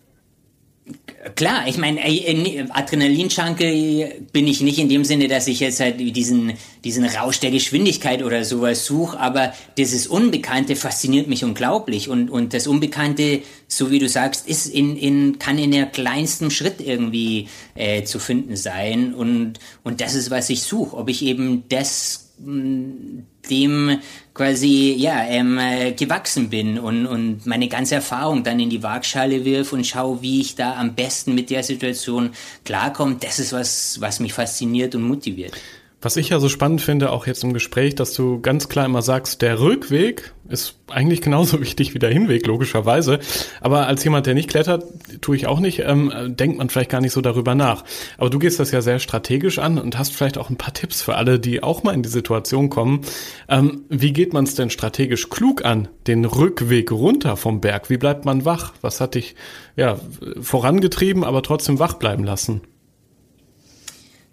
Klar, 1.35 1.67
ich 1.67 1.77
meine, 1.77 1.99
Adrenalin-Junkie 2.69 4.05
bin 4.31 4.47
ich 4.47 4.61
nicht 4.61 4.79
in 4.79 4.87
dem 4.87 5.03
Sinne, 5.03 5.27
dass 5.27 5.47
ich 5.47 5.59
jetzt 5.59 5.81
halt 5.81 5.99
diesen, 5.99 6.53
diesen 6.85 7.03
Rausch 7.03 7.41
der 7.41 7.51
Geschwindigkeit 7.51 8.23
oder 8.23 8.45
sowas 8.45 8.85
suche, 8.85 9.19
aber 9.19 9.53
dieses 9.77 10.07
Unbekannte 10.07 10.77
fasziniert 10.77 11.27
mich 11.27 11.43
unglaublich. 11.43 12.07
Und, 12.07 12.29
und 12.29 12.53
das 12.53 12.67
Unbekannte, 12.67 13.41
so 13.67 13.91
wie 13.91 13.99
du 13.99 14.07
sagst, 14.07 14.47
ist 14.47 14.67
in, 14.67 14.95
in, 14.95 15.39
kann 15.39 15.57
in 15.57 15.71
der 15.71 15.87
kleinsten 15.87 16.51
Schritt 16.51 16.79
irgendwie 16.79 17.49
äh, 17.75 18.03
zu 18.03 18.17
finden 18.19 18.55
sein. 18.55 19.13
Und, 19.13 19.59
und 19.83 19.99
das 19.99 20.15
ist, 20.15 20.31
was 20.31 20.49
ich 20.49 20.63
suche, 20.63 20.95
ob 20.95 21.09
ich 21.09 21.21
eben 21.25 21.65
das 21.67 22.29
dem 23.49 23.99
quasi 24.39 24.95
ja 24.97 25.25
ähm, 25.25 25.57
äh, 25.57 25.91
gewachsen 25.91 26.49
bin 26.49 26.79
und, 26.79 27.05
und 27.07 27.45
meine 27.45 27.67
ganze 27.67 27.95
Erfahrung 27.95 28.41
dann 28.41 28.57
in 28.57 28.69
die 28.69 28.81
Waagschale 28.81 29.43
wirf 29.43 29.73
und 29.73 29.85
schaue, 29.85 30.21
wie 30.21 30.39
ich 30.39 30.55
da 30.55 30.77
am 30.77 30.95
besten 30.95 31.35
mit 31.35 31.49
der 31.49 31.61
Situation 31.61 32.29
klarkomme. 32.63 33.17
Das 33.19 33.39
ist 33.39 33.51
was, 33.51 33.99
was 33.99 34.21
mich 34.21 34.31
fasziniert 34.31 34.95
und 34.95 35.03
motiviert. 35.03 35.51
Was 36.01 36.15
ich 36.15 36.29
ja 36.29 36.39
so 36.39 36.47
spannend 36.47 36.81
finde, 36.81 37.11
auch 37.11 37.27
jetzt 37.27 37.43
im 37.43 37.51
Gespräch, 37.51 37.93
dass 37.93 38.13
du 38.13 38.39
ganz 38.39 38.69
klar 38.69 38.85
immer 38.85 39.01
sagst, 39.01 39.41
der 39.41 39.59
Rückweg 39.59 40.33
ist 40.47 40.75
eigentlich 40.87 41.21
genauso 41.21 41.59
wichtig 41.61 41.93
wie 41.93 41.99
der 41.99 42.09
Hinweg, 42.09 42.47
logischerweise. 42.47 43.19
Aber 43.59 43.85
als 43.87 44.05
jemand, 44.05 44.25
der 44.25 44.33
nicht 44.33 44.49
klettert, 44.49 44.85
tue 45.19 45.35
ich 45.35 45.47
auch 45.47 45.59
nicht, 45.59 45.79
ähm, 45.79 46.11
denkt 46.27 46.57
man 46.57 46.69
vielleicht 46.69 46.89
gar 46.89 47.01
nicht 47.01 47.11
so 47.11 47.19
darüber 47.19 47.53
nach. 47.53 47.83
Aber 48.17 48.29
du 48.29 48.39
gehst 48.39 48.61
das 48.61 48.71
ja 48.71 48.81
sehr 48.81 48.99
strategisch 48.99 49.59
an 49.59 49.77
und 49.77 49.97
hast 49.97 50.15
vielleicht 50.15 50.37
auch 50.37 50.49
ein 50.49 50.55
paar 50.55 50.73
Tipps 50.73 51.01
für 51.01 51.15
alle, 51.15 51.37
die 51.37 51.61
auch 51.63 51.83
mal 51.83 51.93
in 51.93 52.03
die 52.03 52.09
Situation 52.09 52.69
kommen. 52.69 53.01
Ähm, 53.49 53.83
wie 53.89 54.13
geht 54.13 54.31
man 54.31 54.45
es 54.45 54.55
denn 54.55 54.69
strategisch 54.69 55.29
klug 55.29 55.65
an, 55.65 55.89
den 56.07 56.23
Rückweg 56.23 56.93
runter 56.93 57.35
vom 57.35 57.59
Berg? 57.59 57.89
Wie 57.89 57.97
bleibt 57.97 58.23
man 58.23 58.45
wach? 58.45 58.71
Was 58.79 59.01
hat 59.01 59.15
dich 59.15 59.35
ja 59.75 59.99
vorangetrieben, 60.39 61.25
aber 61.25 61.43
trotzdem 61.43 61.77
wach 61.77 61.95
bleiben 61.95 62.23
lassen? 62.23 62.61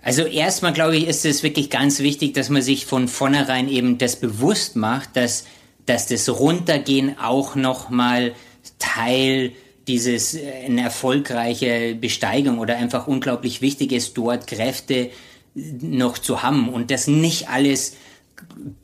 Also 0.06 0.22
erstmal 0.22 0.72
glaube 0.72 0.96
ich, 0.96 1.08
ist 1.08 1.24
es 1.24 1.42
wirklich 1.42 1.68
ganz 1.68 1.98
wichtig, 1.98 2.32
dass 2.32 2.48
man 2.48 2.62
sich 2.62 2.86
von 2.86 3.08
vornherein 3.08 3.68
eben 3.68 3.98
das 3.98 4.14
bewusst 4.14 4.76
macht, 4.76 5.16
dass, 5.16 5.46
dass 5.84 6.06
das 6.06 6.28
Runtergehen 6.28 7.18
auch 7.18 7.56
nochmal 7.56 8.32
Teil 8.78 9.50
dieses 9.88 10.34
äh, 10.36 10.48
eine 10.64 10.82
erfolgreiche 10.82 11.96
Besteigung 11.96 12.60
oder 12.60 12.76
einfach 12.76 13.08
unglaublich 13.08 13.62
wichtig 13.62 13.90
ist, 13.90 14.16
dort 14.16 14.46
Kräfte 14.46 15.10
noch 15.56 16.18
zu 16.18 16.40
haben 16.40 16.68
und 16.68 16.92
das 16.92 17.08
nicht 17.08 17.48
alles 17.48 17.96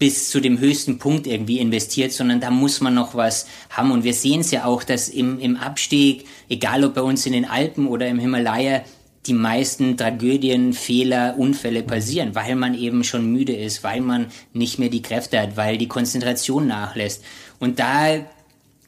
bis 0.00 0.28
zu 0.28 0.40
dem 0.40 0.58
höchsten 0.58 0.98
Punkt 0.98 1.28
irgendwie 1.28 1.60
investiert, 1.60 2.10
sondern 2.10 2.40
da 2.40 2.50
muss 2.50 2.80
man 2.80 2.94
noch 2.94 3.14
was 3.14 3.46
haben. 3.70 3.92
Und 3.92 4.02
wir 4.02 4.14
sehen 4.14 4.40
es 4.40 4.50
ja 4.50 4.64
auch, 4.64 4.82
dass 4.82 5.08
im, 5.08 5.38
im 5.38 5.56
Abstieg, 5.56 6.26
egal 6.48 6.82
ob 6.82 6.94
bei 6.94 7.02
uns 7.02 7.26
in 7.26 7.32
den 7.32 7.44
Alpen 7.44 7.86
oder 7.86 8.08
im 8.08 8.18
Himalaya, 8.18 8.82
die 9.26 9.34
meisten 9.34 9.96
Tragödien, 9.96 10.72
Fehler, 10.72 11.36
Unfälle 11.38 11.82
passieren, 11.82 12.34
weil 12.34 12.56
man 12.56 12.74
eben 12.74 13.04
schon 13.04 13.30
müde 13.32 13.54
ist, 13.54 13.84
weil 13.84 14.00
man 14.00 14.26
nicht 14.52 14.78
mehr 14.78 14.88
die 14.88 15.02
Kräfte 15.02 15.40
hat, 15.40 15.56
weil 15.56 15.78
die 15.78 15.88
Konzentration 15.88 16.66
nachlässt. 16.66 17.22
Und 17.60 17.78
da 17.78 18.18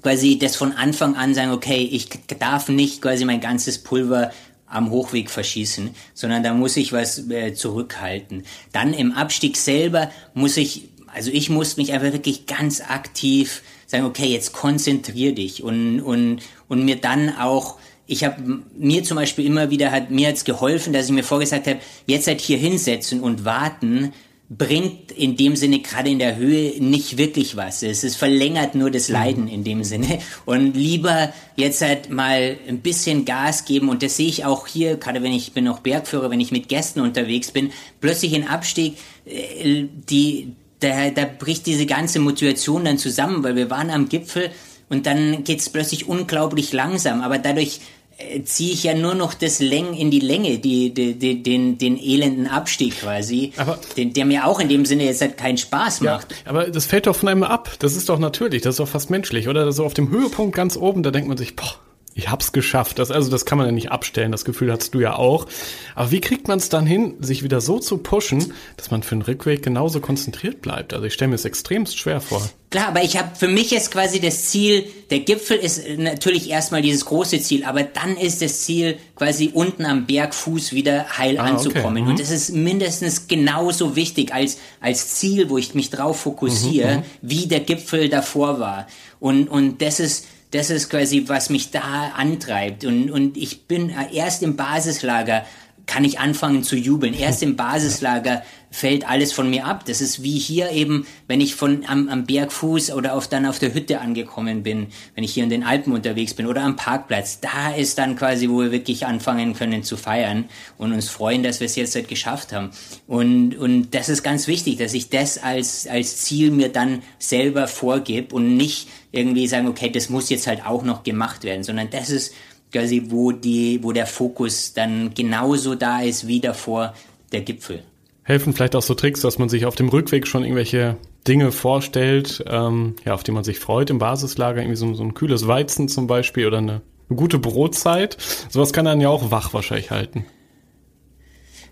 quasi 0.03 0.39
das 0.39 0.57
von 0.57 0.73
Anfang 0.73 1.15
an 1.15 1.35
sagen, 1.35 1.53
okay, 1.53 1.89
ich 1.91 2.09
darf 2.39 2.69
nicht 2.69 3.01
quasi 3.01 3.25
mein 3.25 3.41
ganzes 3.41 3.79
Pulver 3.79 4.33
am 4.67 4.91
Hochweg 4.91 5.31
verschießen, 5.31 5.95
sondern 6.15 6.43
da 6.43 6.53
muss 6.53 6.77
ich 6.77 6.93
was 6.93 7.31
äh, 7.31 7.55
zurückhalten. 7.55 8.45
Dann 8.73 8.93
im 8.93 9.13
Abstieg 9.13 9.57
selber 9.57 10.11
muss 10.35 10.57
ich, 10.57 10.89
also 11.07 11.31
ich 11.31 11.49
muss 11.49 11.77
mich 11.77 11.93
einfach 11.93 12.13
wirklich 12.13 12.47
ganz 12.47 12.81
aktiv 12.81 13.63
sagen, 13.87 14.05
okay, 14.05 14.27
jetzt 14.27 14.53
konzentrier 14.53 15.35
dich 15.35 15.63
und, 15.63 16.01
und, 16.01 16.41
und 16.69 16.85
mir 16.85 16.97
dann 16.97 17.37
auch 17.37 17.79
ich 18.07 18.25
habe 18.25 18.63
mir 18.77 19.03
zum 19.03 19.17
Beispiel 19.17 19.47
immer 19.47 19.71
wieder 19.71 19.91
hat 19.91 20.11
mir 20.11 20.29
jetzt 20.29 20.45
geholfen, 20.45 20.93
dass 20.93 21.07
ich 21.07 21.13
mir 21.13 21.25
vorgesagt 21.25 21.67
habe, 21.67 21.81
jetzt 22.07 22.27
halt 22.27 22.41
hier 22.41 22.59
hinsetzen 22.59 23.21
und 23.21 23.45
warten 23.45 24.13
bringt 24.51 25.11
in 25.11 25.37
dem 25.37 25.57
Sinne 25.57 25.81
gerade 25.81 26.11
in 26.11 26.19
der 26.19 26.37
Höhe 26.37 26.75
nicht 26.79 27.17
wirklich 27.17 27.57
was. 27.57 27.83
Es 27.83 28.05
ist 28.05 28.17
verlängert 28.17 28.75
nur 28.75 28.91
das 28.91 29.09
Leiden 29.09 29.49
in 29.49 29.65
dem 29.65 29.85
Sinne 29.85 30.19
und 30.45 30.77
lieber 30.77 31.33
jetzt 31.57 31.81
halt 31.81 32.11
mal 32.11 32.57
ein 32.69 32.81
bisschen 32.81 33.25
Gas 33.25 33.65
geben 33.65 33.89
und 33.89 34.03
das 34.03 34.17
sehe 34.17 34.29
ich 34.29 34.45
auch 34.45 34.67
hier, 34.67 34.97
gerade 34.97 35.23
wenn 35.23 35.33
ich 35.33 35.53
bin 35.55 35.65
noch 35.65 35.81
Bergführer, 35.81 36.31
wenn 36.31 36.41
ich 36.41 36.53
mit 36.53 36.69
Gästen 36.69 37.01
unterwegs 37.01 37.53
bin, 37.53 37.73
plötzlich 38.01 38.35
ein 38.35 38.47
Abstieg, 38.47 38.99
äh, 39.25 39.87
die 40.11 40.53
da, 40.81 41.09
da 41.11 41.25
bricht 41.25 41.67
diese 41.67 41.87
ganze 41.87 42.19
Motivation 42.19 42.85
dann 42.85 42.99
zusammen, 42.99 43.43
weil 43.43 43.57
wir 43.57 43.71
waren 43.71 43.91
am 43.91 44.09
Gipfel 44.11 44.51
und 44.89 45.07
dann 45.07 45.45
geht's 45.45 45.71
plötzlich 45.71 46.09
unglaublich 46.09 46.73
langsam, 46.73 47.23
aber 47.23 47.39
dadurch 47.39 47.81
äh, 48.19 48.43
ziehe 48.45 48.73
ich 48.73 48.85
ja 48.85 48.95
nur 48.95 49.15
noch 49.15 49.35
das 49.35 49.59
Läng 49.59 49.95
in 49.95 50.11
die 50.11 50.21
Länge, 50.21 50.59
die, 50.59 50.95
die, 50.95 51.15
die, 51.15 51.43
den, 51.43 51.79
den 51.79 51.99
elenden 51.99 52.47
Abstieg 52.47 53.01
quasi, 53.01 53.53
aber, 53.57 53.79
den, 53.97 54.13
der 54.13 54.25
mir 54.25 54.47
auch 54.47 54.61
in 54.61 54.69
dem 54.69 54.85
Sinne 54.85 55.05
jetzt 55.05 55.21
halt 55.21 55.37
keinen 55.37 55.59
Spaß 55.59 56.01
macht. 56.03 56.31
Ja, 56.31 56.51
aber 56.51 56.71
das 56.71 56.87
fällt 56.87 57.07
doch 57.07 57.17
von 57.17 57.29
einem 57.29 57.43
ab. 57.43 57.73
Das 57.81 57.97
ist 57.97 58.09
doch 58.09 58.19
natürlich, 58.19 58.63
das 58.63 58.75
ist 58.75 58.81
doch 58.81 58.89
fast 58.89 59.11
menschlich, 59.11 59.49
oder? 59.49 59.73
So 59.73 59.85
auf 59.85 59.95
dem 59.95 60.11
Höhepunkt 60.11 60.55
ganz 60.55 60.77
oben, 60.77 61.03
da 61.03 61.11
denkt 61.11 61.29
man 61.29 61.37
sich, 61.37 61.57
boah, 61.57 61.75
ich 62.15 62.31
hab's 62.31 62.53
geschafft. 62.53 62.99
Das, 62.99 63.11
also 63.11 63.31
das 63.31 63.45
kann 63.45 63.59
man 63.59 63.67
ja 63.67 63.73
nicht 63.73 63.91
abstellen, 63.91 64.31
das 64.31 64.45
Gefühl 64.45 64.71
hast 64.71 64.95
du 64.95 65.01
ja 65.01 65.17
auch. 65.17 65.47
Aber 65.95 66.11
wie 66.13 66.21
kriegt 66.21 66.47
man 66.47 66.59
es 66.59 66.69
dann 66.69 66.87
hin, 66.87 67.15
sich 67.21 67.43
wieder 67.43 67.61
so 67.61 67.79
zu 67.81 67.99
pushen, 67.99 68.53
dass 68.77 68.91
man 68.91 69.03
für 69.03 69.17
den 69.17 69.23
Rückweg 69.23 69.63
genauso 69.63 70.01
konzentriert 70.01 70.63
bleibt? 70.63 70.95
Also 70.95 71.07
ich 71.07 71.15
stelle 71.15 71.31
mir 71.31 71.35
es 71.35 71.45
extremst 71.45 71.99
schwer 71.99 72.21
vor. 72.21 72.49
Klar, 72.71 72.89
aber 72.89 73.05
ich 73.05 73.17
habe 73.17 73.37
für 73.37 73.47
mich 73.47 73.73
ist 73.73 73.91
quasi 73.93 74.21
das 74.21 74.47
Ziel, 74.47 74.85
der 75.11 75.21
Gipfel 75.21 75.57
ist 75.57 75.83
natürlich 75.97 76.51
erstmal 76.51 76.83
dieses 76.83 77.05
große 77.05 77.41
Ziel, 77.41 77.65
aber 77.65 77.85
dann 77.85 78.17
ist 78.17 78.43
das 78.43 78.63
Ziel 78.63 78.97
quasi 79.15 79.51
unten 79.53 79.85
am 79.85 80.07
Bergfuß 80.07 80.73
wieder 80.73 81.19
heil 81.19 81.39
ah, 81.39 81.45
anzukommen. 81.45 81.99
Okay. 81.99 82.03
Mhm. 82.03 82.09
Und 82.09 82.21
das 82.21 82.31
ist 82.31 82.53
mindestens 82.53 83.29
genauso 83.29 83.95
wichtig 83.95 84.35
als, 84.35 84.59
als 84.81 85.15
Ziel, 85.15 85.51
wo 85.51 85.59
ich 85.59 85.75
mich 85.75 85.91
drauf 85.91 86.21
fokussiere, 86.21 86.97
mhm, 86.97 86.99
mhm. 86.99 87.05
wie 87.23 87.47
der 87.47 87.61
Gipfel 87.61 88.09
davor 88.09 88.59
war. 88.59 88.89
Und, 89.21 89.49
und 89.49 89.81
das 89.81 90.01
ist, 90.01 90.27
das 90.55 90.71
ist 90.71 90.89
quasi, 90.89 91.25
was 91.27 91.51
mich 91.51 91.73
da 91.73 92.13
antreibt. 92.17 92.85
Und, 92.85 93.11
und 93.11 93.37
ich 93.37 93.67
bin 93.67 93.93
erst 94.13 94.43
im 94.45 94.55
Basislager, 94.55 95.45
kann 95.87 96.05
ich 96.05 96.19
anfangen 96.19 96.63
zu 96.63 96.77
jubeln. 96.77 97.15
Erst 97.15 97.43
im 97.43 97.57
Basislager 97.57 98.43
fällt 98.71 99.09
alles 99.09 99.33
von 99.33 99.49
mir 99.49 99.67
ab. 99.67 99.85
Das 99.85 100.01
ist 100.01 100.25
wie 100.25 100.39
hier 100.39 100.73
eben, 100.73 101.07
wenn 101.29 101.41
ich 101.41 101.55
von 101.55 101.85
am, 101.87 102.09
am 102.09 102.25
Bergfuß 102.25 102.91
oder 102.93 103.15
auf, 103.15 103.29
dann 103.29 103.47
auf 103.47 103.61
der 103.61 103.73
Hütte 103.73 104.01
angekommen 104.01 104.65
bin, 104.65 104.89
wenn 105.15 105.23
ich 105.23 105.33
hier 105.33 105.45
in 105.45 105.51
den 105.51 105.63
Alpen 105.63 105.93
unterwegs 105.93 106.35
bin 106.35 106.47
oder 106.47 106.63
am 106.63 106.75
Parkplatz. 106.75 107.39
Da 107.39 107.73
ist 107.75 107.99
dann 107.99 108.17
quasi, 108.17 108.49
wo 108.49 108.61
wir 108.61 108.73
wirklich 108.73 109.07
anfangen 109.07 109.55
können 109.55 109.85
zu 109.85 109.97
feiern 109.97 110.47
und 110.77 110.93
uns 110.93 111.09
freuen, 111.09 111.45
dass 111.45 111.61
wir 111.61 111.67
es 111.67 111.77
jetzt 111.77 111.95
halt 111.95 112.09
geschafft 112.09 112.53
haben. 112.53 112.71
Und, 113.07 113.57
und 113.57 113.95
das 113.95 114.09
ist 114.09 114.25
ganz 114.25 114.49
wichtig, 114.49 114.79
dass 114.79 114.93
ich 114.93 115.09
das 115.09 115.39
als, 115.39 115.87
als 115.87 116.17
Ziel 116.17 116.51
mir 116.51 116.71
dann 116.71 117.03
selber 117.19 117.69
vorgib 117.69 118.33
und 118.33 118.57
nicht 118.57 118.89
irgendwie 119.13 119.47
sagen, 119.47 119.69
okay, 119.69 119.91
das 119.91 120.09
muss 120.09 120.31
jetzt 120.31 120.49
halt 120.49 120.67
auch 120.67 120.83
noch 120.83 121.05
gemacht 121.05 121.45
werden, 121.45 121.63
sondern 121.63 121.91
das 121.91 122.11
ist 122.11 122.35
quasi, 122.75 123.05
wo 123.09 123.33
die, 123.33 123.79
wo 123.83 123.93
der 123.93 124.07
Fokus 124.07 124.73
dann 124.75 125.15
genauso 125.15 125.75
da 125.75 126.01
ist 126.01 126.27
wie 126.27 126.41
davor 126.41 126.95
der 127.33 127.43
Gipfel. 127.43 127.83
Helfen 128.25 128.53
vielleicht 128.53 128.75
auch 128.75 128.83
so 128.83 128.95
Tricks, 128.95 129.21
dass 129.21 129.39
man 129.39 129.49
sich 129.49 129.67
auf 129.67 129.77
dem 129.77 129.89
Rückweg 129.89 130.27
schon 130.27 130.43
irgendwelche 130.43 130.97
Dinge 131.29 131.53
vorstellt, 131.53 132.43
ähm, 132.49 132.97
ja, 133.05 133.15
auf 133.15 133.23
die 133.23 133.33
man 133.33 133.45
sich 133.45 133.59
freut 133.59 133.91
im 133.91 133.99
Basislager, 133.99 134.61
irgendwie 134.61 134.77
so, 134.77 134.93
so 134.95 135.05
ein 135.05 135.15
kühles 135.15 135.47
Weizen 135.47 135.89
zum 135.89 136.07
Beispiel 136.07 136.47
oder 136.47 136.59
eine, 136.59 136.83
eine 137.09 137.17
gute 137.17 137.39
Brotzeit. 137.39 138.17
Sowas 138.49 138.73
kann 138.73 138.87
dann 138.87 139.01
ja 139.01 139.09
auch 139.09 139.31
wach 139.31 139.55
wahrscheinlich 139.55 139.91
halten. 139.91 140.25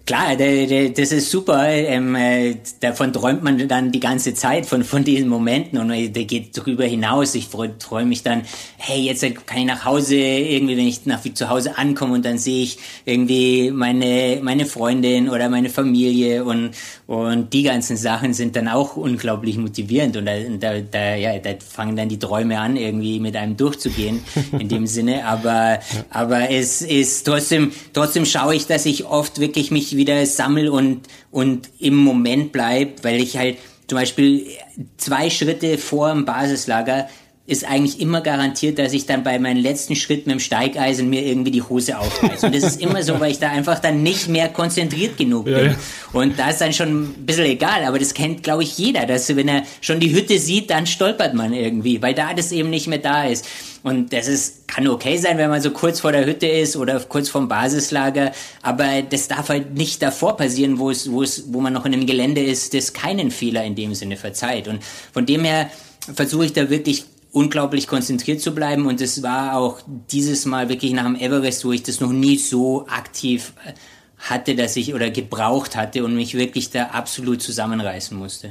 Klar, 0.05 0.37
das 0.37 1.13
ist 1.13 1.31
super. 1.31 1.69
Ähm, 1.69 2.17
äh, 2.17 2.57
davon 2.81 3.13
träumt 3.13 3.45
man 3.45 3.69
dann 3.69 3.93
die 3.93 4.01
ganze 4.01 4.35
Zeit 4.35 4.67
von, 4.67 4.83
von 4.83 5.05
diesen 5.05 5.29
Momenten 5.29 5.79
und 5.79 5.91
äh, 5.91 6.09
der 6.09 6.25
geht 6.25 6.59
darüber 6.59 6.85
hinaus. 6.85 7.37
Ich 7.37 7.47
freue 7.47 8.05
mich 8.05 8.25
dann, 8.25 8.43
hey, 8.79 9.01
jetzt 9.01 9.23
kann 9.47 9.59
ich 9.59 9.65
nach 9.65 9.85
Hause, 9.85 10.17
irgendwie, 10.17 10.77
wenn 10.77 10.89
ich 10.89 11.07
nach 11.07 11.21
zu 11.23 11.49
Hause 11.49 11.79
ankomme 11.79 12.15
und 12.15 12.25
dann 12.25 12.37
sehe 12.37 12.65
ich 12.65 12.79
irgendwie 13.05 13.71
meine, 13.71 14.41
meine 14.43 14.67
Freundin 14.67 15.29
oder 15.29 15.49
meine 15.49 15.71
Familie 15.71 16.45
und, 16.45 16.73
und 17.13 17.53
die 17.53 17.65
ganzen 17.65 17.99
Sachen 17.99 18.33
sind 18.33 18.57
dann 18.57 18.69
auch 18.69 18.97
unglaublich 18.97 19.59
motivierend 19.59 20.17
und 20.17 20.25
da, 20.25 20.33
da, 20.59 20.81
da, 20.81 21.15
ja, 21.15 21.39
da 21.39 21.51
fangen 21.61 21.95
dann 21.95 22.09
die 22.09 22.19
Träume 22.19 22.59
an, 22.59 22.75
irgendwie 22.79 23.21
mit 23.21 23.37
einem 23.37 23.59
durchzugehen 23.59 24.25
in 24.59 24.71
dem 24.71 24.87
Sinne. 24.87 25.27
Aber, 25.27 25.81
aber 26.09 26.49
es 26.49 26.81
ist 26.81 27.25
trotzdem, 27.25 27.73
trotzdem 27.93 28.25
schaue 28.25 28.55
ich, 28.55 28.67
dass 28.67 28.87
ich 28.87 29.05
oft 29.05 29.41
wirklich 29.41 29.71
mich 29.71 29.95
wieder 29.95 30.25
sammel 30.25 30.71
und, 30.71 31.03
und 31.31 31.69
im 31.79 31.97
Moment 31.97 32.51
bleib, 32.51 33.05
weil 33.05 33.21
ich 33.21 33.37
halt 33.37 33.59
zum 33.89 33.99
Beispiel 33.99 34.47
zwei 34.97 35.29
Schritte 35.29 35.77
vor 35.77 36.15
dem 36.15 36.25
Basislager 36.25 37.09
ist 37.45 37.65
eigentlich 37.69 38.01
immer 38.01 38.21
garantiert, 38.21 38.79
dass 38.79 38.93
ich 38.93 39.05
dann 39.05 39.25
bei 39.25 39.37
meinem 39.41 39.61
letzten 39.61 39.97
Schritt 39.97 40.27
mit 40.27 40.35
dem 40.35 40.41
Steigeisen 40.41 41.11
mir 41.11 41.23
irgendwie 41.23 41.51
die 41.51 41.63
Hose 41.63 41.99
aufreiße. 41.99 42.47
Und 42.47 42.55
das 42.55 42.63
ist 42.63 42.81
immer 42.81 43.03
so, 43.03 43.19
weil 43.19 43.33
ich 43.33 43.41
da 43.41 43.51
einfach 43.51 43.81
dann 43.81 44.05
nicht 44.05 44.29
mehr 44.29 44.49
konzentriert 44.49 45.17
genug 45.17 45.47
bin. 45.47 45.55
Ja, 45.55 45.63
ja. 45.65 45.75
Und 46.13 46.39
da 46.39 46.51
ist 46.51 46.61
dann 46.61 46.73
schon 46.73 47.03
ein 47.03 47.27
bisschen 47.27 47.47
egal, 47.47 47.83
aber 47.85 47.99
das 47.99 48.15
kennt, 48.15 48.45
glaube 48.45 48.63
ich, 48.63 48.79
jeder, 48.79 49.07
dass 49.07 49.35
wenn 49.35 49.49
er 49.49 49.65
schon 49.81 49.99
die 49.99 50.15
Hütte 50.15 50.39
sieht, 50.39 50.71
dann 50.71 50.87
stolpert 50.87 51.35
man 51.35 51.53
irgendwie, 51.53 52.01
weil 52.01 52.15
da 52.15 52.33
das 52.33 52.53
eben 52.53 52.71
nicht 52.71 52.87
mehr 52.87 52.99
da 52.99 53.25
ist. 53.25 53.45
Und 53.83 54.13
das 54.13 54.29
ist, 54.29 54.69
kann 54.69 54.87
okay 54.87 55.17
sein, 55.17 55.37
wenn 55.37 55.51
man 55.51 55.61
so 55.61 55.73
kurz 55.73 55.99
vor 55.99 56.13
der 56.13 56.25
Hütte 56.25 56.47
ist 56.47 56.77
oder 56.77 57.01
kurz 57.01 57.29
vorm 57.29 57.49
Basislager, 57.49 58.31
aber 58.63 59.03
das 59.03 59.27
darf 59.27 59.49
halt 59.49 59.75
nicht 59.75 60.01
davor 60.01 60.37
passieren, 60.37 60.79
wo 60.79 60.91
es, 60.91 61.11
wo 61.11 61.25
es, 61.25 61.53
wo 61.53 61.61
man 61.61 61.73
noch 61.73 61.87
in 61.87 61.93
einem 61.93 62.07
Gelände 62.07 62.41
ist, 62.41 62.73
das 62.73 62.93
keinen 62.93 63.33
Fehler 63.33 63.65
in 63.65 63.75
dem 63.75 63.97
Sinne 63.97 64.17
verzeiht. 64.17 64.69
Und 64.69 64.81
von 65.13 65.27
dem 65.27 65.43
her 65.43 65.69
versuche 66.15 66.45
ich 66.45 66.53
da 66.53 66.71
wirklich 66.71 67.05
unglaublich 67.33 67.89
konzentriert 67.89 68.41
zu 68.41 68.55
bleiben 68.55 68.87
und 68.87 69.01
es 69.01 69.23
war 69.23 69.57
auch 69.57 69.81
dieses 70.11 70.45
Mal 70.45 70.69
wirklich 70.69 70.93
nach 70.93 71.05
dem 71.05 71.17
Everest, 71.17 71.65
wo 71.65 71.73
ich 71.73 71.83
das 71.83 72.01
noch 72.01 72.13
nie 72.13 72.37
so 72.37 72.87
aktiv 72.89 73.55
äh, 73.67 73.73
hatte, 74.19 74.55
dass 74.55 74.77
ich 74.77 74.95
oder 74.95 75.11
gebraucht 75.11 75.75
hatte 75.75 76.05
und 76.05 76.15
mich 76.15 76.35
wirklich 76.35 76.71
da 76.71 76.87
absolut 76.87 77.43
zusammenreißen 77.43 78.17
musste. 78.17 78.51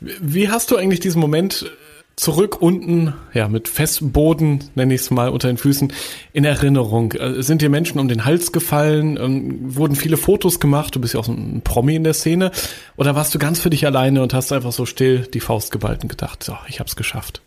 Wie 0.00 0.48
hast 0.48 0.70
du 0.70 0.76
eigentlich 0.76 1.00
diesen 1.00 1.20
Moment 1.20 1.70
zurück 2.16 2.62
unten, 2.62 3.12
ja, 3.34 3.46
mit 3.48 3.68
festem 3.68 4.10
Boden, 4.10 4.70
nenne 4.74 4.94
ich 4.94 5.02
es 5.02 5.10
mal, 5.10 5.28
unter 5.28 5.48
den 5.48 5.58
Füßen, 5.58 5.92
in 6.32 6.44
Erinnerung? 6.44 7.12
Äh, 7.12 7.42
sind 7.42 7.60
dir 7.60 7.68
Menschen 7.68 8.00
um 8.00 8.08
den 8.08 8.24
Hals 8.24 8.52
gefallen? 8.52 9.18
Ähm, 9.20 9.76
wurden 9.76 9.94
viele 9.94 10.16
Fotos 10.16 10.58
gemacht? 10.58 10.94
Du 10.96 11.00
bist 11.00 11.14
ja 11.14 11.20
auch 11.20 11.28
ein 11.28 11.60
Promi 11.62 11.94
in 11.94 12.04
der 12.04 12.14
Szene. 12.14 12.50
Oder 12.96 13.14
warst 13.14 13.34
du 13.34 13.38
ganz 13.38 13.60
für 13.60 13.70
dich 13.70 13.84
alleine 13.84 14.22
und 14.22 14.32
hast 14.32 14.52
einfach 14.52 14.72
so 14.72 14.86
still 14.86 15.26
die 15.32 15.40
Faust 15.40 15.70
geballt 15.70 16.02
und 16.02 16.08
gedacht, 16.08 16.42
so, 16.42 16.56
ich 16.68 16.80
hab's 16.80 16.96
geschafft? 16.96 17.42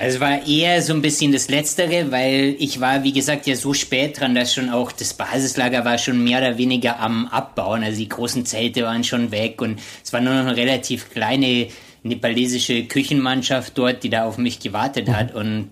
Also 0.00 0.14
es 0.14 0.20
war 0.22 0.46
eher 0.46 0.80
so 0.80 0.94
ein 0.94 1.02
bisschen 1.02 1.30
das 1.30 1.50
Letztere, 1.50 2.10
weil 2.10 2.56
ich 2.58 2.80
war, 2.80 3.04
wie 3.04 3.12
gesagt, 3.12 3.46
ja 3.46 3.54
so 3.54 3.74
spät 3.74 4.18
dran, 4.18 4.34
dass 4.34 4.54
schon 4.54 4.70
auch 4.70 4.92
das 4.92 5.12
Basislager 5.12 5.84
war 5.84 5.98
schon 5.98 6.24
mehr 6.24 6.38
oder 6.38 6.56
weniger 6.56 7.00
am 7.00 7.26
Abbauen. 7.26 7.84
Also 7.84 7.98
die 7.98 8.08
großen 8.08 8.46
Zelte 8.46 8.84
waren 8.84 9.04
schon 9.04 9.30
weg 9.30 9.60
und 9.60 9.78
es 10.02 10.10
war 10.14 10.22
nur 10.22 10.32
noch 10.32 10.46
eine 10.46 10.56
relativ 10.56 11.10
kleine 11.10 11.66
nepalesische 12.02 12.84
Küchenmannschaft 12.84 13.76
dort, 13.76 14.02
die 14.02 14.08
da 14.08 14.24
auf 14.24 14.38
mich 14.38 14.58
gewartet 14.58 15.10
hat. 15.10 15.34
Und 15.34 15.68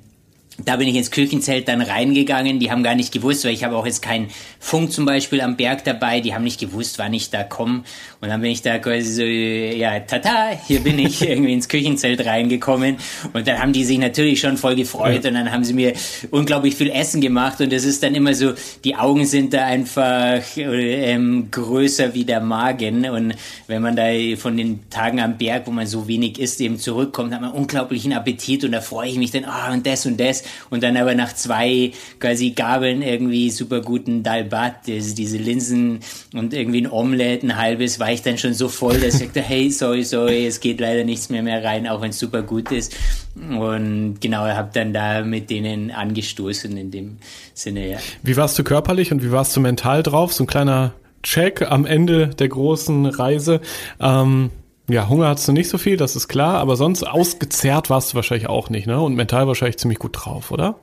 da 0.65 0.77
bin 0.77 0.89
ich 0.89 0.97
ins 0.97 1.13
Küchenzelt 1.13 1.69
dann 1.69 1.81
reingegangen. 1.81 2.59
Die 2.59 2.71
haben 2.71 2.83
gar 2.83 2.97
nicht 2.97 3.13
gewusst, 3.13 3.45
weil 3.45 3.53
ich 3.53 3.63
habe 3.63 3.77
auch 3.77 3.87
jetzt 3.87 4.03
keinen 4.03 4.29
Funk 4.59 4.91
zum 4.91 5.05
Beispiel 5.05 5.41
am 5.41 5.57
Berg 5.57 5.85
dabei. 5.85 6.21
Die 6.21 6.35
haben 6.35 6.43
nicht 6.43 6.59
gewusst, 6.59 6.99
wann 6.99 7.15
ich 7.15 7.31
da 7.31 7.45
komme. 7.45 7.85
Und 8.21 8.29
dann 8.29 8.41
bin 8.41 8.51
ich 8.51 8.63
da 8.63 8.79
quasi 8.79 9.13
so, 9.13 9.23
ja, 9.23 10.01
tata, 10.01 10.51
hier 10.67 10.81
bin 10.81 10.99
ich 10.99 11.23
irgendwie 11.29 11.53
ins 11.53 11.69
Küchenzelt 11.69 12.27
reingekommen. 12.27 12.97
Und 13.33 13.47
dann 13.47 13.61
haben 13.61 13.73
die 13.73 13.85
sich 13.85 13.99
natürlich 13.99 14.41
schon 14.41 14.57
voll 14.57 14.75
gefreut. 14.75 15.25
Und 15.25 15.35
dann 15.35 15.53
haben 15.53 15.63
sie 15.63 15.75
mir 15.75 15.93
unglaublich 16.33 16.75
viel 16.75 16.91
Essen 16.91 17.21
gemacht. 17.21 17.61
Und 17.61 17.73
es 17.73 17.85
ist 17.85 18.03
dann 18.03 18.17
immer 18.17 18.35
so, 18.35 18.53
die 18.83 18.97
Augen 18.97 19.27
sind 19.27 19.55
da 19.55 19.65
einfach 19.65 20.43
ähm, 20.57 21.53
größer 21.53 22.15
wie 22.15 22.25
der 22.25 22.41
Magen. 22.41 23.09
Und 23.09 23.35
wenn 23.69 23.81
man 23.81 23.95
da 23.95 24.09
von 24.37 24.57
den 24.57 24.91
Tagen 24.91 25.21
am 25.21 25.39
Berg, 25.39 25.69
wo 25.69 25.71
man 25.71 25.87
so 25.87 26.09
wenig 26.09 26.41
isst, 26.41 26.61
eben 26.61 26.81
zurückkommt, 26.81 27.33
hat 27.33 27.43
man 27.43 27.53
unglaublichen 27.53 28.13
Appetit. 28.13 28.65
Und 28.65 28.73
da 28.73 28.81
freue 28.81 29.09
ich 29.09 29.19
mich 29.19 29.31
dann, 29.31 29.45
ah, 29.45 29.69
oh, 29.69 29.73
und 29.73 29.87
das 29.87 30.05
und 30.05 30.19
das 30.19 30.43
und 30.71 30.83
dann 30.83 30.97
aber 30.97 31.15
nach 31.15 31.33
zwei 31.35 31.93
quasi 32.19 32.51
Gabeln 32.51 33.03
irgendwie 33.03 33.51
super 33.51 33.81
guten 33.81 34.23
Dalbat, 34.23 34.87
diese 34.87 35.39
Linsen 35.39 36.01
und 36.35 36.55
irgendwie 36.55 36.83
ein 36.83 36.91
Omelette, 36.91 37.47
ein 37.47 37.57
halbes, 37.57 38.01
war 38.01 38.13
ich 38.13 38.23
dann 38.23 38.39
schon 38.39 38.55
so 38.55 38.69
voll, 38.69 38.99
dass 38.99 39.15
ich 39.15 39.29
sagte, 39.29 39.43
hey, 39.43 39.71
sorry, 39.71 40.05
sorry, 40.05 40.47
es 40.47 40.61
geht 40.61 40.81
leider 40.81 41.05
nichts 41.05 41.29
mehr 41.29 41.43
mehr 41.43 41.63
rein, 41.63 41.87
auch 41.87 42.01
wenn 42.01 42.11
es 42.11 42.19
super 42.19 42.43
gut 42.43 42.73
ist. 42.73 42.95
Und 43.37 44.21
genau, 44.21 44.47
habe 44.47 44.71
dann 44.73 44.93
da 44.93 45.23
mit 45.23 45.51
denen 45.51 45.91
angestoßen 45.91 46.77
in 46.77 46.91
dem 46.91 47.19
Sinne, 47.55 47.91
ja. 47.91 47.99
Wie 48.23 48.37
warst 48.37 48.59
du 48.59 48.65
körperlich 48.65 49.13
und 49.13 49.23
wie 49.23 49.31
warst 49.31 49.57
du 49.57 49.61
mental 49.61 50.03
drauf? 50.03 50.33
So 50.33 50.45
ein 50.45 50.47
kleiner 50.47 50.95
Check 51.23 51.63
am 51.63 51.85
Ende 51.85 52.29
der 52.29 52.49
großen 52.49 53.07
Reise. 53.07 53.61
Ähm, 54.01 54.51
ja, 54.89 55.09
Hunger 55.09 55.29
hast 55.29 55.47
du 55.47 55.53
nicht 55.53 55.69
so 55.69 55.79
viel, 55.79 55.97
das 55.97 56.17
ist 56.17 56.29
klar, 56.29 56.59
aber 56.59 56.77
sonst 56.77 57.05
ausgezehrt 57.05 57.91
warst 57.91 58.13
du 58.13 58.15
wahrscheinlich 58.17 58.49
auch 58.49 58.71
nicht, 58.71 58.87
ne? 58.87 59.01
Und 59.01 59.15
mental 59.15 59.47
wahrscheinlich 59.47 59.79
ziemlich 59.79 59.99
gut 59.99 60.13
drauf, 60.15 60.51
oder? 60.51 60.79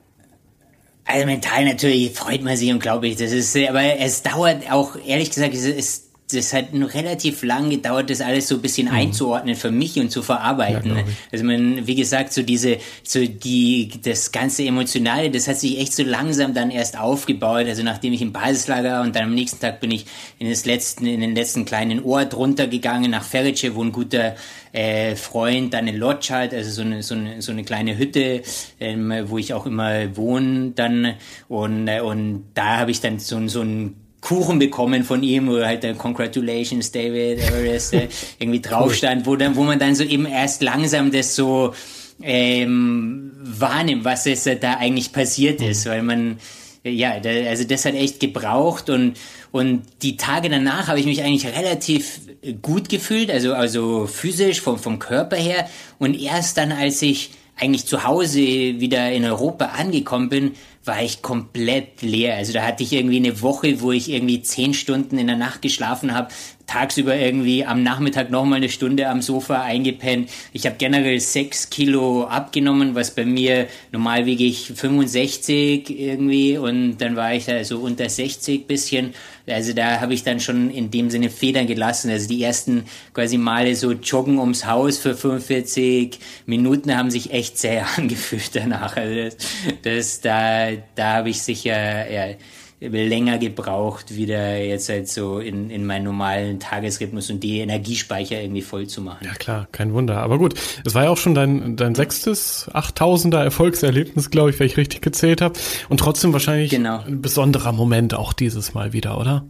Also 1.06 1.26
mental 1.26 1.66
natürlich 1.66 2.14
freut 2.14 2.44
man 2.44 2.58
sich 2.58 2.72
und 2.72 2.80
glaube 2.80 3.08
ich, 3.08 3.16
das 3.16 3.32
ist, 3.32 3.56
aber 3.58 4.00
es 4.00 4.24
dauert 4.24 4.72
auch, 4.72 4.96
ehrlich 5.06 5.30
gesagt, 5.30 5.54
es 5.54 5.66
ist 5.66 6.05
das 6.32 6.54
hat 6.54 6.74
nur 6.74 6.92
relativ 6.94 7.44
lang 7.44 7.70
gedauert, 7.70 8.10
das 8.10 8.20
alles 8.20 8.48
so 8.48 8.56
ein 8.56 8.62
bisschen 8.62 8.88
mhm. 8.88 8.96
einzuordnen 8.96 9.56
für 9.56 9.70
mich 9.70 10.00
und 10.00 10.10
zu 10.10 10.24
verarbeiten. 10.24 10.96
Ja, 10.96 11.04
also 11.32 11.46
man, 11.46 11.86
wie 11.86 11.96
gesagt, 11.96 12.34
so 12.34 12.42
diese, 12.42 12.78
so 13.04 13.24
die, 13.24 13.92
das 14.04 14.32
ganze 14.32 14.64
Emotionale, 14.64 15.30
das 15.30 15.48
hat 15.48 15.58
sich 15.58 15.80
echt 15.80 15.94
so 15.94 16.04
langsam 16.04 16.56
dann 16.56 16.72
erst 16.72 16.98
aufgebaut. 16.98 17.68
Also 17.68 17.84
nachdem 17.84 18.14
ich 18.14 18.24
im 18.24 18.34
Basislager 18.34 19.02
und 19.02 19.16
dann 19.16 19.26
am 19.26 19.36
nächsten 19.36 19.60
Tag 19.60 19.80
bin 19.80 19.92
ich 19.92 20.08
in 20.40 20.50
das 20.50 20.66
letzten, 20.66 21.06
in 21.06 21.22
den 21.22 21.36
letzten 21.36 21.66
kleinen 21.66 22.04
Ort 22.04 22.36
runtergegangen 22.36 23.12
nach 23.12 23.24
Ferice, 23.24 23.76
wo 23.76 23.84
ein 23.84 23.92
guter 23.92 24.36
äh, 24.72 25.16
Freund 25.16 25.76
dann 25.76 25.88
eine 25.88 25.96
Lodge 25.96 26.34
hat, 26.34 26.56
also 26.56 26.72
so 26.72 26.82
eine, 26.82 27.04
so 27.04 27.14
eine, 27.14 27.42
so 27.44 27.52
eine 27.52 27.64
kleine 27.64 28.00
Hütte, 28.00 28.42
ähm, 28.80 29.14
wo 29.26 29.38
ich 29.38 29.54
auch 29.54 29.68
immer 29.68 30.18
wohne 30.18 30.72
dann 30.72 31.14
und, 31.48 31.88
äh, 31.88 32.02
und 32.02 32.46
da 32.56 32.78
habe 32.78 32.90
ich 32.90 33.00
dann 33.00 33.20
so, 33.20 33.48
so 33.48 33.62
ein 33.62 34.05
Kuchen 34.26 34.58
bekommen 34.58 35.04
von 35.04 35.22
ihm, 35.22 35.48
wo 35.48 35.64
halt 35.64 35.84
der 35.84 35.94
Congratulations 35.94 36.92
David 36.92 37.40
Everest 37.40 37.94
äh, 37.94 38.08
irgendwie 38.40 38.60
drauf 38.60 38.94
stand, 38.96 39.28
wo 39.28 39.36
dann, 39.36 39.56
wo 39.56 39.64
man 39.64 39.78
dann 39.78 39.94
so 39.94 40.04
eben 40.04 40.26
erst 40.26 40.64
langsam 40.64 41.12
das 41.12 41.36
so 41.36 41.76
ähm, 42.24 43.32
wahrnimmt, 43.44 44.04
was 44.04 44.26
es 44.26 44.46
da 44.60 44.78
eigentlich 44.78 45.12
passiert 45.12 45.62
ist, 45.62 45.86
weil 45.86 46.02
man 46.02 46.38
ja, 46.84 47.14
also 47.14 47.64
das 47.64 47.86
hat 47.86 47.96
echt 47.96 48.20
gebraucht 48.20 48.90
und 48.90 49.18
und 49.52 49.84
die 50.02 50.18
Tage 50.18 50.50
danach 50.50 50.88
habe 50.88 51.00
ich 51.00 51.06
mich 51.06 51.24
eigentlich 51.24 51.48
relativ 51.48 52.20
gut 52.62 52.90
gefühlt, 52.90 53.32
also 53.32 53.54
also 53.54 54.08
physisch 54.08 54.62
vom 54.62 54.78
vom 54.78 55.00
Körper 55.00 55.36
her 55.36 55.70
und 55.98 56.20
erst 56.20 56.58
dann 56.58 56.72
als 56.72 57.02
ich 57.02 57.32
eigentlich 57.58 57.86
zu 57.86 58.04
Hause 58.04 58.40
wieder 58.40 59.12
in 59.12 59.24
Europa 59.26 59.66
angekommen 59.66 60.30
bin, 60.30 60.52
war 60.86 61.02
ich 61.02 61.22
komplett 61.22 62.02
leer. 62.02 62.36
Also 62.36 62.54
da 62.54 62.64
hatte 62.64 62.84
ich 62.84 62.94
irgendwie 62.94 63.18
eine 63.18 63.42
Woche, 63.42 63.82
wo 63.82 63.92
ich 63.92 64.10
irgendwie 64.10 64.42
zehn 64.42 64.74
Stunden 64.74 65.18
in 65.18 65.28
der 65.28 65.36
Nacht 65.36 65.62
geschlafen 65.62 66.14
habe, 66.14 66.30
tagsüber 66.68 67.16
irgendwie 67.16 67.66
am 67.66 67.84
Nachmittag 67.84 68.30
nochmal 68.32 68.58
eine 68.58 68.70
Stunde 68.70 69.08
am 69.10 69.22
Sofa 69.22 69.62
eingepennt. 69.62 70.30
Ich 70.54 70.66
habe 70.66 70.76
generell 70.78 71.20
sechs 71.20 71.70
Kilo 71.70 72.26
abgenommen, 72.26 72.96
was 72.96 73.14
bei 73.14 73.26
mir 73.26 73.68
normal 73.92 74.26
wiege 74.26 74.44
ich 74.44 74.72
65 74.74 76.00
irgendwie 76.00 76.58
und 76.58 76.98
dann 76.98 77.16
war 77.16 77.34
ich 77.34 77.46
da 77.46 77.64
so 77.64 77.80
unter 77.80 78.10
60 78.10 78.68
bisschen. 78.68 79.14
Also 79.48 79.74
da 79.74 80.02
habe 80.02 80.16
ich 80.16 80.24
dann 80.24 80.40
schon 80.40 80.72
in 80.72 80.90
dem 80.90 81.12
Sinne 81.12 81.30
Federn 81.30 81.68
gelassen. 81.68 82.10
Also 82.10 82.28
die 82.28 82.42
ersten 82.42 82.86
quasi 83.14 83.38
Male 83.38 83.76
so 83.76 83.92
joggen 83.92 84.40
ums 84.40 84.66
Haus 84.66 84.98
für 84.98 85.16
45 85.16 86.18
Minuten 86.48 86.98
haben 86.98 87.12
sich 87.12 87.32
echt 87.32 87.60
sehr 87.60 87.86
angefühlt 87.98 88.56
danach. 88.56 88.98
Also 88.98 89.16
das, 89.16 89.38
das 89.84 90.22
da, 90.22 90.72
da 90.96 91.16
habe 91.16 91.30
ich 91.30 91.42
sicher 91.42 92.10
ja, 92.10 92.36
länger 92.80 93.38
gebraucht, 93.38 94.16
wieder 94.16 94.58
jetzt 94.58 94.90
halt 94.90 95.08
so 95.08 95.40
in, 95.40 95.70
in 95.70 95.86
meinen 95.86 96.04
normalen 96.04 96.60
Tagesrhythmus 96.60 97.30
und 97.30 97.42
die 97.42 97.60
Energiespeicher 97.60 98.42
irgendwie 98.42 98.62
voll 98.62 98.88
zu 98.88 99.02
machen. 99.02 99.26
Ja 99.26 99.34
klar, 99.34 99.68
kein 99.72 99.94
Wunder. 99.94 100.18
Aber 100.18 100.38
gut, 100.38 100.56
es 100.86 100.94
war 100.94 101.06
ja 101.06 101.10
auch 101.10 101.18
schon 101.18 101.36
dein, 101.36 101.76
dein 101.78 101.96
sechstes, 101.96 102.70
achttausender 102.74 103.44
Erfolgserlebnis, 103.44 104.30
glaube 104.30 104.50
ich, 104.50 104.60
wenn 104.60 104.68
ich 104.68 104.78
richtig 104.78 105.02
gezählt 105.02 105.42
habe. 105.42 105.58
Und 105.90 106.00
trotzdem 106.00 106.34
wahrscheinlich 106.34 106.72
genau. 106.72 107.02
ein 107.06 107.22
besonderer 107.22 107.72
Moment 107.72 108.14
auch 108.14 108.34
dieses 108.34 108.74
Mal 108.74 108.94
wieder, 108.94 109.20
oder? 109.20 109.46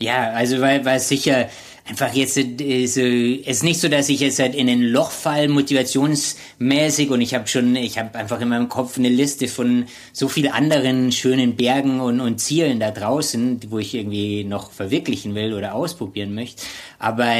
Ja, 0.00 0.30
also 0.30 0.60
weil, 0.60 0.84
weil 0.84 1.00
sicher 1.00 1.48
einfach 1.88 2.12
jetzt 2.14 2.36
äh, 2.36 2.86
so, 2.86 3.00
es 3.00 3.58
ist 3.58 3.62
nicht 3.64 3.80
so, 3.80 3.88
dass 3.88 4.08
ich 4.08 4.20
jetzt 4.20 4.38
halt 4.38 4.54
in 4.54 4.68
ein 4.68 4.82
Loch 4.82 5.10
fall, 5.10 5.48
motivationsmäßig 5.48 7.10
und 7.10 7.20
ich 7.20 7.34
habe 7.34 7.48
schon, 7.48 7.74
ich 7.76 7.98
habe 7.98 8.16
einfach 8.18 8.40
in 8.40 8.48
meinem 8.48 8.68
Kopf 8.68 8.98
eine 8.98 9.08
Liste 9.08 9.48
von 9.48 9.86
so 10.12 10.28
viel 10.28 10.48
anderen 10.48 11.12
schönen 11.12 11.56
Bergen 11.56 12.00
und, 12.00 12.20
und 12.20 12.38
Zielen 12.38 12.80
da 12.80 12.90
draußen, 12.90 13.60
wo 13.70 13.78
ich 13.78 13.94
irgendwie 13.94 14.44
noch 14.44 14.70
verwirklichen 14.70 15.34
will 15.34 15.54
oder 15.54 15.74
ausprobieren 15.74 16.34
möchte. 16.34 16.62
Aber 16.98 17.32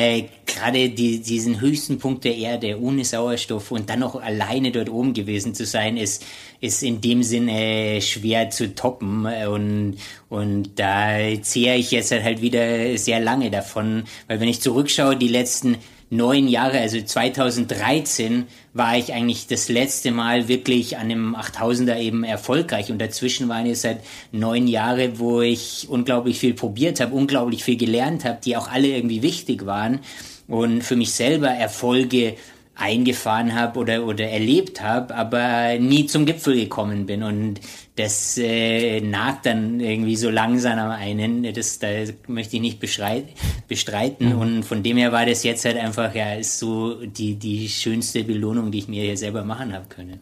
gerade 0.46 0.88
die, 0.88 1.20
diesen 1.20 1.60
höchsten 1.60 1.98
Punkt 1.98 2.24
der 2.24 2.36
Erde 2.36 2.80
ohne 2.80 3.04
Sauerstoff 3.04 3.70
und 3.70 3.90
dann 3.90 4.00
noch 4.00 4.20
alleine 4.20 4.70
dort 4.70 4.88
oben 4.88 5.12
gewesen 5.12 5.54
zu 5.54 5.66
sein, 5.66 5.96
ist, 5.96 6.24
ist 6.60 6.82
in 6.82 7.00
dem 7.00 7.22
Sinne 7.22 8.00
schwer 8.00 8.50
zu 8.50 8.74
toppen. 8.74 9.26
Und, 9.26 9.98
und 10.28 10.78
da 10.78 11.16
zehre 11.40 11.76
ich 11.76 11.90
jetzt 11.90 12.12
halt 12.12 12.42
wieder 12.42 12.98
sehr 12.98 13.20
lange 13.20 13.50
davon, 13.50 14.04
weil 14.26 14.40
wenn 14.40 14.48
ich 14.48 14.60
zurückschaue, 14.60 15.16
die 15.16 15.28
letzten 15.28 15.78
neun 16.10 16.48
Jahre, 16.48 16.78
also 16.78 17.00
2013, 17.00 18.46
war 18.72 18.96
ich 18.96 19.12
eigentlich 19.12 19.46
das 19.46 19.68
letzte 19.68 20.10
Mal 20.10 20.48
wirklich 20.48 20.96
an 20.96 21.10
einem 21.10 21.34
8000er 21.34 21.98
eben 21.98 22.24
erfolgreich. 22.24 22.90
Und 22.90 22.98
dazwischen 22.98 23.48
waren 23.48 23.66
jetzt 23.66 23.82
seit 23.82 24.00
neun 24.32 24.68
Jahre, 24.68 25.18
wo 25.18 25.40
ich 25.40 25.86
unglaublich 25.88 26.38
viel 26.38 26.54
probiert 26.54 27.00
habe, 27.00 27.14
unglaublich 27.14 27.64
viel 27.64 27.76
gelernt 27.76 28.24
habe, 28.24 28.38
die 28.44 28.56
auch 28.56 28.68
alle 28.68 28.88
irgendwie 28.88 29.22
wichtig 29.22 29.66
waren. 29.66 30.00
Und 30.46 30.82
für 30.82 30.96
mich 30.96 31.12
selber 31.12 31.48
Erfolge 31.48 32.36
eingefahren 32.78 33.54
habe 33.54 33.78
oder, 33.78 34.06
oder 34.06 34.28
erlebt 34.28 34.80
habe, 34.80 35.14
aber 35.14 35.78
nie 35.78 36.06
zum 36.06 36.26
Gipfel 36.26 36.54
gekommen 36.54 37.06
bin. 37.06 37.22
Und 37.22 37.60
das 37.96 38.38
äh, 38.38 39.00
nagt 39.00 39.46
dann 39.46 39.80
irgendwie 39.80 40.16
so 40.16 40.30
langsam 40.30 40.78
am 40.78 40.90
einen. 40.92 41.52
Das, 41.52 41.80
da 41.80 41.88
möchte 42.28 42.56
ich 42.56 42.62
nicht 42.62 42.78
bestreiten. 42.78 44.28
Mhm. 44.34 44.38
Und 44.38 44.62
von 44.62 44.82
dem 44.82 44.96
her 44.96 45.10
war 45.10 45.26
das 45.26 45.42
jetzt 45.42 45.64
halt 45.64 45.76
einfach, 45.76 46.14
ja, 46.14 46.34
ist 46.34 46.58
so 46.60 47.04
die, 47.04 47.34
die 47.34 47.68
schönste 47.68 48.22
Belohnung, 48.22 48.70
die 48.70 48.78
ich 48.78 48.88
mir 48.88 49.02
hier 49.02 49.16
selber 49.16 49.44
machen 49.44 49.74
habe 49.74 49.86
können. 49.88 50.20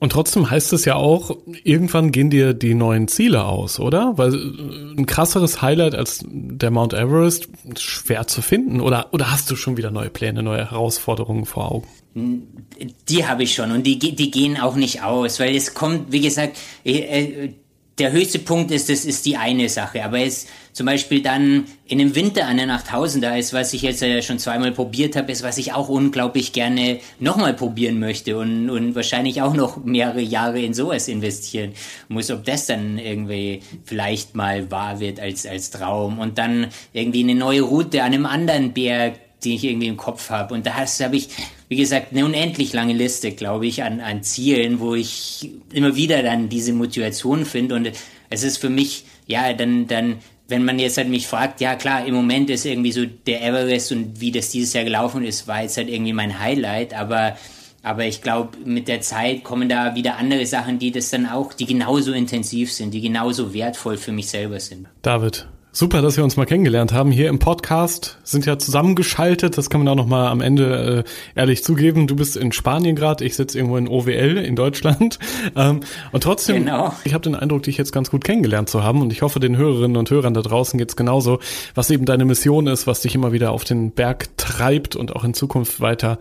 Und 0.00 0.12
trotzdem 0.12 0.50
heißt 0.50 0.72
es 0.72 0.86
ja 0.86 0.94
auch, 0.94 1.36
irgendwann 1.62 2.10
gehen 2.10 2.30
dir 2.30 2.54
die 2.54 2.74
neuen 2.74 3.06
Ziele 3.06 3.44
aus, 3.44 3.78
oder? 3.78 4.14
Weil 4.16 4.34
äh, 4.34 4.98
ein 4.98 5.04
krasseres 5.04 5.60
Highlight 5.60 5.94
als 5.94 6.24
der 6.26 6.70
Mount 6.70 6.94
Everest 6.94 7.48
ist 7.64 7.82
schwer 7.82 8.26
zu 8.26 8.40
finden. 8.40 8.80
Oder, 8.80 9.12
oder 9.12 9.30
hast 9.30 9.50
du 9.50 9.56
schon 9.56 9.76
wieder 9.76 9.90
neue 9.90 10.08
Pläne, 10.08 10.42
neue 10.42 10.70
Herausforderungen 10.70 11.44
vor 11.44 11.70
Augen? 11.70 11.86
Die 12.14 13.26
habe 13.26 13.42
ich 13.42 13.54
schon 13.54 13.70
und 13.70 13.86
die, 13.86 13.98
die 13.98 14.30
gehen 14.30 14.58
auch 14.58 14.74
nicht 14.74 15.02
aus, 15.02 15.38
weil 15.38 15.54
es 15.54 15.74
kommt, 15.74 16.10
wie 16.10 16.20
gesagt, 16.20 16.56
äh, 16.84 16.98
äh, 16.98 17.52
der 18.00 18.12
höchste 18.12 18.38
Punkt 18.38 18.70
ist, 18.70 18.88
das 18.88 19.04
ist 19.04 19.26
die 19.26 19.36
eine 19.36 19.68
Sache. 19.68 20.02
Aber 20.02 20.18
es 20.18 20.46
zum 20.72 20.86
Beispiel 20.86 21.22
dann 21.22 21.66
in 21.86 21.98
dem 21.98 22.14
Winter 22.14 22.46
an 22.46 22.56
den 22.56 22.70
8000er 22.70 23.38
ist, 23.38 23.52
was 23.52 23.72
ich 23.74 23.82
jetzt 23.82 24.00
ja 24.00 24.22
schon 24.22 24.38
zweimal 24.38 24.72
probiert 24.72 25.16
habe, 25.16 25.30
ist, 25.30 25.42
was 25.42 25.58
ich 25.58 25.72
auch 25.72 25.88
unglaublich 25.88 26.52
gerne 26.52 27.00
nochmal 27.18 27.54
probieren 27.54 28.00
möchte 28.00 28.38
und, 28.38 28.70
und 28.70 28.94
wahrscheinlich 28.94 29.42
auch 29.42 29.54
noch 29.54 29.84
mehrere 29.84 30.22
Jahre 30.22 30.60
in 30.60 30.74
sowas 30.74 31.08
investieren 31.08 31.72
muss, 32.08 32.30
ob 32.30 32.44
das 32.44 32.66
dann 32.66 32.98
irgendwie 32.98 33.62
vielleicht 33.84 34.34
mal 34.34 34.70
wahr 34.70 34.98
wird 35.00 35.20
als, 35.20 35.46
als 35.46 35.70
Traum. 35.70 36.18
Und 36.18 36.38
dann 36.38 36.68
irgendwie 36.92 37.22
eine 37.22 37.34
neue 37.34 37.62
Route 37.62 38.02
an 38.02 38.14
einem 38.14 38.26
anderen 38.26 38.72
Berg 38.72 39.20
die 39.42 39.54
ich 39.54 39.64
irgendwie 39.64 39.88
im 39.88 39.96
Kopf 39.96 40.28
habe. 40.28 40.52
Und 40.54 40.66
da 40.66 40.74
habe 40.74 41.16
ich, 41.16 41.30
wie 41.70 41.76
gesagt, 41.76 42.08
eine 42.10 42.24
unendlich 42.24 42.72
lange 42.72 42.94
Liste, 42.94 43.30
glaube 43.30 43.64
ich, 43.68 43.84
an, 43.84 44.00
an 44.00 44.24
Zielen, 44.24 44.80
wo 44.80 44.96
ich 44.96 45.52
immer 45.72 45.94
wieder 45.94 46.20
dann 46.20 46.48
diese 46.48 46.72
Motivation 46.72 47.44
finde. 47.44 47.76
Und 47.76 47.92
es 48.28 48.42
ist 48.42 48.56
für 48.56 48.70
mich, 48.70 49.04
ja, 49.28 49.52
dann, 49.52 49.86
dann, 49.86 50.16
wenn 50.48 50.64
man 50.64 50.80
jetzt 50.80 50.96
halt 50.96 51.08
mich 51.08 51.28
fragt, 51.28 51.60
ja 51.60 51.76
klar, 51.76 52.04
im 52.04 52.14
Moment 52.16 52.50
ist 52.50 52.66
irgendwie 52.66 52.90
so 52.90 53.06
der 53.06 53.42
Everest 53.42 53.92
und 53.92 54.20
wie 54.20 54.32
das 54.32 54.50
dieses 54.50 54.72
Jahr 54.72 54.82
gelaufen 54.82 55.24
ist, 55.24 55.46
war 55.46 55.62
jetzt 55.62 55.76
halt 55.76 55.88
irgendwie 55.88 56.12
mein 56.12 56.40
Highlight, 56.40 56.92
aber 56.92 57.36
aber 57.82 58.04
ich 58.04 58.20
glaube, 58.20 58.58
mit 58.62 58.88
der 58.88 59.00
Zeit 59.00 59.42
kommen 59.42 59.70
da 59.70 59.94
wieder 59.94 60.18
andere 60.18 60.44
Sachen, 60.44 60.78
die 60.78 60.90
das 60.90 61.08
dann 61.08 61.24
auch, 61.24 61.54
die 61.54 61.64
genauso 61.64 62.12
intensiv 62.12 62.70
sind, 62.70 62.92
die 62.92 63.00
genauso 63.00 63.54
wertvoll 63.54 63.96
für 63.96 64.12
mich 64.12 64.28
selber 64.28 64.60
sind. 64.60 64.86
David, 65.00 65.46
Super, 65.72 66.02
dass 66.02 66.16
wir 66.16 66.24
uns 66.24 66.36
mal 66.36 66.46
kennengelernt 66.46 66.92
haben. 66.92 67.12
Hier 67.12 67.28
im 67.28 67.38
Podcast 67.38 68.18
sind 68.24 68.44
ja 68.44 68.58
zusammengeschaltet. 68.58 69.56
Das 69.56 69.70
kann 69.70 69.84
man 69.84 69.88
auch 69.88 69.94
noch 69.94 70.08
mal 70.08 70.28
am 70.28 70.40
Ende 70.40 71.04
äh, 71.06 71.38
ehrlich 71.38 71.62
zugeben. 71.62 72.08
Du 72.08 72.16
bist 72.16 72.36
in 72.36 72.50
Spanien 72.50 72.96
gerade, 72.96 73.24
ich 73.24 73.36
sitze 73.36 73.56
irgendwo 73.56 73.76
in 73.76 73.86
OWL 73.86 74.36
in 74.38 74.56
Deutschland. 74.56 75.18
Ähm, 75.56 75.80
und 76.12 76.22
trotzdem, 76.22 76.64
genau. 76.64 76.92
ich 77.02 77.12
habe 77.12 77.22
den 77.22 77.34
Eindruck, 77.34 77.62
dich 77.62 77.76
jetzt 77.76 77.92
ganz 77.92 78.10
gut 78.10 78.24
kennengelernt 78.24 78.68
zu 78.68 78.84
haben. 78.84 79.00
Und 79.00 79.12
ich 79.12 79.22
hoffe, 79.22 79.40
den 79.40 79.56
Hörerinnen 79.56 79.96
und 79.96 80.10
Hörern 80.10 80.34
da 80.34 80.42
draußen 80.42 80.78
geht's 80.78 80.96
genauso, 80.96 81.40
was 81.74 81.90
eben 81.90 82.04
deine 82.04 82.24
Mission 82.24 82.66
ist, 82.66 82.86
was 82.86 83.00
dich 83.00 83.14
immer 83.14 83.32
wieder 83.32 83.50
auf 83.50 83.64
den 83.64 83.90
Berg 83.90 84.36
treibt 84.36 84.96
und 84.96 85.16
auch 85.16 85.24
in 85.24 85.34
Zukunft 85.34 85.80
weiter 85.80 86.18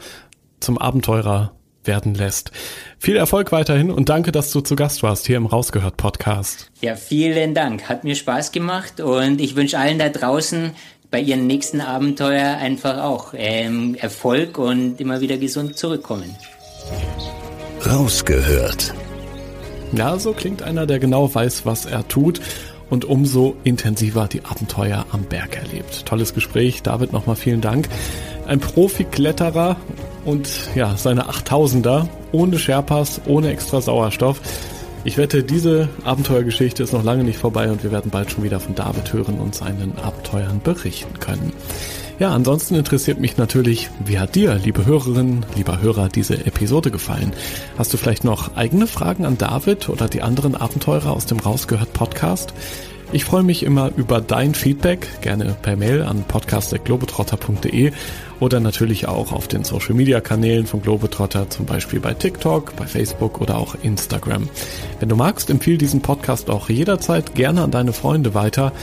zum 0.60 0.78
Abenteurer 0.78 1.52
werden 1.90 2.14
lässt. 2.14 2.52
Viel 3.00 3.18
Erfolg 3.18 3.52
weiterhin 3.52 3.90
und 3.90 4.10
danke, 4.10 4.32
dass 4.32 4.52
du 4.52 4.62
zu 4.62 4.76
Gast 4.76 5.02
warst 5.02 5.26
hier 5.26 5.38
im 5.38 5.48
Rausgehört 5.48 5.98
Podcast. 5.98 6.70
Ja, 6.82 6.96
vielen 6.96 7.56
Dank. 7.56 7.90
Hat 7.90 8.04
mir 8.04 8.16
Spaß 8.16 8.52
gemacht 8.52 9.02
und 9.02 9.42
ich 9.42 9.56
wünsche 9.56 9.80
allen 9.80 9.98
da 9.98 10.10
draußen 10.10 10.72
bei 11.10 11.20
ihren 11.20 11.48
nächsten 11.48 11.82
Abenteuer 11.82 12.58
einfach 12.58 13.04
auch 13.04 13.34
ähm, 13.36 13.96
Erfolg 13.96 14.60
und 14.60 15.02
immer 15.02 15.20
wieder 15.20 15.38
gesund 15.38 15.78
zurückkommen. 15.78 16.36
Rausgehört. 17.86 18.94
Ja, 19.92 20.20
so 20.20 20.34
klingt 20.34 20.62
einer, 20.62 20.86
der 20.86 21.00
genau 21.00 21.34
weiß, 21.34 21.66
was 21.66 21.86
er 21.86 22.08
tut 22.08 22.40
und 22.92 23.06
umso 23.06 23.56
intensiver 23.64 24.28
die 24.28 24.46
Abenteuer 24.46 25.06
am 25.12 25.24
Berg 25.24 25.56
erlebt. 25.58 26.06
Tolles 26.06 26.36
Gespräch. 26.36 26.84
David, 26.84 27.14
nochmal 27.14 27.36
vielen 27.36 27.62
Dank. 27.62 27.90
Ein 28.50 28.60
Profi-Kletterer 28.60 29.76
und 30.26 30.50
ja, 30.74 30.98
seine 30.98 31.30
8000er 31.30 32.08
ohne 32.32 32.58
Sherpas, 32.58 33.22
ohne 33.28 33.52
extra 33.52 33.80
Sauerstoff. 33.80 34.42
Ich 35.04 35.18
wette, 35.18 35.44
diese 35.44 35.88
Abenteuergeschichte 36.04 36.82
ist 36.82 36.92
noch 36.92 37.04
lange 37.04 37.24
nicht 37.24 37.38
vorbei 37.38 37.70
und 37.70 37.84
wir 37.84 37.92
werden 37.92 38.10
bald 38.10 38.32
schon 38.32 38.44
wieder 38.44 38.60
von 38.60 38.74
David 38.74 39.14
hören 39.14 39.40
und 39.40 39.54
seinen 39.54 40.00
Abenteuern 40.00 40.62
berichten 40.64 41.20
können. 41.20 41.54
Ja, 42.18 42.32
ansonsten 42.32 42.74
interessiert 42.74 43.20
mich 43.20 43.38
natürlich, 43.38 43.92
wie 44.04 44.18
hat 44.18 44.34
dir, 44.34 44.56
liebe 44.56 44.84
Hörerinnen, 44.84 45.46
lieber 45.56 45.80
Hörer, 45.80 46.10
diese 46.10 46.48
Episode 46.48 46.90
gefallen? 46.90 47.34
Hast 47.78 47.94
du 47.94 47.98
vielleicht 47.98 48.24
noch 48.24 48.56
eigene 48.56 48.88
Fragen 48.88 49.28
an 49.28 49.38
David 49.38 49.90
oder 49.90 50.08
die 50.08 50.24
anderen 50.24 50.56
Abenteurer 50.56 51.12
aus 51.12 51.28
dem 51.28 51.40
Rausgehört 51.40 51.94
Podcast? 51.94 52.52
Ich 53.12 53.26
freue 53.26 53.42
mich 53.42 53.64
immer 53.64 53.90
über 53.98 54.22
dein 54.22 54.54
Feedback, 54.54 55.08
gerne 55.22 55.56
per 55.60 55.76
Mail 55.76 56.04
an 56.04 56.26
podcast.globetrotter.de 56.28 57.92
oder 58.40 58.60
natürlich 58.60 59.08
auch 59.08 59.32
auf 59.32 59.48
den 59.48 59.64
Social 59.64 59.96
Media 59.96 60.22
Kanälen 60.22 60.68
von 60.68 60.84
Globetrotter, 60.84 61.50
zum 61.50 61.66
Beispiel 61.66 62.00
bei 62.00 62.14
TikTok, 62.14 62.76
bei 62.76 62.86
Facebook 62.86 63.42
oder 63.42 63.58
auch 63.58 63.76
Instagram. 63.82 64.48
Wenn 65.00 65.10
du 65.10 65.16
magst, 65.16 65.50
empfehle 65.50 65.80
diesen 65.80 66.02
Podcast 66.02 66.52
auch 66.52 66.70
jederzeit 66.70 67.34
gerne 67.34 67.64
an 67.64 67.72
deine 67.72 67.94
Freunde 67.94 68.36
weiter 68.36 68.74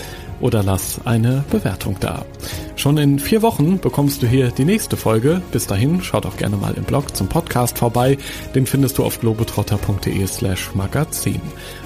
oder 0.40 0.62
lass 0.62 1.00
eine 1.04 1.44
Bewertung 1.50 1.96
da. 2.00 2.24
Schon 2.76 2.98
in 2.98 3.18
vier 3.18 3.42
Wochen 3.42 3.78
bekommst 3.78 4.22
du 4.22 4.26
hier 4.26 4.50
die 4.50 4.64
nächste 4.64 4.96
Folge. 4.96 5.40
Bis 5.50 5.66
dahin, 5.66 6.02
schau 6.02 6.20
doch 6.20 6.36
gerne 6.36 6.56
mal 6.56 6.74
im 6.74 6.84
Blog 6.84 7.16
zum 7.16 7.28
Podcast 7.28 7.78
vorbei. 7.78 8.18
Den 8.54 8.66
findest 8.66 8.98
du 8.98 9.04
auf 9.04 9.20
globetrotter.de 9.20 10.26
slash 10.26 10.74
magazin. 10.74 11.40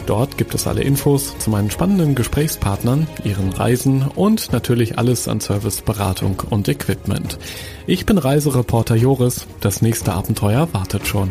Dort 0.06 0.36
gibt 0.36 0.54
es 0.54 0.66
alle 0.66 0.82
Infos 0.82 1.38
zu 1.38 1.50
meinen 1.50 1.70
spannenden 1.70 2.14
Gesprächspartnern, 2.14 3.06
ihren 3.22 3.52
Reisen 3.52 4.02
und 4.14 4.52
natürlich 4.52 4.98
alles 4.98 5.28
an 5.28 5.40
Service, 5.40 5.82
Beratung 5.82 6.42
und 6.50 6.68
Equipment. 6.68 7.38
Ich 7.86 8.06
bin 8.06 8.18
Reisereporter 8.18 8.96
Joris. 8.96 9.46
Das 9.60 9.82
nächste 9.82 10.12
Abenteuer 10.12 10.68
wartet 10.72 11.06
schon. 11.06 11.30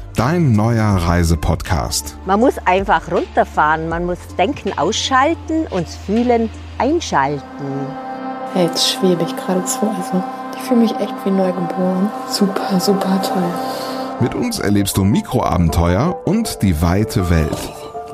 Dein 0.21 0.51
neuer 0.51 0.85
Reisepodcast. 0.85 2.15
Man 2.27 2.41
muss 2.41 2.53
einfach 2.65 3.11
runterfahren, 3.11 3.89
man 3.89 4.05
muss 4.05 4.19
Denken 4.37 4.71
ausschalten 4.77 5.65
und 5.71 5.89
Fühlen 5.89 6.51
einschalten. 6.77 7.41
Hey, 8.53 8.67
jetzt 8.67 8.87
schwebe 8.87 9.23
ich 9.23 9.35
geradezu. 9.35 9.79
Also, 9.97 10.23
ich 10.55 10.61
fühle 10.61 10.81
mich 10.81 10.91
echt 10.99 11.15
wie 11.25 11.31
neugeboren. 11.31 12.11
Super, 12.29 12.79
super 12.79 13.19
toll. 13.23 13.51
Mit 14.19 14.35
uns 14.35 14.59
erlebst 14.59 14.95
du 14.97 15.03
Mikroabenteuer 15.03 16.15
und 16.25 16.61
die 16.61 16.79
weite 16.83 17.27
Welt. 17.31 17.57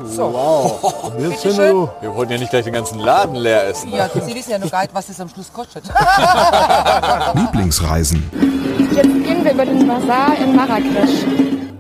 So. 0.06 0.32
Wow. 0.32 1.12
Wir, 1.18 1.30
wir 1.30 2.16
wollten 2.16 2.32
ja 2.32 2.38
nicht 2.38 2.52
gleich 2.52 2.64
den 2.64 2.74
ganzen 2.74 3.00
Laden 3.00 3.36
leer 3.36 3.68
essen. 3.68 3.92
Ja, 3.92 4.08
Sie 4.08 4.34
wissen 4.34 4.52
ja 4.52 4.60
noch 4.60 4.72
gar 4.72 4.84
nicht, 4.84 4.96
was 4.96 5.10
es 5.10 5.20
am 5.20 5.28
Schluss 5.28 5.52
kostet. 5.52 5.84
Lieblingsreisen. 7.34 8.32
Jetzt 8.96 9.04
gehen 9.04 9.44
wir 9.44 9.52
über 9.52 9.66
den 9.66 9.86
Bazar 9.86 10.38
in 10.42 10.56
Marrakesch. 10.56 11.47